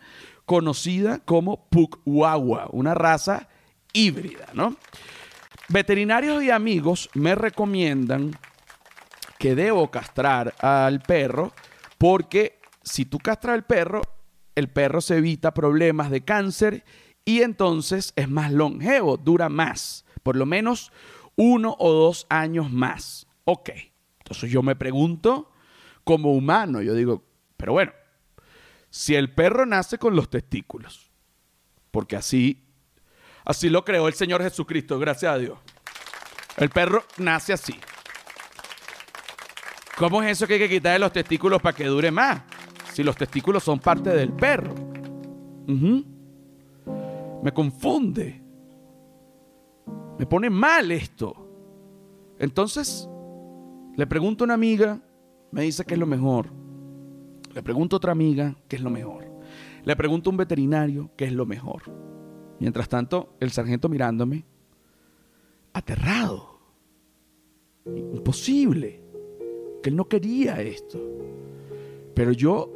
conocida 0.45 1.21
como 1.21 1.69
Pughuahua, 1.71 2.69
una 2.73 2.95
raza 2.95 3.49
híbrida, 3.93 4.49
¿no? 4.53 4.77
Veterinarios 5.69 6.43
y 6.43 6.51
amigos 6.51 7.09
me 7.15 7.35
recomiendan 7.35 8.33
que 9.41 9.55
debo 9.55 9.91
castrar 9.91 10.55
al 10.59 11.01
perro 11.01 11.55
porque 11.97 12.61
si 12.83 13.07
tú 13.07 13.19
castras 13.19 13.55
al 13.55 13.65
perro, 13.65 14.03
el 14.55 14.69
perro 14.69 15.01
se 15.01 15.17
evita 15.17 15.55
problemas 15.55 16.11
de 16.11 16.21
cáncer 16.21 16.85
y 17.25 17.41
entonces 17.41 18.13
es 18.17 18.29
más 18.29 18.53
longevo, 18.53 19.17
dura 19.17 19.49
más, 19.49 20.05
por 20.23 20.37
lo 20.37 20.45
menos 20.45 20.93
uno 21.37 21.75
o 21.79 21.91
dos 21.91 22.27
años 22.29 22.71
más. 22.71 23.27
Ok, 23.47 23.71
entonces 24.19 24.51
yo 24.51 24.63
me 24.63 24.77
pregunto, 24.77 25.51
como 26.05 26.35
humano, 26.35 26.83
yo 26.83 26.93
digo, 26.93 27.25
pero 27.57 27.73
bueno, 27.73 27.93
si 28.91 29.15
el 29.15 29.33
perro 29.33 29.65
nace 29.65 29.97
con 29.97 30.15
los 30.15 30.29
testículos, 30.29 31.11
porque 31.91 32.17
así, 32.17 32.63
así 33.47 33.71
lo 33.71 33.87
creó 33.87 34.07
el 34.07 34.15
Señor 34.15 34.43
Jesucristo, 34.43 34.99
gracias 34.99 35.33
a 35.33 35.39
Dios. 35.39 35.59
El 36.59 36.69
perro 36.69 37.05
nace 37.17 37.55
así. 37.55 37.75
¿Cómo 40.01 40.23
es 40.23 40.31
eso 40.31 40.47
que 40.47 40.55
hay 40.55 40.61
que 40.61 40.69
quitarle 40.71 41.01
los 41.01 41.13
testículos 41.13 41.61
para 41.61 41.77
que 41.77 41.85
dure 41.85 42.11
más? 42.11 42.41
Si 42.95 43.03
los 43.03 43.15
testículos 43.15 43.63
son 43.63 43.79
parte 43.79 44.09
del 44.09 44.33
perro. 44.33 44.75
Me 47.43 47.53
confunde. 47.53 48.43
Me 50.19 50.25
pone 50.25 50.49
mal 50.49 50.91
esto. 50.91 51.37
Entonces, 52.39 53.11
le 53.95 54.07
pregunto 54.07 54.45
a 54.45 54.47
una 54.47 54.55
amiga, 54.55 54.99
me 55.51 55.65
dice 55.65 55.85
que 55.85 55.93
es 55.93 56.01
lo 56.01 56.07
mejor. 56.07 56.51
Le 57.53 57.63
pregunto 57.63 57.97
a 57.97 57.99
otra 57.99 58.13
amiga, 58.13 58.57
qué 58.69 58.77
es 58.77 58.83
lo 58.83 58.89
mejor. 58.89 59.31
Le 59.85 59.97
pregunto 59.97 60.31
a 60.31 60.33
un 60.33 60.39
veterinario, 60.39 61.11
qué 61.15 61.27
es 61.27 61.33
lo 61.33 61.45
mejor. 61.45 61.83
Mientras 62.59 62.89
tanto, 62.89 63.37
el 63.39 63.51
sargento 63.51 63.91
mirándome, 63.91 64.47
aterrado. 65.75 66.59
Imposible. 67.85 69.00
Que 69.83 69.91
él 69.91 69.97
no 69.97 70.09
quería 70.09 70.61
esto. 70.61 70.99
Pero 72.15 72.33
yo 72.33 72.71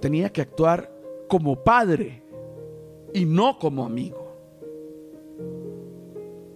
tenía 0.00 0.30
que 0.30 0.42
actuar 0.42 0.92
como 1.28 1.62
padre 1.62 2.22
y 3.14 3.24
no 3.24 3.58
como 3.58 3.84
amigo. 3.84 4.22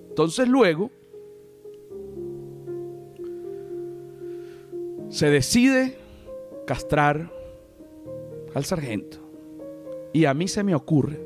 Entonces 0.09 0.49
luego 0.49 0.91
se 5.09 5.31
decide 5.31 5.97
castrar 6.67 7.31
al 8.55 8.65
sargento. 8.65 9.19
Y 10.13 10.25
a 10.25 10.35
mí 10.35 10.49
se 10.49 10.63
me 10.63 10.75
ocurre 10.75 11.21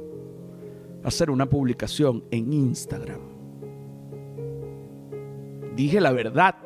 hacer 1.04 1.30
una 1.30 1.48
publicación 1.48 2.24
en 2.30 2.52
Instagram. 2.52 3.20
Dije 5.76 6.00
la 6.00 6.12
verdad, 6.12 6.56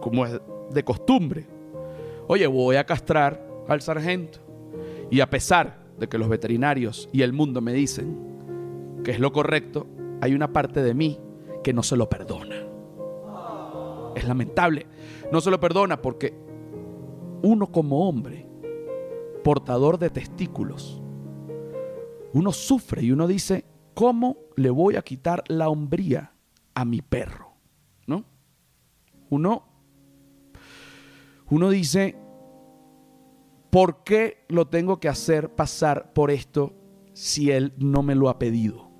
como 0.00 0.26
es 0.26 0.40
de 0.70 0.84
costumbre. 0.84 1.46
Oye, 2.28 2.46
voy 2.46 2.76
a 2.76 2.84
castrar 2.84 3.46
al 3.68 3.80
sargento. 3.80 4.38
Y 5.10 5.20
a 5.20 5.30
pesar 5.30 5.84
de 5.98 6.08
que 6.08 6.18
los 6.18 6.28
veterinarios 6.28 7.08
y 7.12 7.22
el 7.22 7.32
mundo 7.32 7.60
me 7.60 7.72
dicen 7.72 9.00
que 9.04 9.12
es 9.12 9.20
lo 9.20 9.32
correcto, 9.32 9.86
hay 10.20 10.34
una 10.34 10.52
parte 10.52 10.82
de 10.82 10.94
mí 10.94 11.20
que 11.62 11.72
no 11.72 11.82
se 11.82 11.96
lo 11.96 12.08
perdona. 12.08 12.56
Es 14.14 14.26
lamentable. 14.26 14.86
No 15.30 15.40
se 15.40 15.50
lo 15.50 15.60
perdona 15.60 16.00
porque 16.00 16.34
uno 17.42 17.70
como 17.70 18.08
hombre, 18.08 18.46
portador 19.44 19.98
de 19.98 20.10
testículos, 20.10 21.02
uno 22.32 22.52
sufre 22.52 23.02
y 23.02 23.12
uno 23.12 23.26
dice, 23.26 23.64
¿cómo 23.94 24.36
le 24.56 24.70
voy 24.70 24.96
a 24.96 25.02
quitar 25.02 25.44
la 25.48 25.68
hombría 25.68 26.32
a 26.74 26.84
mi 26.84 27.00
perro? 27.00 27.52
¿No? 28.06 28.24
Uno, 29.30 29.64
uno 31.50 31.70
dice, 31.70 32.16
¿por 33.70 34.02
qué 34.02 34.44
lo 34.48 34.66
tengo 34.66 34.98
que 34.98 35.08
hacer 35.08 35.54
pasar 35.54 36.12
por 36.12 36.30
esto 36.30 36.74
si 37.12 37.50
él 37.50 37.72
no 37.78 38.02
me 38.02 38.14
lo 38.14 38.28
ha 38.28 38.38
pedido? 38.38 38.90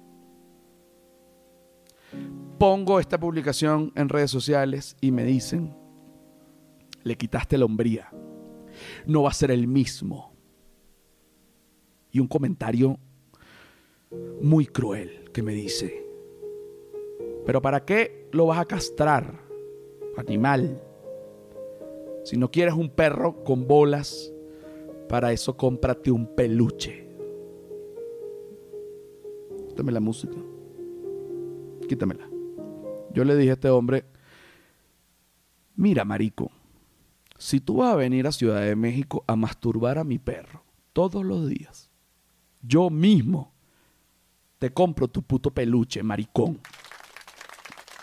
Pongo 2.59 3.01
esta 3.01 3.19
publicación 3.19 3.93
en 3.97 4.09
redes 4.09 4.31
sociales 4.31 4.97
y 5.01 5.11
me 5.11 5.25
dicen, 5.25 5.77
le 7.03 7.17
quitaste 7.17 7.59
la 7.59 7.65
hombría, 7.65 8.11
no 9.07 9.23
va 9.23 9.31
a 9.31 9.35
ser 9.35 9.51
el 9.51 9.67
mismo. 9.67 10.33
Y 12.11 12.21
un 12.21 12.29
comentario 12.29 12.99
muy 14.41 14.67
cruel 14.67 15.31
que 15.33 15.43
me 15.43 15.53
dice, 15.53 16.07
pero 17.45 17.61
¿para 17.61 17.85
qué 17.85 18.29
lo 18.33 18.47
vas 18.47 18.61
a 18.61 18.65
castrar, 18.65 19.41
animal? 20.17 20.86
Si 22.27 22.37
no 22.37 22.51
quieres 22.51 22.75
un 22.75 22.91
perro 22.91 23.45
con 23.45 23.69
bolas, 23.69 24.33
para 25.09 25.31
eso 25.31 25.57
cómprate 25.57 26.11
un 26.11 26.35
peluche. 26.35 27.09
Quítame 29.69 29.93
la 29.93 30.01
música. 30.01 30.35
Quítamela. 31.89 32.29
Yo 33.15 33.23
le 33.23 33.37
dije 33.37 33.51
a 33.51 33.53
este 33.53 33.71
hombre, 33.71 34.07
mira, 35.77 36.05
marico, 36.05 36.51
si 37.39 37.61
tú 37.61 37.77
vas 37.77 37.93
a 37.93 37.97
venir 37.97 38.27
a 38.27 38.33
Ciudad 38.33 38.61
de 38.61 38.75
México 38.75 39.23
a 39.29 39.37
masturbar 39.37 39.97
a 39.97 40.03
mi 40.03 40.19
perro 40.19 40.65
todos 40.93 41.25
los 41.25 41.49
días, 41.49 41.93
yo 42.61 42.91
mismo 42.91 43.53
te 44.59 44.71
compro 44.71 45.07
tu 45.07 45.23
puto 45.23 45.53
peluche, 45.53 46.03
maricón. 46.03 46.59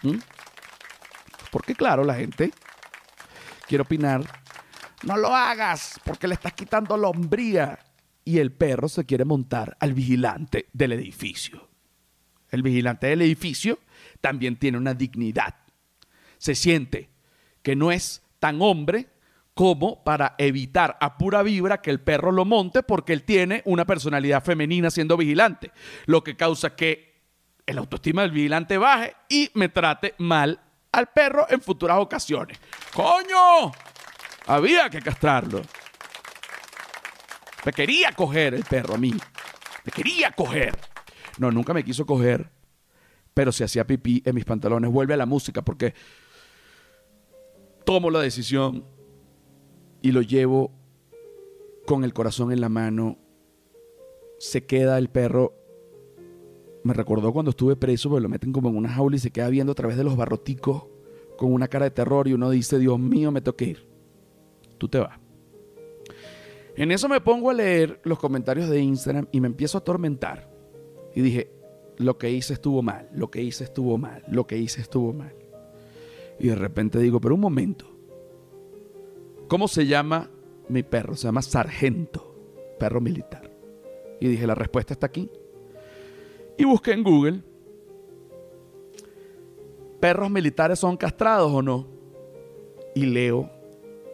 ¿Mm? 0.01 0.15
Porque 1.51 1.75
claro, 1.75 2.05
la 2.05 2.15
gente 2.15 2.53
quiere 3.73 3.81
opinar, 3.81 4.23
no 5.01 5.17
lo 5.17 5.35
hagas 5.35 5.99
porque 6.03 6.27
le 6.27 6.35
estás 6.35 6.53
quitando 6.53 6.95
la 6.95 7.07
hombría. 7.07 7.79
Y 8.23 8.37
el 8.37 8.51
perro 8.51 8.87
se 8.87 9.03
quiere 9.03 9.25
montar 9.25 9.75
al 9.79 9.95
vigilante 9.95 10.67
del 10.73 10.91
edificio. 10.91 11.69
el 12.51 12.61
vigilante 12.61 13.07
del 13.07 13.23
edificio, 13.23 13.79
también 14.21 14.57
tiene 14.57 14.77
una 14.77 14.93
dignidad. 14.93 15.55
Se 16.37 16.53
siente 16.53 17.09
que 17.63 17.75
no 17.75 17.91
es 17.91 18.21
tan 18.37 18.61
hombre 18.61 19.09
como 19.55 20.03
para 20.03 20.35
evitar 20.37 20.95
a 21.01 21.17
pura 21.17 21.41
vibra 21.41 21.81
que 21.81 21.89
el 21.89 21.99
perro 21.99 22.31
lo 22.31 22.45
monte 22.45 22.83
porque 22.83 23.13
él 23.13 23.23
tiene 23.23 23.63
una 23.65 23.85
personalidad 23.85 24.43
femenina 24.43 24.91
siendo 24.91 25.17
vigilante, 25.17 25.71
lo 26.05 26.23
que 26.23 26.37
causa 26.37 26.75
que 26.75 27.23
el 27.65 27.79
autoestima 27.79 28.21
del 28.21 28.31
vigilante 28.31 28.77
baje 28.77 29.15
y 29.29 29.49
me 29.55 29.67
trate 29.67 30.13
mal 30.19 30.59
al 30.93 31.07
perro 31.07 31.45
en 31.49 31.59
futuras 31.59 31.97
ocasiones. 31.99 32.57
¡Coño! 32.93 33.71
Había 34.45 34.89
que 34.89 35.01
castrarlo. 35.01 35.61
Me 37.65 37.73
quería 37.73 38.11
coger 38.11 38.53
el 38.53 38.63
perro 38.63 38.95
a 38.95 38.97
mí. 38.97 39.13
Me 39.83 39.91
quería 39.91 40.31
coger. 40.31 40.77
No, 41.37 41.51
nunca 41.51 41.73
me 41.73 41.83
quiso 41.83 42.05
coger, 42.05 42.49
pero 43.33 43.51
se 43.51 43.63
hacía 43.63 43.87
pipí 43.87 44.21
en 44.25 44.35
mis 44.35 44.45
pantalones. 44.45 44.91
Vuelve 44.91 45.13
a 45.13 45.17
la 45.17 45.25
música 45.25 45.61
porque 45.63 45.93
tomo 47.85 48.09
la 48.09 48.19
decisión 48.19 48.85
y 50.01 50.11
lo 50.11 50.21
llevo 50.21 50.71
con 51.85 52.03
el 52.03 52.13
corazón 52.13 52.51
en 52.51 52.61
la 52.61 52.69
mano. 52.69 53.17
Se 54.39 54.65
queda 54.65 54.97
el 54.97 55.09
perro. 55.09 55.53
Me 56.83 56.93
recordó 56.93 57.31
cuando 57.31 57.51
estuve 57.51 57.75
preso, 57.75 58.09
porque 58.09 58.23
lo 58.23 58.29
meten 58.29 58.51
como 58.51 58.69
en 58.69 58.75
una 58.75 58.89
jaula 58.89 59.15
y 59.15 59.19
se 59.19 59.31
queda 59.31 59.49
viendo 59.49 59.71
a 59.71 59.75
través 59.75 59.97
de 59.97 60.03
los 60.03 60.17
barroticos 60.17 60.83
con 61.37 61.53
una 61.53 61.67
cara 61.67 61.85
de 61.85 61.91
terror 61.91 62.27
y 62.27 62.33
uno 62.33 62.49
dice, 62.49 62.77
Dios 62.77 62.99
mío, 62.99 63.31
me 63.31 63.41
toqué 63.41 63.65
ir. 63.65 63.87
Tú 64.77 64.87
te 64.89 64.99
vas. 64.99 65.19
En 66.75 66.91
eso 66.91 67.07
me 67.07 67.21
pongo 67.21 67.49
a 67.49 67.53
leer 67.53 68.01
los 68.03 68.19
comentarios 68.19 68.69
de 68.69 68.81
Instagram 68.81 69.27
y 69.31 69.39
me 69.39 69.47
empiezo 69.47 69.77
a 69.77 69.81
atormentar. 69.81 70.49
Y 71.15 71.21
dije, 71.21 71.51
lo 71.97 72.17
que 72.17 72.31
hice 72.31 72.53
estuvo 72.53 72.81
mal, 72.81 73.09
lo 73.13 73.29
que 73.29 73.41
hice 73.41 73.63
estuvo 73.63 73.97
mal, 73.97 74.23
lo 74.27 74.47
que 74.47 74.57
hice 74.57 74.81
estuvo 74.81 75.13
mal. 75.13 75.35
Y 76.39 76.47
de 76.47 76.55
repente 76.55 76.99
digo, 76.99 77.21
pero 77.21 77.35
un 77.35 77.41
momento, 77.41 77.85
¿cómo 79.47 79.67
se 79.67 79.85
llama 79.85 80.29
mi 80.67 80.83
perro? 80.83 81.15
Se 81.15 81.27
llama 81.27 81.43
Sargento, 81.43 82.35
perro 82.79 82.99
militar. 82.99 83.51
Y 84.19 84.27
dije, 84.27 84.47
la 84.47 84.55
respuesta 84.55 84.93
está 84.93 85.05
aquí. 85.05 85.29
Y 86.57 86.65
busqué 86.65 86.93
en 86.93 87.03
Google, 87.03 87.41
¿perros 89.99 90.29
militares 90.29 90.79
son 90.79 90.97
castrados 90.97 91.51
o 91.51 91.61
no? 91.61 91.87
Y 92.95 93.05
leo 93.05 93.49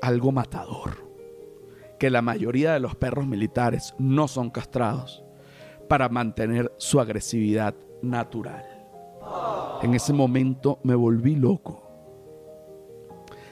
algo 0.02 0.32
matador 0.32 1.10
que 2.00 2.10
la 2.10 2.22
mayoría 2.22 2.74
de 2.74 2.80
los 2.80 2.96
perros 2.96 3.28
militares 3.28 3.94
no 4.00 4.28
son 4.28 4.50
castrados 4.50 5.24
para 5.90 6.08
mantener 6.08 6.72
su 6.78 7.00
agresividad 7.00 7.76
natural. 8.02 8.66
En 9.82 9.94
ese 9.94 10.14
momento 10.14 10.80
me 10.84 10.96
volví 10.96 11.36
loco. 11.36 11.84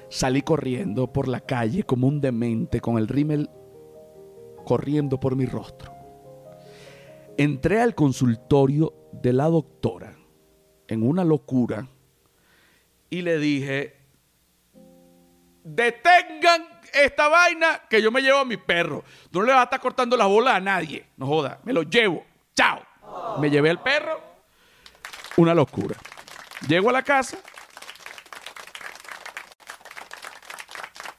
Salí 0.10 0.42
corriendo 0.42 1.12
por 1.12 1.28
la 1.28 1.42
calle 1.42 1.84
como 1.84 2.08
un 2.08 2.22
demente 2.22 2.80
con 2.80 2.98
el 2.98 3.10
rímel 3.10 3.50
corriendo 4.66 5.20
por 5.20 5.36
mi 5.36 5.46
rostro. 5.46 5.97
Entré 7.38 7.82
al 7.82 7.94
consultorio 7.94 8.94
de 9.14 9.32
la 9.32 9.46
doctora 9.46 10.16
en 10.88 11.08
una 11.08 11.24
locura 11.24 11.88
y 13.10 13.22
le 13.22 13.38
dije, 13.38 13.96
detengan 15.64 16.68
esta 16.94 17.28
vaina 17.28 17.84
que 17.90 18.02
yo 18.02 18.12
me 18.12 18.22
llevo 18.22 18.40
a 18.40 18.46
mi 18.46 18.58
perro. 18.58 19.04
no 19.32 19.44
le 19.44 19.52
vas 19.52 19.62
a 19.62 19.64
estar 19.66 19.80
cortando 19.80 20.18
la 20.18 20.26
bola 20.26 20.56
a 20.56 20.60
nadie. 20.60 21.06
No 21.18 21.28
joda, 21.28 21.60
me 21.64 21.74
lo 21.74 21.84
llevo. 21.84 22.26
Chao. 22.56 22.82
Me 23.40 23.50
llevé 23.50 23.70
al 23.70 23.82
perro. 23.82 24.20
Una 25.38 25.54
locura. 25.54 25.96
Llego 26.68 26.90
a 26.90 26.94
la 26.94 27.04
casa. 27.04 27.38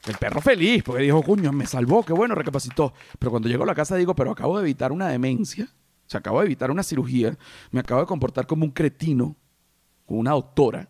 El 0.07 0.17
perro 0.17 0.41
feliz, 0.41 0.83
porque 0.83 1.03
dijo, 1.03 1.23
cuño, 1.23 1.53
me 1.53 1.67
salvó, 1.67 2.03
qué 2.03 2.15
bueno, 2.15 2.35
recapacitó. 2.35 2.95
Pero 3.19 3.31
cuando 3.31 3.49
llego 3.49 3.65
a 3.65 3.67
la 3.67 3.75
casa 3.75 3.95
digo, 3.95 4.15
pero 4.15 4.31
acabo 4.31 4.57
de 4.57 4.63
evitar 4.63 4.91
una 4.91 5.09
demencia, 5.09 5.69
se 6.09 6.17
acabo 6.17 6.41
de 6.41 6.47
evitar 6.47 6.71
una 6.71 6.83
cirugía, 6.83 7.37
me 7.71 7.81
acabo 7.81 8.01
de 8.01 8.07
comportar 8.07 8.47
como 8.47 8.65
un 8.65 8.71
cretino, 8.71 9.37
con 10.07 10.19
una 10.19 10.33
doctora. 10.33 10.89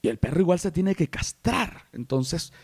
Y 0.00 0.08
el 0.08 0.18
perro 0.18 0.40
igual 0.40 0.58
se 0.58 0.72
tiene 0.72 0.94
que 0.94 1.08
castrar. 1.08 1.88
Entonces, 1.92 2.54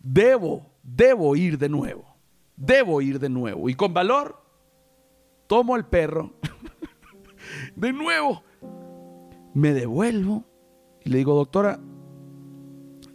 debo, 0.00 0.66
debo 0.82 1.36
ir 1.36 1.56
de 1.56 1.68
nuevo. 1.68 2.16
Debo 2.56 3.00
ir 3.00 3.20
de 3.20 3.28
nuevo. 3.28 3.68
Y 3.68 3.74
con 3.74 3.94
valor, 3.94 4.42
tomo 5.46 5.76
el 5.76 5.84
perro. 5.84 6.34
de 7.76 7.92
nuevo. 7.92 8.42
Me 9.54 9.72
devuelvo 9.72 10.44
y 11.04 11.10
le 11.10 11.18
digo, 11.18 11.36
doctora, 11.36 11.78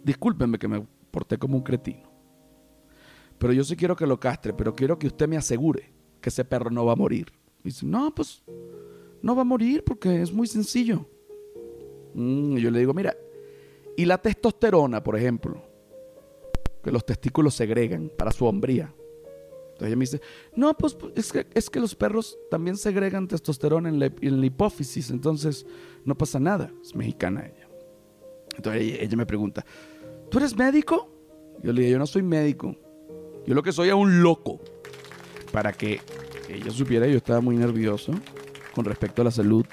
discúlpenme 0.02 0.58
que 0.58 0.68
me 0.68 0.86
porté 1.10 1.36
como 1.36 1.58
un 1.58 1.62
cretino. 1.62 2.10
Pero 3.36 3.52
yo 3.52 3.62
sí 3.62 3.76
quiero 3.76 3.94
que 3.94 4.06
lo 4.06 4.18
castre, 4.18 4.54
pero 4.54 4.74
quiero 4.74 4.98
que 4.98 5.08
usted 5.08 5.28
me 5.28 5.36
asegure 5.36 5.95
que 6.26 6.30
ese 6.30 6.44
perro 6.44 6.70
no 6.72 6.84
va 6.84 6.94
a 6.94 6.96
morir. 6.96 7.32
Dice, 7.62 7.86
no, 7.86 8.12
pues 8.12 8.42
no 9.22 9.36
va 9.36 9.42
a 9.42 9.44
morir 9.44 9.84
porque 9.84 10.22
es 10.22 10.32
muy 10.32 10.48
sencillo. 10.48 11.06
Mm, 12.14 12.56
y 12.56 12.62
yo 12.62 12.72
le 12.72 12.80
digo, 12.80 12.92
mira, 12.92 13.16
y 13.96 14.04
la 14.06 14.18
testosterona, 14.18 15.04
por 15.04 15.16
ejemplo, 15.16 15.62
que 16.82 16.90
los 16.90 17.06
testículos 17.06 17.54
segregan 17.54 18.10
para 18.18 18.32
su 18.32 18.44
hombría. 18.44 18.92
Entonces 19.66 19.86
ella 19.86 19.96
me 19.96 20.02
dice, 20.02 20.20
no, 20.56 20.76
pues, 20.76 20.94
pues 20.94 21.12
es 21.14 21.30
que, 21.30 21.46
es 21.54 21.70
que 21.70 21.78
los 21.78 21.94
perros 21.94 22.36
también 22.50 22.76
segregan 22.76 23.28
testosterona 23.28 23.88
en 23.88 24.00
la, 24.00 24.46
hipófisis, 24.46 25.10
entonces 25.10 25.64
no 26.04 26.18
pasa 26.18 26.40
nada. 26.40 26.72
Es 26.82 26.92
mexicana 26.92 27.46
ella. 27.46 27.68
Entonces 28.56 28.82
ella, 29.00 29.16
me 29.16 29.26
pregunta, 29.26 29.64
¿tú 30.28 30.38
eres 30.38 30.56
médico? 30.56 31.08
Yo 31.62 31.72
le 31.72 31.82
digo, 31.82 31.92
yo 31.92 31.98
no 32.00 32.06
soy 32.08 32.22
médico. 32.22 32.74
Yo 33.46 33.54
lo 33.54 33.62
que 33.62 33.70
soy 33.70 33.90
es 33.90 33.94
un 33.94 34.24
loco. 34.24 34.58
Para 35.56 35.72
que 35.72 36.00
ella 36.50 36.70
supiera, 36.70 37.06
yo 37.06 37.16
estaba 37.16 37.40
muy 37.40 37.56
nervioso 37.56 38.12
con 38.74 38.84
respecto 38.84 39.22
a 39.22 39.24
la 39.24 39.30
salud 39.30 39.64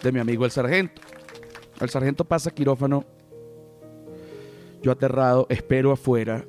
de 0.00 0.12
mi 0.12 0.20
amigo 0.20 0.44
el 0.44 0.52
sargento. 0.52 1.02
El 1.80 1.90
sargento 1.90 2.24
pasa 2.24 2.52
quirófano 2.52 3.04
yo 4.80 4.92
aterrado, 4.92 5.48
espero 5.48 5.90
afuera 5.90 6.46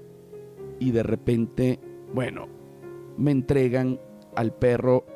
y 0.80 0.92
de 0.92 1.02
repente, 1.02 1.80
bueno, 2.14 2.48
me 3.18 3.32
entregan 3.32 4.00
al 4.36 4.54
perro 4.54 5.08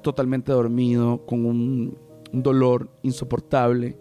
totalmente 0.00 0.52
dormido, 0.52 1.26
con 1.26 1.44
un, 1.44 1.98
dolor 2.32 2.88
insoportable, 3.02 3.98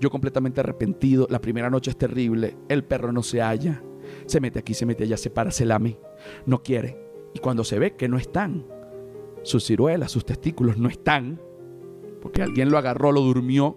yo 0.00 0.08
completamente 0.08 0.60
arrepentido, 0.60 1.26
la 1.28 1.38
primera 1.38 1.68
noche 1.68 1.90
es 1.90 1.98
terrible, 1.98 2.56
el 2.70 2.82
perro 2.82 3.12
no 3.12 3.22
se 3.22 3.42
halla, 3.42 3.82
se 4.24 4.40
mete 4.40 4.60
aquí, 4.60 4.72
se 4.72 4.86
mete 4.86 5.04
allá, 5.04 5.18
se 5.18 5.28
para, 5.28 5.50
se 5.50 5.66
lame, 5.66 5.98
no 6.46 6.62
quiere. 6.62 7.03
Y 7.34 7.40
cuando 7.40 7.64
se 7.64 7.78
ve 7.78 7.96
que 7.96 8.08
no 8.08 8.16
están, 8.16 8.64
sus 9.42 9.64
ciruelas, 9.64 10.10
sus 10.10 10.24
testículos 10.24 10.78
no 10.78 10.88
están, 10.88 11.40
porque 12.22 12.42
alguien 12.42 12.70
lo 12.70 12.78
agarró, 12.78 13.12
lo 13.12 13.20
durmió, 13.20 13.76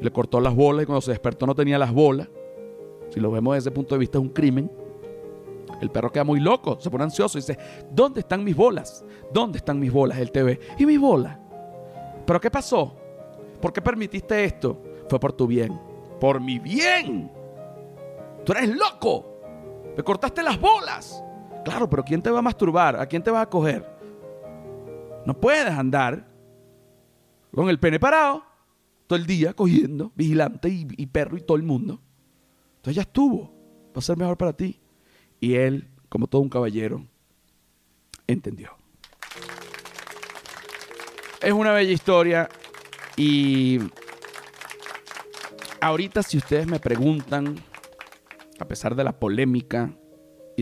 le 0.00 0.10
cortó 0.10 0.40
las 0.40 0.54
bolas 0.54 0.82
y 0.82 0.86
cuando 0.86 1.00
se 1.00 1.12
despertó 1.12 1.46
no 1.46 1.54
tenía 1.54 1.78
las 1.78 1.92
bolas, 1.92 2.28
si 3.10 3.20
lo 3.20 3.30
vemos 3.30 3.54
desde 3.54 3.68
ese 3.68 3.74
punto 3.74 3.94
de 3.94 4.00
vista, 4.00 4.18
es 4.18 4.22
un 4.22 4.30
crimen. 4.30 4.70
El 5.80 5.90
perro 5.90 6.10
queda 6.10 6.24
muy 6.24 6.40
loco, 6.40 6.78
se 6.80 6.90
pone 6.90 7.04
ansioso 7.04 7.38
y 7.38 7.40
dice, 7.40 7.58
¿dónde 7.90 8.20
están 8.20 8.42
mis 8.42 8.56
bolas? 8.56 9.04
¿Dónde 9.32 9.58
están 9.58 9.78
mis 9.78 9.92
bolas? 9.92 10.18
El 10.18 10.32
TV. 10.32 10.58
¿Y 10.78 10.86
mis 10.86 10.98
bolas? 10.98 11.38
¿Pero 12.26 12.40
qué 12.40 12.50
pasó? 12.50 12.96
¿Por 13.60 13.72
qué 13.72 13.82
permitiste 13.82 14.44
esto? 14.44 14.80
Fue 15.08 15.20
por 15.20 15.32
tu 15.32 15.46
bien. 15.46 15.78
Por 16.20 16.40
mi 16.40 16.58
bien. 16.58 17.30
Tú 18.44 18.52
eres 18.52 18.68
loco. 18.74 19.26
Me 19.96 20.02
cortaste 20.02 20.42
las 20.42 20.58
bolas. 20.60 21.22
Claro, 21.64 21.88
pero 21.88 22.04
¿quién 22.04 22.22
te 22.22 22.30
va 22.30 22.40
a 22.40 22.42
masturbar? 22.42 22.96
¿A 22.96 23.06
quién 23.06 23.22
te 23.22 23.30
vas 23.30 23.42
a 23.42 23.50
coger? 23.50 23.86
No 25.24 25.40
puedes 25.40 25.70
andar 25.70 26.26
con 27.54 27.68
el 27.68 27.78
pene 27.78 28.00
parado 28.00 28.44
todo 29.06 29.18
el 29.18 29.26
día 29.26 29.52
cogiendo, 29.54 30.12
vigilante 30.14 30.68
y, 30.70 31.06
perro 31.06 31.36
y 31.36 31.42
todo 31.42 31.56
el 31.56 31.62
mundo. 31.62 32.00
Entonces 32.76 32.96
ya 32.96 33.02
estuvo, 33.02 33.52
va 33.88 33.98
a 33.98 34.00
ser 34.00 34.16
mejor 34.16 34.36
para 34.36 34.54
ti. 34.54 34.80
Y 35.38 35.54
él, 35.54 35.90
como 36.08 36.26
todo 36.26 36.40
un 36.40 36.48
caballero, 36.48 37.06
entendió. 38.26 38.76
Es 41.40 41.52
una 41.52 41.72
bella 41.72 41.92
historia 41.92 42.48
y 43.16 43.80
ahorita 45.80 46.22
si 46.22 46.38
ustedes 46.38 46.66
me 46.66 46.78
preguntan, 46.78 47.56
a 48.58 48.64
pesar 48.64 48.94
de 48.94 49.04
la 49.04 49.12
polémica 49.12 49.90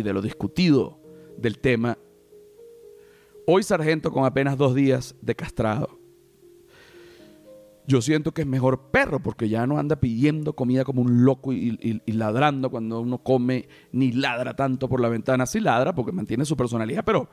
de 0.03 0.13
lo 0.13 0.23
discutido 0.23 1.01
del 1.37 1.59
tema, 1.59 1.99
hoy 3.47 3.63
sargento 3.63 4.11
con 4.11 4.25
apenas 4.25 4.57
dos 4.57 4.75
días 4.75 5.15
de 5.23 5.35
castrado 5.35 6.01
yo 7.91 8.01
siento 8.01 8.33
que 8.33 8.43
es 8.43 8.47
mejor 8.47 8.91
perro 8.93 9.21
porque 9.21 9.49
ya 9.49 9.67
no 9.67 9.77
anda 9.77 9.97
pidiendo 9.97 10.55
comida 10.55 10.85
como 10.85 11.03
un 11.03 11.25
loco 11.25 11.53
y, 11.53 12.01
ladrando 12.07 12.71
cuando 12.71 13.01
uno 13.01 13.19
come, 13.19 13.69
ni 13.91 14.13
ladra 14.13 14.55
tanto 14.55 14.89
por 14.89 15.01
la 15.01 15.09
ventana. 15.09 15.45
Sí 15.45 15.59
ladra 15.59 15.93
porque 15.93 16.13
mantiene 16.13 16.45
su 16.45 16.57
personalidad, 16.57 17.05
pero 17.05 17.29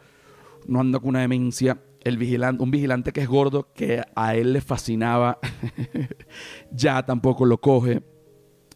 no 0.66 0.80
anda 0.80 1.00
con 1.00 1.10
una 1.10 1.22
demencia 1.22 1.80
el 2.04 2.18
vigilante, 2.18 2.64
un 2.64 2.72
vigilante 2.72 3.12
que 3.12 3.22
es 3.22 3.28
gordo, 3.28 3.72
que 3.74 4.02
a 4.16 4.36
él 4.36 4.54
le 4.54 4.62
fascinaba, 4.62 5.38
ya 6.72 7.06
tampoco 7.06 7.46
lo 7.46 7.60
coge. 7.60 8.02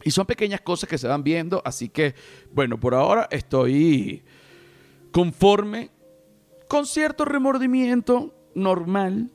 Y 0.04 0.12
son 0.12 0.26
pequeñas 0.26 0.62
cosas 0.62 0.90
que 0.90 0.98
se 0.98 1.08
van 1.08 1.24
viendo, 1.24 1.62
así 1.66 1.90
que, 1.90 2.16
bueno, 2.52 2.80
por 2.80 2.96
ahora 2.96 3.28
estoy 3.32 4.24
conforme, 5.12 5.92
con 6.68 6.86
cierto 6.86 7.26
remordimiento 7.26 8.34
normal, 8.56 9.32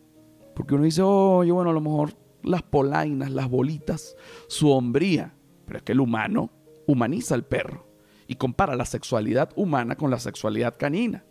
porque 0.54 0.74
uno 0.74 0.84
dice, 0.84 1.02
oye, 1.02 1.52
bueno, 1.52 1.70
a 1.70 1.74
lo 1.74 1.80
mejor 1.80 2.14
las 2.42 2.62
polainas, 2.62 3.30
las 3.30 3.48
bolitas, 3.48 4.16
su 4.48 4.70
hombría, 4.70 5.34
pero 5.66 5.78
es 5.78 5.82
que 5.82 5.92
el 5.92 6.00
humano 6.00 6.50
humaniza 6.86 7.34
al 7.34 7.44
perro 7.44 7.86
y 8.26 8.36
compara 8.36 8.76
la 8.76 8.84
sexualidad 8.84 9.50
humana 9.56 9.96
con 9.96 10.10
la 10.10 10.18
sexualidad 10.18 10.76
canina. 10.78 11.24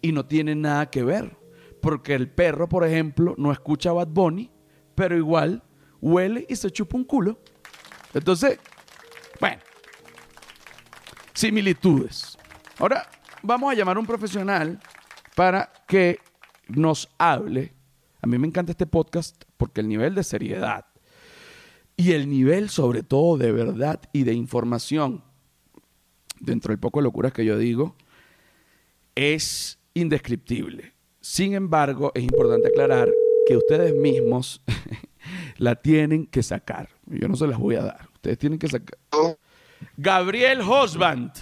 Y 0.00 0.12
no 0.12 0.26
tiene 0.26 0.54
nada 0.54 0.90
que 0.90 1.02
ver, 1.02 1.36
porque 1.80 2.14
el 2.14 2.28
perro, 2.30 2.68
por 2.68 2.84
ejemplo, 2.84 3.34
no 3.38 3.52
escucha 3.52 3.92
Bad 3.92 4.08
Bunny, 4.08 4.50
pero 4.94 5.16
igual 5.16 5.62
huele 6.00 6.46
y 6.48 6.56
se 6.56 6.70
chupa 6.70 6.96
un 6.96 7.04
culo. 7.04 7.38
Entonces, 8.14 8.58
bueno, 9.40 9.58
similitudes. 11.34 12.38
Ahora 12.78 13.08
vamos 13.42 13.72
a 13.72 13.74
llamar 13.74 13.96
a 13.96 14.00
un 14.00 14.06
profesional 14.06 14.80
para 15.34 15.72
que 15.86 16.18
nos 16.68 17.10
hable. 17.18 17.74
A 18.22 18.26
mí 18.26 18.38
me 18.38 18.46
encanta 18.46 18.72
este 18.72 18.86
podcast 18.86 19.44
porque 19.56 19.80
el 19.80 19.88
nivel 19.88 20.14
de 20.14 20.24
seriedad 20.24 20.86
y 21.96 22.12
el 22.12 22.28
nivel 22.28 22.70
sobre 22.70 23.02
todo 23.02 23.36
de 23.36 23.52
verdad 23.52 24.00
y 24.12 24.24
de 24.24 24.32
información, 24.32 25.22
dentro 26.40 26.72
del 26.72 26.78
poco 26.78 27.00
de 27.00 27.04
locuras 27.04 27.32
que 27.32 27.44
yo 27.44 27.58
digo, 27.58 27.96
es 29.14 29.78
indescriptible. 29.94 30.92
Sin 31.20 31.54
embargo, 31.54 32.12
es 32.14 32.22
importante 32.22 32.68
aclarar 32.68 33.10
que 33.46 33.56
ustedes 33.56 33.94
mismos 33.94 34.62
la 35.56 35.76
tienen 35.76 36.26
que 36.26 36.42
sacar. 36.42 36.93
Yo 37.06 37.28
no 37.28 37.36
se 37.36 37.46
las 37.46 37.58
voy 37.58 37.76
a 37.76 37.82
dar. 37.82 38.08
Ustedes 38.14 38.38
tienen 38.38 38.58
que 38.58 38.68
sacar. 38.68 38.98
Gabriel 39.96 40.60
Hosband. 40.60 41.32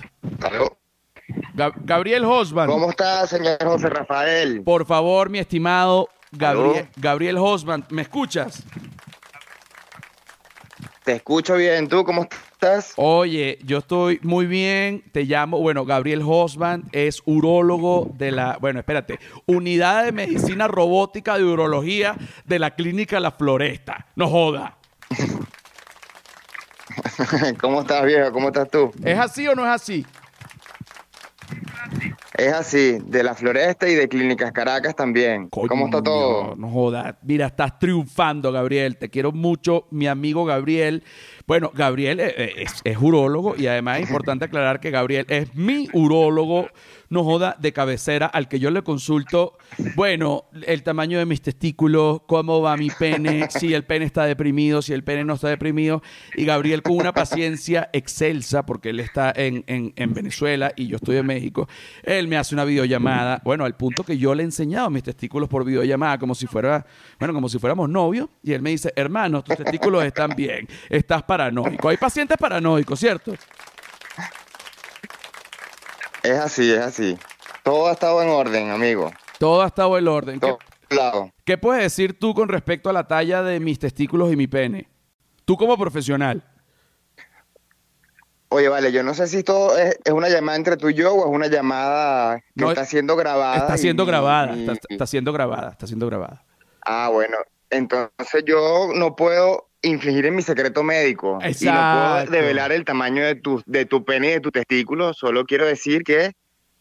Gabriel 1.85 2.25
Hosband. 2.25 2.71
¿Cómo 2.71 2.91
está, 2.91 3.27
señor 3.27 3.59
José 3.63 3.89
Rafael? 3.89 4.63
Por 4.63 4.87
favor, 4.87 5.31
mi 5.31 5.39
estimado 5.39 6.09
Gabriel, 6.33 6.89
Gabriel 6.97 7.39
Hosband, 7.39 7.85
¿me 7.91 8.03
escuchas? 8.03 8.65
Te 11.05 11.15
escucho 11.15 11.57
bien. 11.57 11.89
¿Tú 11.89 12.05
cómo 12.05 12.23
estás? 12.23 12.93
Oye, 12.97 13.59
yo 13.65 13.79
estoy 13.79 14.21
muy 14.23 14.47
bien. 14.47 15.03
Te 15.13 15.25
llamo, 15.25 15.59
bueno, 15.59 15.85
Gabriel 15.85 16.23
Hosband 16.25 16.89
es 16.93 17.23
urólogo 17.27 18.11
de 18.15 18.31
la, 18.31 18.57
bueno, 18.61 18.79
espérate, 18.79 19.19
Unidad 19.47 20.05
de 20.05 20.13
Medicina 20.13 20.69
Robótica 20.69 21.37
de 21.37 21.45
Urología 21.45 22.17
de 22.45 22.59
la 22.59 22.75
Clínica 22.77 23.19
La 23.19 23.33
Floresta. 23.33 24.07
No 24.15 24.29
joda. 24.29 24.79
¿Cómo 27.61 27.83
estás, 27.83 28.05
viejo? 28.05 28.33
¿Cómo 28.33 28.49
estás 28.49 28.69
tú? 28.71 28.93
¿Es 29.05 29.19
así 29.19 29.47
o 29.49 29.55
no 29.55 29.65
es 29.65 29.71
así? 29.71 30.07
Es 32.35 32.53
así, 32.53 32.99
de 33.05 33.23
la 33.23 33.35
Floresta 33.35 33.89
y 33.89 33.95
de 33.95 34.09
Clínicas 34.09 34.53
Caracas 34.53 34.97
también. 34.97 35.49
¿Cómo 35.49 35.87
está 35.87 36.03
todo? 36.03 36.55
No, 36.57 36.71
jodas. 36.71 37.15
Mira, 37.23 37.47
estás 37.47 37.79
triunfando, 37.79 38.51
Gabriel. 38.53 38.97
Te 38.97 39.11
quiero 39.11 39.33
mucho, 39.33 39.87
mi 39.91 40.07
amigo 40.07 40.45
Gabriel. 40.47 41.05
Bueno, 41.47 41.71
Gabriel 41.75 42.21
eh, 42.21 42.35
eh, 42.37 42.53
es, 42.59 42.81
es 42.85 42.97
urólogo 42.99 43.55
y 43.57 43.67
además 43.67 44.01
es 44.01 44.03
importante 44.09 44.47
aclarar 44.47 44.81
que 44.81 44.91
Gabriel 44.91 45.27
es 45.29 45.55
mi 45.55 45.89
urólogo 45.93 46.69
no 47.13 47.25
joda, 47.25 47.57
de 47.61 47.75
cabecera 47.75 48.25
al 48.25 48.49
que 48.49 48.59
yo 48.59 48.71
le 48.71 48.81
consulto, 48.83 49.59
bueno, 49.97 50.45
el 50.67 50.83
tamaño 50.83 51.19
de 51.19 51.27
mis 51.27 51.43
testículos, 51.43 52.23
cómo 52.27 52.63
va 52.63 52.75
mi 52.79 52.89
pene, 52.89 53.49
si 53.51 53.75
el 53.75 53.85
pene 53.85 54.07
está 54.07 54.25
deprimido, 54.25 54.81
si 54.81 54.95
el 54.95 55.05
pene 55.05 55.23
no 55.23 55.35
está 55.35 55.51
deprimido. 55.51 56.03
Y 56.35 56.47
Gabriel 56.47 56.83
con 56.83 56.97
una 56.97 57.13
paciencia 57.13 57.91
excelsa, 57.93 58.65
porque 58.65 58.89
él 58.91 59.01
está 59.01 59.31
en, 59.37 59.63
en, 59.67 60.15
Venezuela 60.15 60.73
y 60.75 60.87
yo 60.87 60.97
estoy 60.97 61.19
en 61.19 61.27
México, 61.27 61.69
él 62.03 62.22
me 62.29 62.37
hace 62.37 62.55
una 62.55 62.65
videollamada, 62.65 63.41
bueno, 63.45 63.65
al 63.65 63.77
punto 63.77 64.05
que 64.05 64.19
yo 64.19 64.35
le 64.35 64.43
he 64.43 64.47
enseñado 64.47 64.91
mis 64.91 65.03
testículos 65.03 65.49
por 65.49 65.65
videollamada, 65.65 66.19
como 66.19 66.35
si 66.35 66.47
fuera, 66.47 66.85
bueno, 67.19 67.35
como 67.35 67.49
si 67.49 67.59
fuéramos 67.59 67.89
novios, 67.89 68.29
y 68.43 68.53
él 68.53 68.63
me 68.63 68.71
dice, 68.71 68.93
hermano, 68.97 69.43
tus 69.43 69.57
testículos 69.57 70.05
están 70.05 70.31
bien, 70.37 70.69
estás 70.89 71.23
paranoico. 71.23 71.89
Hay 71.89 71.97
pacientes 71.97 72.37
paranoicos, 72.39 72.99
¿cierto? 72.99 73.35
Es 76.23 76.39
así, 76.39 76.71
es 76.71 76.81
así. 76.81 77.19
Todo 77.63 77.89
ha 77.89 77.93
estado 77.93 78.23
en 78.23 78.29
orden, 78.29 78.71
amigo. 78.71 79.11
Todo 79.39 79.63
ha 79.63 79.67
estado 79.67 79.99
en 79.99 80.09
orden. 80.09 80.41
Todo 80.41 80.59
¿Qué, 80.89 81.33
¿Qué 81.45 81.59
puedes 81.59 81.83
decir 81.83 82.19
tú 82.19 82.35
con 82.35 82.49
respecto 82.49 82.91
a 82.91 82.93
la 82.93 83.09
talla 83.09 83.43
de 83.43 83.61
mis 83.61 83.79
testículos 83.79 84.33
y 84.33 84.37
mi 84.37 84.47
pene? 84.47 84.89
Tú 85.45 85.57
como 85.57 85.77
profesional. 85.77 86.45
Oye, 88.53 88.69
vale, 88.69 88.93
yo 88.93 89.03
no 89.03 89.15
sé 89.15 89.29
si 89.29 89.39
esto 89.39 89.79
es, 89.79 89.97
una 90.13 90.29
llamada 90.29 90.59
entre 90.59 90.77
tú 90.77 90.91
y 90.91 90.95
yo 90.95 91.15
o 91.15 91.27
es 91.27 91.35
una 91.35 91.47
llamada 91.47 92.39
que 92.55 92.65
está 92.67 92.85
siendo 92.85 93.17
grabada. 93.17 93.57
Está 93.57 93.79
siendo 93.79 94.05
grabada, 94.05 94.55
está, 94.55 95.07
siendo 95.07 95.33
grabada, 95.33 95.71
está 95.71 95.87
siendo 95.87 96.07
grabada. 96.07 96.45
Ah, 96.85 97.09
bueno, 97.11 97.39
entonces 97.71 98.45
yo 98.45 98.91
no 98.95 99.17
puedo 99.17 99.69
infligir 99.81 100.27
en 100.27 100.37
mi 100.37 100.43
secreto 100.43 100.83
médico. 100.83 101.39
Y 101.41 101.65
no 101.65 101.73
puedo 101.73 102.31
develar 102.31 102.73
el 102.73 102.85
tamaño 102.85 103.25
de 103.25 103.37
tu, 103.37 103.63
de 103.65 103.87
tu 103.87 104.05
pene 104.05 104.29
y 104.29 104.31
de 104.33 104.41
tu 104.41 104.51
testículo. 104.51 105.15
Solo 105.15 105.47
quiero 105.47 105.65
decir 105.65 106.03
que 106.05 106.33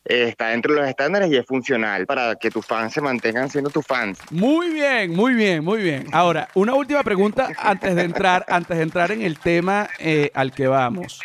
eh, 0.04 0.24
está 0.28 0.48
dentro 0.48 0.74
de 0.74 0.82
los 0.82 0.90
estándares 0.90 1.32
y 1.32 1.38
es 1.38 1.46
funcional 1.46 2.06
para 2.06 2.36
que 2.36 2.52
tus 2.52 2.66
fans 2.66 2.92
se 2.92 3.00
mantengan 3.00 3.50
siendo 3.50 3.70
tus 3.70 3.86
fans. 3.86 4.20
Muy 4.30 4.74
bien, 4.74 5.12
muy 5.12 5.36
bien, 5.36 5.64
muy 5.64 5.82
bien. 5.82 6.08
Ahora, 6.12 6.50
una 6.54 6.74
última 6.74 7.02
pregunta 7.02 7.48
antes 7.58 7.96
de 7.96 8.02
entrar, 8.02 8.46
antes 8.50 8.76
de 8.76 8.84
entrar 8.84 9.12
en 9.14 9.22
el 9.22 9.40
tema 9.40 9.90
eh, 10.00 10.32
al 10.34 10.52
que 10.52 10.68
vamos. 10.68 11.22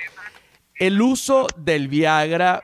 El 0.79 1.01
uso 1.01 1.47
del 1.57 1.89
Viagra 1.89 2.63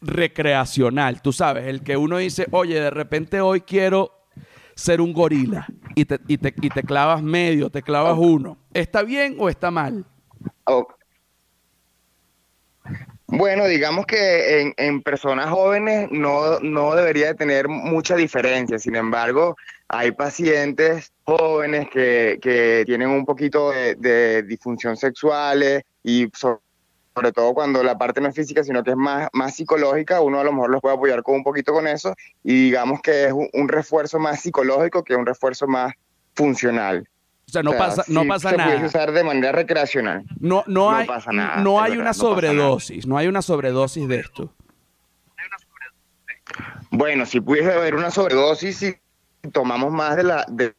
recreacional, 0.00 1.22
tú 1.22 1.32
sabes, 1.32 1.66
el 1.66 1.82
que 1.82 1.96
uno 1.96 2.18
dice, 2.18 2.46
oye, 2.50 2.80
de 2.80 2.90
repente 2.90 3.40
hoy 3.40 3.60
quiero 3.60 4.12
ser 4.74 5.00
un 5.00 5.12
gorila 5.12 5.66
y 5.94 6.04
te, 6.04 6.18
y 6.28 6.38
te, 6.38 6.54
y 6.60 6.68
te 6.68 6.82
clavas 6.82 7.22
medio, 7.22 7.70
te 7.70 7.82
clavas 7.82 8.16
uno. 8.18 8.58
¿Está 8.74 9.02
bien 9.02 9.36
o 9.38 9.48
está 9.48 9.70
mal? 9.70 10.04
Bueno, 13.28 13.66
digamos 13.66 14.06
que 14.06 14.60
en, 14.60 14.74
en 14.76 15.02
personas 15.02 15.48
jóvenes 15.48 16.08
no, 16.10 16.60
no, 16.60 16.94
debería 16.94 17.28
de 17.28 17.34
tener 17.34 17.68
mucha 17.68 18.14
diferencia. 18.16 18.78
Sin 18.78 18.94
embargo, 18.94 19.56
hay 19.88 20.12
pacientes 20.12 21.12
jóvenes 21.24 21.88
que, 21.90 22.38
que 22.40 22.82
tienen 22.86 23.08
un 23.08 23.24
poquito 23.24 23.70
de, 23.70 23.94
de 23.96 24.42
disfunción 24.42 24.96
sexuales 24.96 25.82
y 26.04 26.28
sobre 26.34 26.65
todo 27.32 27.54
cuando 27.54 27.82
la 27.82 27.96
parte 27.96 28.20
no 28.20 28.28
es 28.28 28.34
física, 28.34 28.62
sino 28.62 28.84
que 28.84 28.90
es 28.90 28.96
más, 28.96 29.28
más 29.32 29.54
psicológica, 29.54 30.20
uno 30.20 30.40
a 30.40 30.44
lo 30.44 30.52
mejor 30.52 30.70
los 30.70 30.80
puede 30.80 30.94
apoyar 30.94 31.22
con 31.22 31.36
un 31.36 31.44
poquito 31.44 31.72
con 31.72 31.86
eso 31.86 32.14
y 32.44 32.64
digamos 32.64 33.00
que 33.00 33.26
es 33.26 33.32
un, 33.32 33.68
refuerzo 33.68 34.18
más 34.18 34.40
psicológico 34.40 35.02
que 35.02 35.16
un 35.16 35.26
refuerzo 35.26 35.66
más 35.66 35.94
funcional. 36.34 37.08
O 37.48 37.52
sea, 37.52 37.62
no 37.62 37.72
pasa, 37.72 38.04
no 38.08 38.26
pasa 38.26 38.50
se 38.50 38.56
nada. 38.56 38.72
Puede 38.72 38.86
usar 38.86 39.12
de 39.12 39.24
manera 39.24 39.52
recreacional. 39.52 40.24
No, 40.40 40.64
no, 40.66 40.90
hay, 40.90 41.06
pasa 41.06 41.32
nada, 41.32 41.56
no 41.62 41.80
hay 41.80 41.96
una 41.96 42.12
sobredosis, 42.12 43.06
no, 43.06 43.16
hay 43.16 43.28
una 43.28 43.40
sobredosis 43.40 44.06
de 44.08 44.18
esto. 44.18 44.52
Bueno, 46.90 47.26
si 47.26 47.40
pudiese 47.40 47.72
haber 47.72 47.94
una 47.94 48.10
sobredosis 48.10 48.76
si 48.76 48.96
tomamos 49.52 49.92
más 49.92 50.16
de 50.16 50.22
la 50.24 50.44
de, 50.48 50.74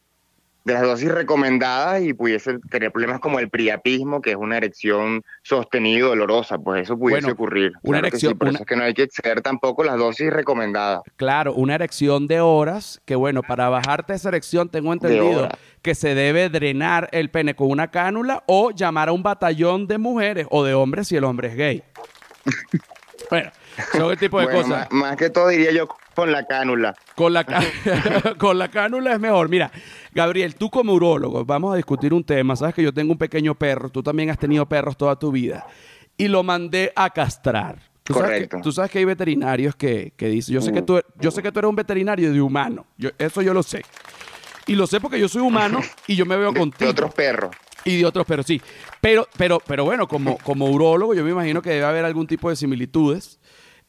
de 0.68 0.74
las 0.74 0.82
dosis 0.82 1.10
recomendadas 1.10 2.02
y 2.02 2.12
pudiese 2.12 2.58
tener 2.70 2.92
problemas 2.92 3.20
como 3.20 3.38
el 3.38 3.48
priapismo, 3.48 4.20
que 4.20 4.30
es 4.30 4.36
una 4.36 4.58
erección 4.58 5.22
sostenida 5.42 5.98
y 5.98 6.00
dolorosa, 6.02 6.58
pues 6.58 6.82
eso 6.82 6.98
pudiese 6.98 7.30
ocurrir. 7.30 7.72
Una 7.82 7.98
erección, 8.00 8.36
por 8.36 8.48
eso 8.48 8.58
es 8.60 8.66
que 8.66 8.76
no 8.76 8.84
hay 8.84 8.92
que 8.92 9.04
exceder 9.04 9.40
tampoco 9.40 9.82
las 9.82 9.96
dosis 9.96 10.30
recomendadas. 10.30 11.00
Claro, 11.16 11.54
una 11.54 11.74
erección 11.74 12.28
de 12.28 12.40
horas, 12.40 13.00
que 13.06 13.16
bueno, 13.16 13.42
para 13.42 13.70
bajarte 13.70 14.12
esa 14.12 14.28
erección 14.28 14.68
tengo 14.68 14.92
entendido 14.92 15.48
que 15.80 15.94
se 15.94 16.14
debe 16.14 16.50
drenar 16.50 17.08
el 17.12 17.30
pene 17.30 17.54
con 17.54 17.70
una 17.70 17.90
cánula 17.90 18.44
o 18.46 18.70
llamar 18.70 19.08
a 19.08 19.12
un 19.12 19.22
batallón 19.22 19.86
de 19.86 19.96
mujeres 19.96 20.46
o 20.50 20.64
de 20.64 20.74
hombres 20.74 21.08
si 21.08 21.16
el 21.16 21.24
hombre 21.24 21.48
es 21.48 21.56
gay. 21.56 21.82
bueno, 23.30 23.50
son 23.92 24.10
el 24.10 24.18
tipo 24.18 24.40
de 24.40 24.48
cosas. 24.48 24.88
más 24.90 25.16
que 25.16 25.30
todo 25.30 25.48
diría 25.48 25.72
yo 25.72 25.88
con 26.14 26.32
la 26.32 26.44
cánula. 26.46 26.96
Con 27.14 27.32
la, 27.32 27.44
con 28.38 28.58
la 28.58 28.68
cánula 28.68 29.12
es 29.12 29.20
mejor. 29.20 29.48
Mira, 29.48 29.70
Gabriel, 30.12 30.56
tú 30.56 30.68
como 30.68 30.92
urólogo, 30.92 31.44
vamos 31.44 31.72
a 31.72 31.76
discutir 31.76 32.12
un 32.12 32.24
tema. 32.24 32.56
Sabes 32.56 32.74
que 32.74 32.82
yo 32.82 32.92
tengo 32.92 33.12
un 33.12 33.18
pequeño 33.18 33.54
perro, 33.54 33.88
tú 33.88 34.02
también 34.02 34.30
has 34.30 34.38
tenido 34.38 34.66
perros 34.66 34.96
toda 34.96 35.16
tu 35.16 35.30
vida. 35.30 35.66
Y 36.16 36.26
lo 36.26 36.42
mandé 36.42 36.92
a 36.96 37.10
castrar. 37.10 37.78
¿Tú 38.02 38.14
Correcto. 38.14 38.32
Sabes 38.34 38.48
que, 38.48 38.62
tú 38.62 38.72
sabes 38.72 38.90
que 38.90 38.98
hay 38.98 39.04
veterinarios 39.04 39.76
que, 39.76 40.12
que 40.16 40.28
dicen, 40.28 40.54
yo 40.54 40.60
sé 40.60 40.72
que, 40.72 40.82
tú, 40.82 41.00
yo 41.20 41.30
sé 41.30 41.42
que 41.42 41.52
tú 41.52 41.60
eres 41.60 41.68
un 41.68 41.76
veterinario 41.76 42.32
de 42.32 42.40
humano, 42.40 42.86
yo, 42.96 43.10
eso 43.18 43.42
yo 43.42 43.54
lo 43.54 43.62
sé. 43.62 43.82
Y 44.66 44.74
lo 44.74 44.86
sé 44.86 45.00
porque 45.00 45.20
yo 45.20 45.28
soy 45.28 45.42
humano 45.42 45.80
y 46.06 46.16
yo 46.16 46.26
me 46.26 46.36
veo 46.36 46.52
contigo. 46.54 46.86
De 46.86 46.90
otros 46.90 47.14
perros. 47.14 47.54
Y 47.84 47.98
de 47.98 48.06
otros 48.06 48.26
perros, 48.26 48.44
sí. 48.44 48.60
Pero, 49.00 49.28
pero, 49.36 49.60
pero 49.64 49.84
bueno, 49.84 50.08
como, 50.08 50.36
como 50.38 50.66
urólogo, 50.66 51.14
yo 51.14 51.22
me 51.22 51.30
imagino 51.30 51.62
que 51.62 51.70
debe 51.70 51.84
haber 51.84 52.04
algún 52.04 52.26
tipo 52.26 52.50
de 52.50 52.56
similitudes 52.56 53.38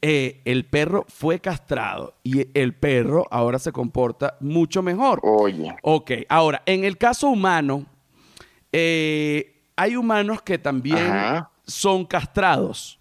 eh, 0.01 0.41
el 0.45 0.65
perro 0.65 1.05
fue 1.09 1.39
castrado 1.39 2.15
y 2.23 2.47
el 2.57 2.73
perro 2.73 3.27
ahora 3.31 3.59
se 3.59 3.71
comporta 3.73 4.37
mucho 4.39 4.81
mejor. 4.81 5.19
Oye. 5.23 5.75
Ok, 5.81 6.11
ahora, 6.29 6.61
en 6.65 6.85
el 6.85 6.97
caso 6.97 7.27
humano, 7.27 7.85
eh, 8.71 9.61
hay 9.75 9.97
humanos 9.97 10.41
que 10.41 10.57
también 10.57 10.97
Ajá. 10.99 11.51
son 11.65 12.05
castrados. 12.05 12.99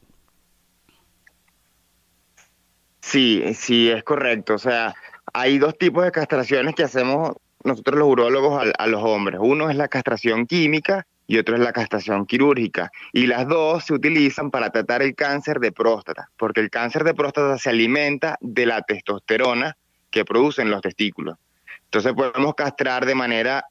Sí, 3.01 3.43
sí, 3.55 3.91
es 3.91 4.03
correcto. 4.03 4.55
O 4.55 4.59
sea, 4.59 4.95
hay 5.33 5.59
dos 5.59 5.79
tipos 5.79 6.05
de 6.05 6.11
castraciones 6.11 6.75
que 6.75 6.83
hacemos 6.83 7.33
nosotros 7.63 7.97
los 7.99 8.09
urólogos 8.09 8.61
a, 8.61 8.83
a 8.83 8.87
los 8.89 9.03
hombres. 9.03 9.39
Uno 9.41 9.71
es 9.71 9.77
la 9.77 9.89
castración 9.89 10.47
química 10.47 11.07
y 11.29 11.37
otro 11.37 11.55
es 11.55 11.61
la 11.61 11.73
castración 11.73 12.27
quirúrgica. 12.27 12.91
Y 13.13 13.27
las 13.27 13.47
dos 13.47 13.85
se 13.85 13.93
utilizan 13.93 14.51
para 14.51 14.71
tratar 14.71 15.03
el 15.03 15.15
cáncer 15.15 15.61
de 15.61 15.71
próstata, 15.71 16.31
porque 16.39 16.61
el 16.61 16.71
cáncer 16.71 17.05
de 17.05 17.15
próstata 17.15 17.59
se 17.59 17.69
alimenta 17.69 18.39
de 18.41 18.65
la 18.67 18.81
testosterona 18.83 19.77
que 20.11 20.25
producen 20.25 20.71
los 20.71 20.81
testículos. 20.81 21.37
Entonces 21.85 22.15
podemos 22.15 22.55
castrar 22.55 23.05
de 23.05 23.15
manera 23.15 23.67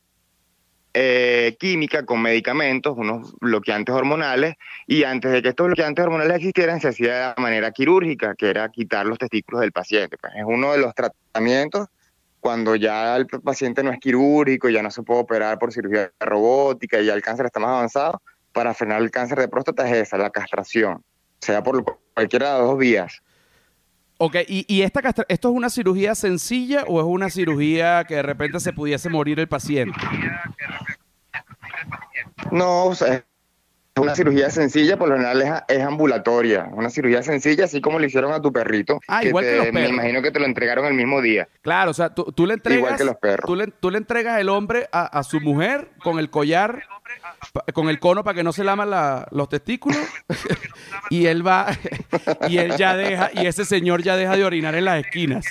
eh, 0.93 1.58
química 1.60 2.05
con 2.05 2.22
medicamentos, 2.22 2.93
unos 2.95 3.34
bloqueantes 3.39 3.93
hormonales, 3.93 4.55
y 4.86 5.03
antes 5.03 5.32
de 5.32 5.41
que 5.41 5.49
estos 5.49 5.66
bloqueantes 5.66 6.05
hormonales 6.05 6.38
existieran 6.38 6.80
se 6.80 6.89
hacía 6.89 7.34
de 7.34 7.41
manera 7.41 7.72
quirúrgica, 7.72 8.36
que 8.36 8.49
era 8.51 8.70
quitar 8.70 9.08
los 9.08 9.18
testículos 9.18 9.62
del 9.62 9.72
paciente. 9.72 10.16
Pues 10.20 10.34
es 10.36 10.43
uno 10.45 10.74
de 10.74 10.78
los 10.78 10.93
tratamientos 10.93 11.88
cuando 12.48 12.78
ya 12.78 13.18
el 13.18 13.28
paciente 13.28 13.84
no 13.84 13.91
es 13.91 14.00
quirúrgico, 14.00 14.70
ya 14.70 14.82
no 14.82 14.89
se 14.89 15.04
puede 15.04 15.20
operar 15.20 15.60
por 15.60 15.74
cirugía 15.74 16.14
robótica 16.18 16.98
y 16.98 17.06
ya 17.08 17.14
el 17.14 17.22
cáncer 17.22 17.48
está 17.48 17.60
más 17.60 17.72
avanzado, 17.72 18.22
para 18.54 18.74
frenar 18.74 19.02
el 19.02 19.12
cáncer 19.12 19.38
de 19.38 19.50
próstata 19.50 19.86
es 19.86 20.08
esa, 20.08 20.18
la 20.18 20.30
castración, 20.30 21.04
sea 21.41 21.62
por 21.62 21.84
cualquiera 22.14 22.54
de 22.54 22.60
las 22.60 22.68
dos 22.70 22.78
vías. 22.78 23.22
Ok, 24.18 24.38
¿y, 24.48 24.66
y 24.74 24.84
esta 24.84 25.02
esto 25.28 25.50
es 25.50 25.54
una 25.54 25.70
cirugía 25.70 26.16
sencilla 26.16 26.86
o 26.88 27.02
es 27.02 27.06
una 27.06 27.30
cirugía 27.30 28.06
que 28.06 28.16
de 28.16 28.24
repente 28.24 28.62
se 28.62 28.72
pudiese 28.72 29.10
morir 29.10 29.41
el 29.41 29.50
paciente? 29.50 30.00
No, 32.50 32.86
o 32.86 32.95
sea, 32.95 33.14
es 33.14 33.24
una 34.02 34.16
cirugía 34.16 34.50
sencilla, 34.50 34.98
por 34.98 35.10
lo 35.10 35.16
general 35.16 35.41
es, 35.41 35.78
es 35.78 35.84
ambulatoria, 35.84 36.68
una 36.72 36.89
cirugía 36.89 37.24
sencilla, 37.24 37.66
así 37.66 37.82
como 37.82 38.00
le 38.00 38.08
hicieron 38.08 38.32
a 38.34 38.41
tu 38.41 38.52
perrito, 38.52 39.00
Ah, 39.08 39.24
igual 39.24 39.45
que 39.45 39.56
los 39.56 39.66
me 39.68 39.72
perros. 39.74 39.89
imagino 39.89 40.22
que 40.22 40.32
te 40.32 40.39
lo 40.39 40.45
entregaron 40.45 40.86
el 40.86 40.93
mismo 40.93 41.22
día. 41.22 41.48
Claro, 41.62 41.91
o 41.91 41.93
sea, 41.93 42.14
tú, 42.14 42.24
tú 42.36 42.45
le 42.45 42.56
entregas. 42.56 42.80
Igual 42.80 42.98
que 42.98 43.04
los 43.06 43.16
perros. 43.18 43.45
Tú 43.48 43.56
le, 43.56 43.68
tú 43.68 43.91
le 43.91 43.98
entregas 43.98 44.39
el 44.39 44.50
hombre 44.50 44.88
a, 44.91 45.06
a 45.06 45.24
su 45.24 45.39
mujer 45.41 45.89
con 46.04 46.20
el 46.20 46.30
collar, 46.30 46.84
con 47.74 47.89
el 47.89 48.00
cono 48.00 48.24
para 48.24 48.36
que 48.36 48.43
no 48.43 48.52
se 48.54 48.64
laman 48.64 48.89
la- 48.89 49.28
los 49.32 49.50
testículos. 49.50 49.98
y 51.10 51.26
él 51.28 51.45
va, 51.45 51.68
y 52.50 52.58
él 52.58 52.76
ya 52.78 52.95
deja, 52.95 53.30
y 53.34 53.45
ese 53.45 53.66
señor 53.66 54.04
ya 54.04 54.16
deja 54.16 54.36
de 54.36 54.43
orinar 54.45 54.76
en 54.76 54.86
las 54.86 55.00
esquinas. 55.04 55.45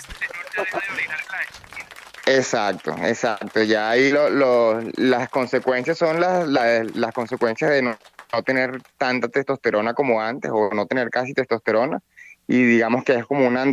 Exacto, 2.28 2.94
exacto. 3.04 3.62
Ya 3.62 3.88
ahí 3.90 4.10
lo- 4.10 4.30
lo- 4.30 4.80
las 4.96 5.28
consecuencias 5.28 5.96
son 5.96 6.20
las, 6.20 6.46
las, 6.48 6.94
las 6.96 7.12
consecuencias 7.12 7.70
de 7.70 7.82
no, 7.82 7.96
no 8.32 8.42
tener 8.42 8.82
tanta 8.98 9.28
testosterona 9.28 9.94
como 9.94 10.20
antes 10.20 10.50
o 10.52 10.70
no 10.72 10.86
tener 10.86 11.10
casi 11.10 11.34
testosterona 11.34 12.00
y 12.46 12.62
digamos 12.62 13.04
que 13.04 13.14
es 13.14 13.26
como 13.26 13.46
una 13.46 13.64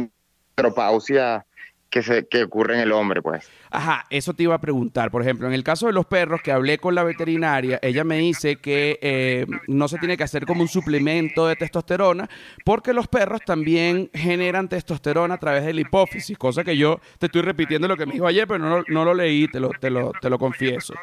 andropausia 0.56 1.46
que, 1.94 2.02
se, 2.02 2.26
que 2.26 2.44
ocurre 2.46 2.74
en 2.74 2.80
el 2.82 2.92
hombre, 2.92 3.22
pues. 3.22 3.48
Ajá, 3.70 4.06
eso 4.10 4.34
te 4.34 4.42
iba 4.44 4.56
a 4.56 4.60
preguntar. 4.60 5.12
Por 5.12 5.22
ejemplo, 5.22 5.46
en 5.48 5.54
el 5.54 5.64
caso 5.64 5.86
de 5.86 5.94
los 5.94 6.08
perros 6.08 6.42
que 6.42 6.52
hablé 6.52 6.80
con 6.80 6.96
la 6.96 7.04
veterinaria, 7.04 7.78
ella 7.84 8.04
me 8.04 8.18
dice 8.18 8.56
que 8.56 8.98
eh, 9.02 9.46
no 9.68 9.88
se 9.88 10.00
tiene 10.00 10.18
que 10.18 10.24
hacer 10.24 10.48
como 10.48 10.64
un 10.64 10.68
suplemento 10.68 11.46
de 11.46 11.56
testosterona 11.56 12.28
porque 12.66 12.94
los 12.94 13.08
perros 13.08 13.42
también 13.46 14.10
generan 14.12 14.68
testosterona 14.70 15.36
a 15.36 15.38
través 15.40 15.66
de 15.66 15.74
la 15.74 15.82
hipófisis, 15.82 16.36
cosa 16.36 16.64
que 16.64 16.76
yo 16.76 17.00
te 17.20 17.28
estoy 17.28 17.44
repitiendo 17.44 17.88
lo 17.88 17.96
que 17.96 18.08
me 18.08 18.14
dijo 18.14 18.26
ayer, 18.26 18.48
pero 18.48 18.58
no, 18.60 18.78
lo- 18.80 18.84
no 18.88 19.06
lo 19.06 19.14
leí, 19.14 19.48
te 19.48 19.60
lo, 19.60 19.70
te, 19.70 19.92
lo, 19.92 20.14
te 20.20 20.32
lo 20.32 20.40
confieso. 20.40 20.96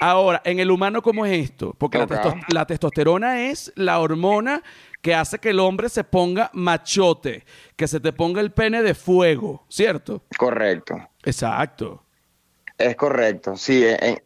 Ahora, 0.00 0.40
en 0.46 0.60
el 0.60 0.70
humano, 0.70 1.02
¿cómo 1.02 1.26
es 1.26 1.38
esto? 1.44 1.74
Porque 1.78 1.98
la 2.48 2.64
testosterona 2.66 3.42
es 3.50 3.70
la 3.76 3.98
hormona 4.00 4.62
que 5.02 5.14
hace 5.14 5.38
que 5.38 5.50
el 5.50 5.60
hombre 5.60 5.88
se 5.88 6.04
ponga 6.04 6.50
machote, 6.54 7.44
que 7.76 7.88
se 7.88 8.00
te 8.00 8.12
ponga 8.12 8.40
el 8.40 8.52
pene 8.52 8.82
de 8.82 8.94
fuego, 8.94 9.66
¿cierto? 9.68 10.22
Correcto. 10.38 10.96
Exacto. 11.24 12.04
Es 12.78 12.96
correcto, 12.96 13.56
sí. 13.56 13.84
En, 13.84 14.22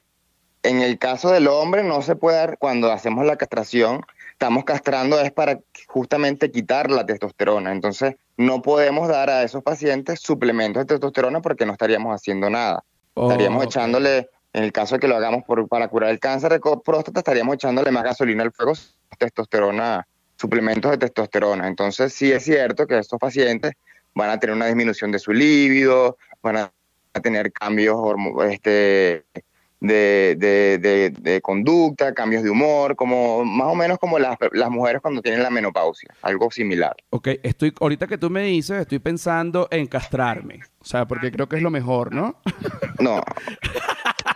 en 0.62 0.83
el 0.83 0.99
caso 0.99 1.31
del 1.31 1.49
hombre 1.49 1.83
no 1.83 2.03
se 2.03 2.14
puede 2.14 2.37
dar, 2.37 2.59
cuando 2.59 2.93
hacemos 2.93 3.24
la 3.24 3.37
castración, 3.37 4.03
estamos 4.33 4.64
castrando 4.64 5.18
es 5.18 5.33
para 5.33 5.61
justamente 5.89 6.51
quitar 6.51 6.91
la 6.91 7.07
testosterona. 7.07 7.72
Entonces 7.72 8.16
no 8.37 8.61
podemos 8.61 9.09
dar 9.09 9.31
a 9.31 9.43
esos 9.43 9.62
pacientes 9.62 10.20
suplementos 10.20 10.83
de 10.83 10.87
testosterona 10.87 11.41
porque 11.41 11.64
no 11.64 11.72
estaríamos 11.72 12.14
haciendo 12.14 12.51
nada. 12.51 12.85
Estaríamos 13.14 13.62
Oh, 13.62 13.64
echándole, 13.64 14.29
en 14.53 14.64
el 14.64 14.72
caso 14.72 14.97
de 14.97 15.01
que 15.01 15.09
lo 15.09 15.16
hagamos 15.16 15.43
por, 15.45 15.66
para 15.68 15.89
curar 15.89 16.11
el 16.11 16.20
cáncer 16.20 16.53
de 16.53 16.61
próstata, 16.85 17.20
estaríamos 17.20 17.55
echándole 17.55 17.91
más 17.91 18.05
gasolina 18.05 18.43
al 18.43 18.53
fuego, 18.53 18.74
testosterona, 19.18 20.07
suplementos 20.37 20.91
de 20.93 20.99
testosterona. 20.99 21.66
Entonces 21.66 22.12
sí 22.12 22.32
es 22.32 22.45
cierto 22.45 22.87
que 22.87 22.99
estos 22.99 23.18
pacientes 23.18 23.72
van 24.14 24.30
a 24.30 24.39
tener 24.39 24.55
una 24.57 24.66
disminución 24.66 25.12
de 25.12 25.18
su 25.18 25.32
líbido, 25.32 26.16
van 26.43 26.57
a 26.57 26.72
tener 27.22 27.53
cambios 27.53 27.97
este, 28.51 29.24
de 29.80 31.41
conducta, 31.43 32.14
cambios 32.14 32.43
de 32.43 32.51
humor, 32.51 32.97
como 32.97 33.45
más 33.45 33.68
o 33.68 33.74
menos 33.74 33.99
como 33.99 34.18
las, 34.18 34.37
las 34.53 34.70
mujeres 34.70 35.03
cuando 35.03 35.22
tienen 35.22 35.43
la 35.43 35.51
menopausia, 35.51 36.14
algo 36.22 36.51
similar. 36.51 36.95
Ok, 37.11 37.28
estoy, 37.43 37.72
ahorita 37.80 38.07
que 38.07 38.18
tú 38.18 38.30
me 38.30 38.43
dices, 38.43 38.80
estoy 38.80 38.99
pensando 38.99 39.68
en 39.70 39.87
castrarme. 39.87 40.61
O 40.87 40.89
sea, 40.89 41.05
porque 41.05 41.32
creo 41.32 41.49
que 41.49 41.57
es 41.57 41.62
lo 41.62 41.70
mejor, 41.70 42.14
¿no? 42.14 42.41
No, 43.01 43.20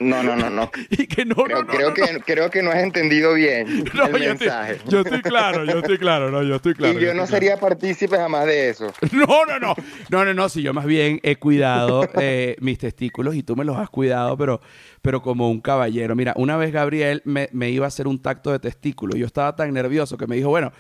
no, 0.01 0.21
no, 0.25 0.35
no, 0.35 0.51
no. 0.51 0.69
y 0.91 1.07
que 1.07 1.25
no, 1.25 1.37
Creo, 1.37 1.59
no, 1.59 1.63
no, 1.63 1.69
creo 1.69 1.89
no, 1.91 1.95
que, 1.95 2.21
creo 2.27 2.51
que 2.51 2.61
no 2.61 2.73
has 2.73 2.83
entendido 2.83 3.35
bien 3.35 3.85
no, 3.95 4.07
el 4.07 4.11
yo, 4.11 4.17
estoy, 4.17 4.49
mensaje. 4.49 4.79
yo 4.89 5.01
estoy 5.03 5.23
claro, 5.23 5.65
yo 5.65 5.79
estoy 5.79 5.97
claro, 5.97 6.33
no, 6.33 6.43
yo 6.43 6.57
estoy 6.57 6.75
claro. 6.75 6.99
y 6.99 7.05
yo 7.05 7.15
no 7.15 7.29
sería 7.29 7.57
partícipe 7.61 8.17
jamás 8.17 8.47
de 8.47 8.71
eso. 8.71 8.93
No, 9.13 9.47
no, 9.47 9.61
no, 9.61 9.77
no, 10.09 10.25
no, 10.25 10.35
no, 10.35 10.49
si 10.49 10.63
yo 10.63 10.75
más 10.75 10.87
bien 10.87 11.21
he 11.23 11.37
cuidado 11.37 12.09
eh, 12.21 12.57
mis 12.59 12.79
testículos 12.79 13.37
y 13.37 13.45
tú 13.45 13.55
me 13.55 13.65
los 13.65 13.77
has 13.77 13.89
cuidado, 13.89 14.37
pero, 14.37 14.61
pero 15.03 15.23
como 15.23 15.51
un 15.51 15.61
caballero. 15.61 16.17
Mira, 16.17 16.33
una 16.37 16.57
vez 16.57 16.73
Gabriel 16.73 17.23
me, 17.25 17.49
me 17.53 17.71
iba 17.71 17.85
a 17.85 17.89
hacer 17.89 18.09
un 18.09 18.21
tacto 18.21 18.51
de 18.51 18.59
testículo. 18.59 19.15
Yo 19.15 19.27
estaba 19.27 19.55
tan 19.55 19.73
nervioso 19.73 20.17
que 20.17 20.27
me 20.27 20.35
dijo, 20.35 20.49
bueno, 20.49 20.73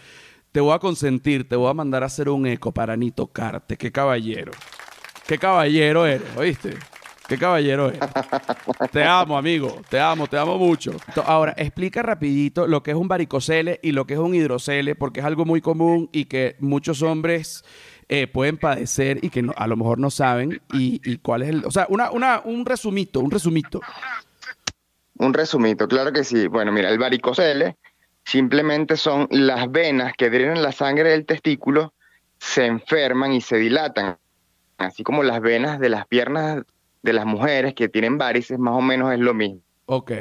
te 0.50 0.58
voy 0.58 0.74
a 0.74 0.80
consentir, 0.80 1.48
te 1.48 1.54
voy 1.54 1.70
a 1.70 1.74
mandar 1.74 2.02
a 2.02 2.06
hacer 2.06 2.28
un 2.28 2.44
eco 2.46 2.72
para 2.72 2.96
ni 2.96 3.12
tocarte. 3.12 3.76
Qué 3.76 3.92
caballero. 3.92 4.50
Qué 5.30 5.38
caballero 5.38 6.06
eres, 6.06 6.26
¿oíste? 6.36 6.76
Qué 7.28 7.38
caballero 7.38 7.86
eres. 7.90 8.00
Te 8.90 9.04
amo, 9.04 9.38
amigo. 9.38 9.80
Te 9.88 10.00
amo, 10.00 10.26
te 10.26 10.36
amo 10.36 10.58
mucho. 10.58 10.90
Ahora, 11.24 11.54
explica 11.56 12.02
rapidito 12.02 12.66
lo 12.66 12.82
que 12.82 12.90
es 12.90 12.96
un 12.96 13.06
varicocele 13.06 13.78
y 13.80 13.92
lo 13.92 14.08
que 14.08 14.14
es 14.14 14.18
un 14.18 14.34
hidrocele, 14.34 14.96
porque 14.96 15.20
es 15.20 15.26
algo 15.26 15.44
muy 15.44 15.60
común 15.60 16.08
y 16.10 16.24
que 16.24 16.56
muchos 16.58 17.00
hombres 17.02 17.62
eh, 18.08 18.26
pueden 18.26 18.56
padecer 18.56 19.20
y 19.22 19.30
que 19.30 19.42
no- 19.42 19.52
a 19.56 19.68
lo 19.68 19.76
mejor 19.76 20.00
no 20.00 20.10
saben. 20.10 20.60
Y, 20.72 21.00
y 21.08 21.18
cuál 21.18 21.42
es 21.42 21.50
el... 21.50 21.64
O 21.64 21.70
sea, 21.70 21.86
una, 21.90 22.10
una, 22.10 22.40
un 22.44 22.66
resumito, 22.66 23.20
un 23.20 23.30
resumito. 23.30 23.80
Un 25.18 25.32
resumito, 25.32 25.86
claro 25.86 26.12
que 26.12 26.24
sí. 26.24 26.48
Bueno, 26.48 26.72
mira, 26.72 26.88
el 26.88 26.98
varicocele 26.98 27.76
simplemente 28.24 28.96
son 28.96 29.28
las 29.30 29.70
venas 29.70 30.12
que 30.18 30.28
drenan 30.28 30.60
la 30.60 30.72
sangre 30.72 31.10
del 31.10 31.24
testículo, 31.24 31.94
se 32.40 32.66
enferman 32.66 33.32
y 33.32 33.40
se 33.40 33.58
dilatan. 33.58 34.16
Así 34.80 35.02
como 35.02 35.22
las 35.22 35.42
venas 35.42 35.78
de 35.78 35.90
las 35.90 36.06
piernas 36.06 36.62
de 37.02 37.12
las 37.12 37.26
mujeres 37.26 37.74
que 37.74 37.90
tienen 37.90 38.16
varices, 38.16 38.58
más 38.58 38.72
o 38.74 38.80
menos 38.80 39.12
es 39.12 39.18
lo 39.18 39.34
mismo. 39.34 39.60
Ok. 39.84 40.12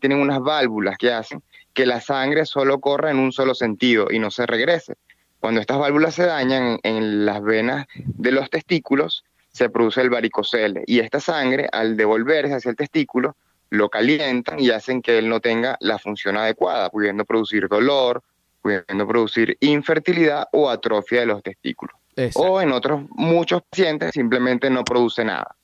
Tienen 0.00 0.20
unas 0.20 0.40
válvulas 0.40 0.96
que 0.96 1.12
hacen 1.12 1.42
que 1.74 1.84
la 1.84 2.00
sangre 2.00 2.46
solo 2.46 2.80
corra 2.80 3.10
en 3.10 3.18
un 3.18 3.30
solo 3.30 3.54
sentido 3.54 4.08
y 4.10 4.18
no 4.18 4.30
se 4.30 4.46
regrese. 4.46 4.94
Cuando 5.38 5.60
estas 5.60 5.78
válvulas 5.78 6.14
se 6.14 6.24
dañan 6.24 6.78
en, 6.82 6.96
en 6.96 7.26
las 7.26 7.42
venas 7.42 7.86
de 7.94 8.32
los 8.32 8.48
testículos, 8.48 9.22
se 9.50 9.68
produce 9.68 10.00
el 10.00 10.08
varicocele. 10.08 10.84
Y 10.86 11.00
esta 11.00 11.20
sangre, 11.20 11.68
al 11.70 11.94
devolverse 11.98 12.54
hacia 12.54 12.70
el 12.70 12.76
testículo, 12.76 13.36
lo 13.68 13.90
calientan 13.90 14.58
y 14.58 14.70
hacen 14.70 15.02
que 15.02 15.18
él 15.18 15.28
no 15.28 15.40
tenga 15.40 15.76
la 15.80 15.98
función 15.98 16.38
adecuada, 16.38 16.88
pudiendo 16.88 17.26
producir 17.26 17.68
dolor, 17.68 18.22
pudiendo 18.62 19.06
producir 19.06 19.58
infertilidad 19.60 20.48
o 20.52 20.70
atrofia 20.70 21.20
de 21.20 21.26
los 21.26 21.42
testículos. 21.42 21.94
Exacto. 22.18 22.52
O 22.52 22.60
en 22.60 22.72
otros 22.72 23.02
muchos 23.10 23.62
pacientes 23.70 24.10
simplemente 24.12 24.68
no 24.70 24.84
produce 24.84 25.24
nada. 25.24 25.54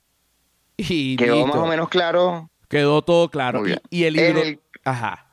Y 0.77 1.15
Quedó 1.17 1.35
listo. 1.35 1.47
más 1.47 1.57
o 1.57 1.67
menos 1.67 1.89
claro. 1.89 2.49
Quedó 2.69 3.01
todo 3.01 3.29
claro. 3.29 3.63
Y, 3.89 4.03
el 4.05 4.15
hidro... 4.15 4.41
el- 4.41 4.59
Ajá. 4.83 5.25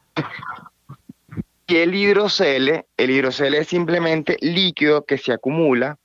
Y 1.67 1.77
el 1.77 1.95
hidrocele, 1.95 2.87
el 2.97 3.11
hidrocele 3.11 3.59
es 3.59 3.69
simplemente 3.69 4.37
líquido 4.41 5.05
que 5.05 5.17
se 5.17 5.33
acumula 5.33 5.97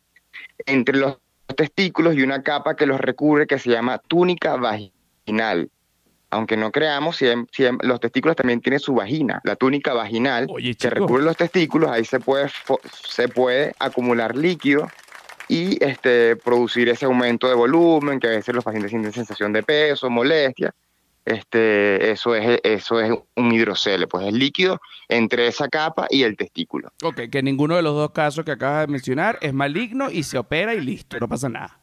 entre 0.65 0.97
los 0.97 1.18
testículos 1.55 2.15
y 2.15 2.22
una 2.22 2.41
capa 2.43 2.76
que 2.76 2.86
los 2.86 2.99
recubre 3.01 3.47
que 3.47 3.59
se 3.59 3.72
llama 3.72 3.97
túnica 3.97 4.55
vaginal. 4.55 5.70
aunque 6.30 6.57
no 6.57 6.72
creamos, 6.72 7.20
los 7.82 7.99
testículos 7.99 8.36
también 8.36 8.59
tienen 8.61 8.80
su 8.80 8.93
vagina, 8.93 9.39
la 9.43 9.55
túnica 9.55 9.93
vaginal 9.93 10.45
Oye, 10.49 10.76
que 10.76 10.89
recubre 10.89 11.24
los 11.24 11.38
testículos, 11.38 11.89
ahí 11.89 12.03
se 12.05 12.20
puede, 12.20 12.49
se 12.91 13.28
puede 13.30 13.74
acumular 13.80 14.36
líquido 14.36 14.88
y 15.48 15.84
este, 15.84 16.36
producir 16.36 16.89
ese 16.89 17.06
aumento 17.06 17.48
de 17.48 17.56
volumen, 17.56 18.20
que 18.20 18.28
a 18.28 18.32
veces 18.32 18.54
los 18.54 18.64
pacientes 18.64 18.91
sienten 18.91 19.14
sensación 19.14 19.54
de 19.54 19.64
peso, 19.64 20.10
molestia. 20.10 20.74
Este, 21.26 22.12
eso, 22.12 22.36
es, 22.36 22.60
eso 22.64 23.02
es 23.02 23.12
un 23.36 23.52
hidrocele, 23.52 24.08
pues 24.08 24.28
es 24.28 24.34
líquido 24.34 24.80
entre 25.10 25.48
esa 25.48 25.68
capa 25.68 26.08
y 26.10 26.24
el 26.24 26.38
testículo. 26.38 26.93
Ok, 27.04 27.24
que 27.30 27.43
ninguno 27.43 27.76
de 27.76 27.82
los 27.82 27.95
dos 27.95 28.12
casos 28.12 28.45
que 28.45 28.52
acabas 28.52 28.88
de 28.88 28.91
mencionar 28.93 29.38
es 29.41 29.54
maligno 29.54 30.10
y 30.10 30.24
se 30.24 30.38
opera 30.38 30.74
y 30.74 30.80
listo, 30.80 31.20
no 31.20 31.28
pasa 31.28 31.50
nada. 31.50 31.80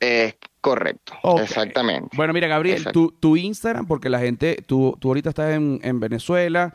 Es 0.00 0.34
correcto, 0.60 1.14
exactamente. 1.40 2.16
Bueno, 2.16 2.32
mira, 2.32 2.48
Gabriel, 2.48 2.84
tu, 2.92 3.12
tu 3.12 3.36
Instagram, 3.36 3.86
porque 3.86 4.08
la 4.08 4.18
gente, 4.18 4.56
tú, 4.66 4.96
tú 4.98 5.08
ahorita 5.08 5.28
estás 5.28 5.54
en, 5.54 5.78
en 5.84 6.00
Venezuela 6.00 6.74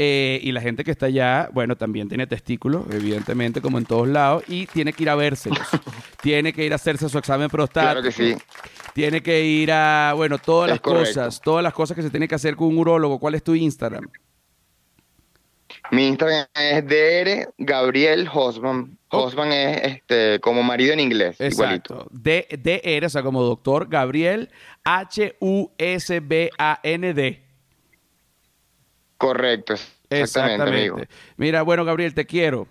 eh, 0.00 0.38
y 0.42 0.52
la 0.52 0.60
gente 0.60 0.84
que 0.84 0.92
está 0.92 1.06
allá, 1.06 1.50
bueno, 1.52 1.76
también 1.76 2.08
tiene 2.08 2.28
testículos, 2.28 2.86
evidentemente, 2.92 3.60
como 3.60 3.78
en 3.78 3.84
todos 3.84 4.06
lados, 4.06 4.44
y 4.46 4.66
tiene 4.66 4.92
que 4.92 5.02
ir 5.02 5.10
a 5.10 5.16
vérselos. 5.16 5.58
tiene 6.22 6.52
que 6.52 6.64
ir 6.64 6.72
a 6.72 6.76
hacerse 6.76 7.08
su 7.08 7.18
examen 7.18 7.48
prostático. 7.50 8.00
Claro 8.00 8.02
que 8.02 8.12
sí. 8.12 8.36
Tiene 8.94 9.20
que 9.22 9.44
ir 9.44 9.72
a, 9.72 10.12
bueno, 10.14 10.38
todas 10.38 10.68
Es 10.68 10.74
las 10.74 10.80
correcto. 10.80 11.08
cosas, 11.08 11.40
todas 11.40 11.64
las 11.64 11.72
cosas 11.72 11.96
que 11.96 12.02
se 12.02 12.10
tiene 12.10 12.28
que 12.28 12.36
hacer 12.36 12.54
con 12.54 12.68
un 12.68 12.78
urólogo. 12.78 13.18
¿Cuál 13.18 13.34
es 13.34 13.42
tu 13.42 13.56
Instagram? 13.56 14.08
Mi 15.90 16.06
Instagram 16.06 16.46
es 16.54 16.86
DR 16.86 17.52
Gabriel 17.58 18.28
Hosman. 18.32 18.96
Oh. 19.10 19.24
Hosman 19.24 19.50
es 19.52 19.80
este 19.84 20.38
como 20.40 20.62
marido 20.62 20.92
en 20.92 21.00
inglés, 21.00 21.40
igualito. 21.40 21.94
Exacto. 21.94 22.10
D, 22.12 22.46
DR, 22.62 23.06
o 23.06 23.08
sea, 23.08 23.22
como 23.24 23.42
doctor 23.42 23.88
Gabriel 23.88 24.50
H-U-S-B-A-N-D. 24.84 25.38
Correcto, 29.18 29.74
exactamente, 30.08 30.62
amigo. 30.62 30.98
Mira, 31.36 31.62
bueno, 31.62 31.84
Gabriel, 31.84 32.14
te 32.14 32.24
quiero. 32.24 32.68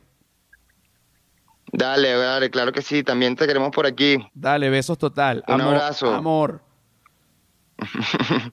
Dale, 1.72 2.14
dale, 2.14 2.50
claro 2.50 2.72
que 2.72 2.82
sí, 2.82 3.04
también 3.04 3.36
te 3.36 3.46
queremos 3.46 3.72
por 3.72 3.86
aquí. 3.86 4.18
Dale, 4.34 4.70
besos 4.70 4.98
total. 4.98 5.44
Un 5.48 5.62
Amor, 5.62 5.76
abrazo. 5.76 6.14
Amor. 6.14 6.62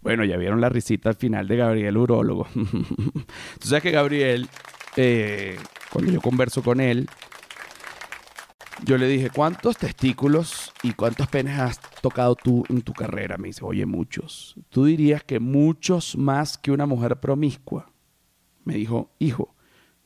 bueno, 0.00 0.24
ya 0.24 0.38
vieron 0.38 0.60
la 0.60 0.70
risita 0.70 1.10
al 1.10 1.16
final 1.16 1.46
de 1.46 1.56
Gabriel, 1.56 1.96
urólogo. 1.98 2.48
Tú 2.54 3.68
sabes 3.68 3.82
que 3.82 3.90
Gabriel, 3.90 4.48
eh, 4.96 5.58
cuando 5.92 6.10
yo 6.10 6.22
converso 6.22 6.62
con 6.62 6.80
él, 6.80 7.08
yo 8.84 8.98
le 8.98 9.06
dije, 9.06 9.30
¿cuántos 9.30 9.76
testículos 9.76 10.72
y 10.82 10.92
cuántos 10.92 11.28
penes 11.28 11.58
has 11.58 11.80
tocado 12.00 12.34
tú 12.34 12.64
en 12.68 12.82
tu 12.82 12.92
carrera? 12.92 13.38
Me 13.38 13.48
dice, 13.48 13.64
oye, 13.64 13.86
muchos. 13.86 14.56
¿Tú 14.70 14.86
dirías 14.86 15.22
que 15.22 15.38
muchos 15.38 16.16
más 16.16 16.58
que 16.58 16.72
una 16.72 16.86
mujer 16.86 17.20
promiscua? 17.20 17.90
Me 18.64 18.74
dijo, 18.74 19.12
hijo, 19.18 19.54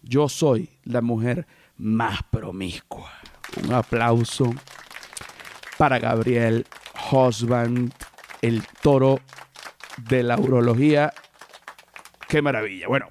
yo 0.03 0.29
soy 0.29 0.70
la 0.85 1.01
mujer 1.01 1.47
más 1.77 2.22
promiscua. 2.31 3.11
Un 3.62 3.72
aplauso 3.72 4.53
para 5.79 5.99
Gabriel 5.99 6.66
Hosband, 7.11 7.93
el 8.43 8.62
toro 8.83 9.20
de 10.09 10.22
la 10.22 10.39
urología. 10.39 11.12
Qué 12.29 12.43
maravilla. 12.43 12.89
Bueno, 12.89 13.09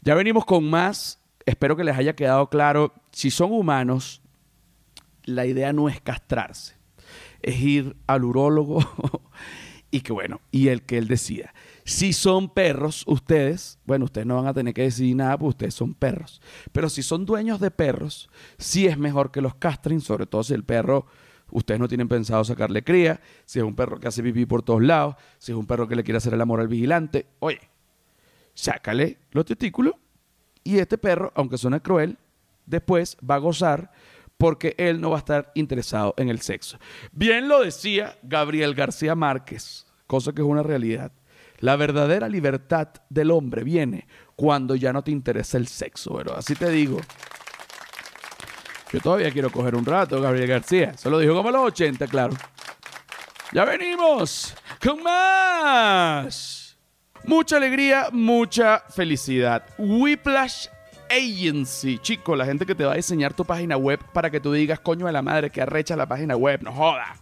ya 0.00 0.14
venimos 0.14 0.44
con 0.44 0.68
más. 0.68 1.20
Espero 1.46 1.76
que 1.76 1.84
les 1.84 1.96
haya 1.96 2.16
quedado 2.16 2.48
claro. 2.48 2.92
Si 3.12 3.30
son 3.30 3.52
humanos, 3.52 4.22
la 5.28 5.46
idea 5.46 5.72
no 5.72 5.88
es 5.88 6.00
castrarse, 6.00 6.76
es 7.42 7.60
ir 7.60 7.96
al 8.06 8.24
urólogo 8.24 8.80
y 9.90 10.00
que 10.00 10.12
bueno, 10.12 10.40
y 10.50 10.68
el 10.68 10.82
que 10.82 10.98
él 10.98 11.06
decida. 11.06 11.52
Si 11.84 12.12
son 12.12 12.48
perros, 12.48 13.04
ustedes, 13.06 13.78
bueno, 13.84 14.06
ustedes 14.06 14.26
no 14.26 14.36
van 14.36 14.46
a 14.46 14.54
tener 14.54 14.74
que 14.74 14.82
decidir 14.82 15.16
nada 15.16 15.38
porque 15.38 15.50
ustedes 15.50 15.74
son 15.74 15.94
perros. 15.94 16.40
Pero 16.72 16.88
si 16.88 17.02
son 17.02 17.26
dueños 17.26 17.60
de 17.60 17.70
perros, 17.70 18.28
sí 18.58 18.86
es 18.86 18.98
mejor 18.98 19.30
que 19.30 19.40
los 19.40 19.54
castren, 19.54 20.00
sobre 20.00 20.26
todo 20.26 20.42
si 20.42 20.54
el 20.54 20.64
perro, 20.64 21.06
ustedes 21.50 21.80
no 21.80 21.88
tienen 21.88 22.08
pensado 22.08 22.42
sacarle 22.44 22.82
cría, 22.82 23.20
si 23.44 23.58
es 23.58 23.64
un 23.64 23.74
perro 23.74 24.00
que 24.00 24.08
hace 24.08 24.22
pipí 24.22 24.46
por 24.46 24.62
todos 24.62 24.82
lados, 24.82 25.16
si 25.38 25.52
es 25.52 25.58
un 25.58 25.66
perro 25.66 25.88
que 25.88 25.96
le 25.96 26.04
quiere 26.04 26.18
hacer 26.18 26.34
el 26.34 26.40
amor 26.40 26.60
al 26.60 26.68
vigilante, 26.68 27.26
oye, 27.38 27.60
sácale 28.54 29.18
los 29.30 29.44
testículos 29.44 29.94
y 30.64 30.78
este 30.78 30.98
perro, 30.98 31.32
aunque 31.34 31.58
suene 31.58 31.80
cruel, 31.80 32.18
después 32.66 33.16
va 33.28 33.36
a 33.36 33.38
gozar 33.38 33.90
porque 34.38 34.74
él 34.78 35.00
no 35.00 35.10
va 35.10 35.16
a 35.16 35.18
estar 35.18 35.52
interesado 35.54 36.14
en 36.16 36.28
el 36.28 36.40
sexo. 36.40 36.78
Bien 37.12 37.48
lo 37.48 37.60
decía 37.60 38.16
Gabriel 38.22 38.74
García 38.74 39.14
Márquez, 39.14 39.86
cosa 40.06 40.32
que 40.32 40.40
es 40.40 40.48
una 40.48 40.62
realidad. 40.62 41.12
La 41.58 41.74
verdadera 41.74 42.28
libertad 42.28 42.88
del 43.10 43.32
hombre 43.32 43.64
viene 43.64 44.06
cuando 44.36 44.76
ya 44.76 44.92
no 44.92 45.02
te 45.02 45.10
interesa 45.10 45.58
el 45.58 45.66
sexo, 45.66 46.14
pero 46.16 46.36
así 46.36 46.54
te 46.54 46.70
digo. 46.70 47.00
Yo 48.92 49.00
todavía 49.00 49.30
quiero 49.32 49.50
coger 49.50 49.74
un 49.74 49.84
rato, 49.84 50.20
Gabriel 50.20 50.48
García. 50.48 50.96
Se 50.96 51.10
lo 51.10 51.18
dijo 51.18 51.34
como 51.34 51.48
a 51.48 51.52
los 51.52 51.66
80, 51.66 52.06
claro. 52.06 52.34
Ya 53.52 53.64
venimos 53.64 54.54
con 54.82 55.02
más. 55.02 56.78
Mucha 57.24 57.56
alegría, 57.56 58.08
mucha 58.12 58.84
felicidad. 58.88 59.64
Whiplash 59.78 60.68
Agency. 61.10 61.98
Chico, 61.98 62.36
la 62.36 62.44
gente 62.44 62.66
que 62.66 62.74
te 62.74 62.84
va 62.84 62.92
a 62.92 62.96
diseñar 62.96 63.34
tu 63.34 63.44
página 63.44 63.76
web 63.76 64.00
para 64.12 64.30
que 64.30 64.40
tú 64.40 64.52
digas, 64.52 64.80
coño 64.80 65.06
de 65.06 65.12
la 65.12 65.22
madre, 65.22 65.50
que 65.50 65.62
arrecha 65.62 65.96
la 65.96 66.06
página 66.06 66.36
web. 66.36 66.62
No 66.62 66.72
joda. 66.72 67.16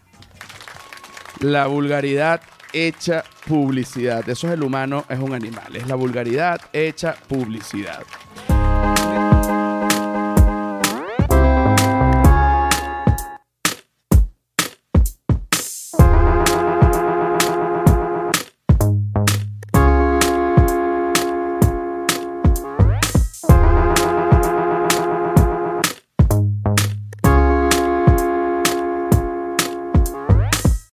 La 1.41 1.67
vulgaridad 1.67 2.41
hecha 2.73 3.25
publicidad. 3.47 4.29
Eso 4.29 4.47
es 4.47 4.55
el 4.55 4.63
humano, 4.63 5.05
es 5.09 5.19
un 5.19 5.35
animal. 5.35 5.77
Es 5.77 5.87
la 5.87 5.95
vulgaridad 5.95 6.61
hecha 6.73 7.17
publicidad. 7.29 8.03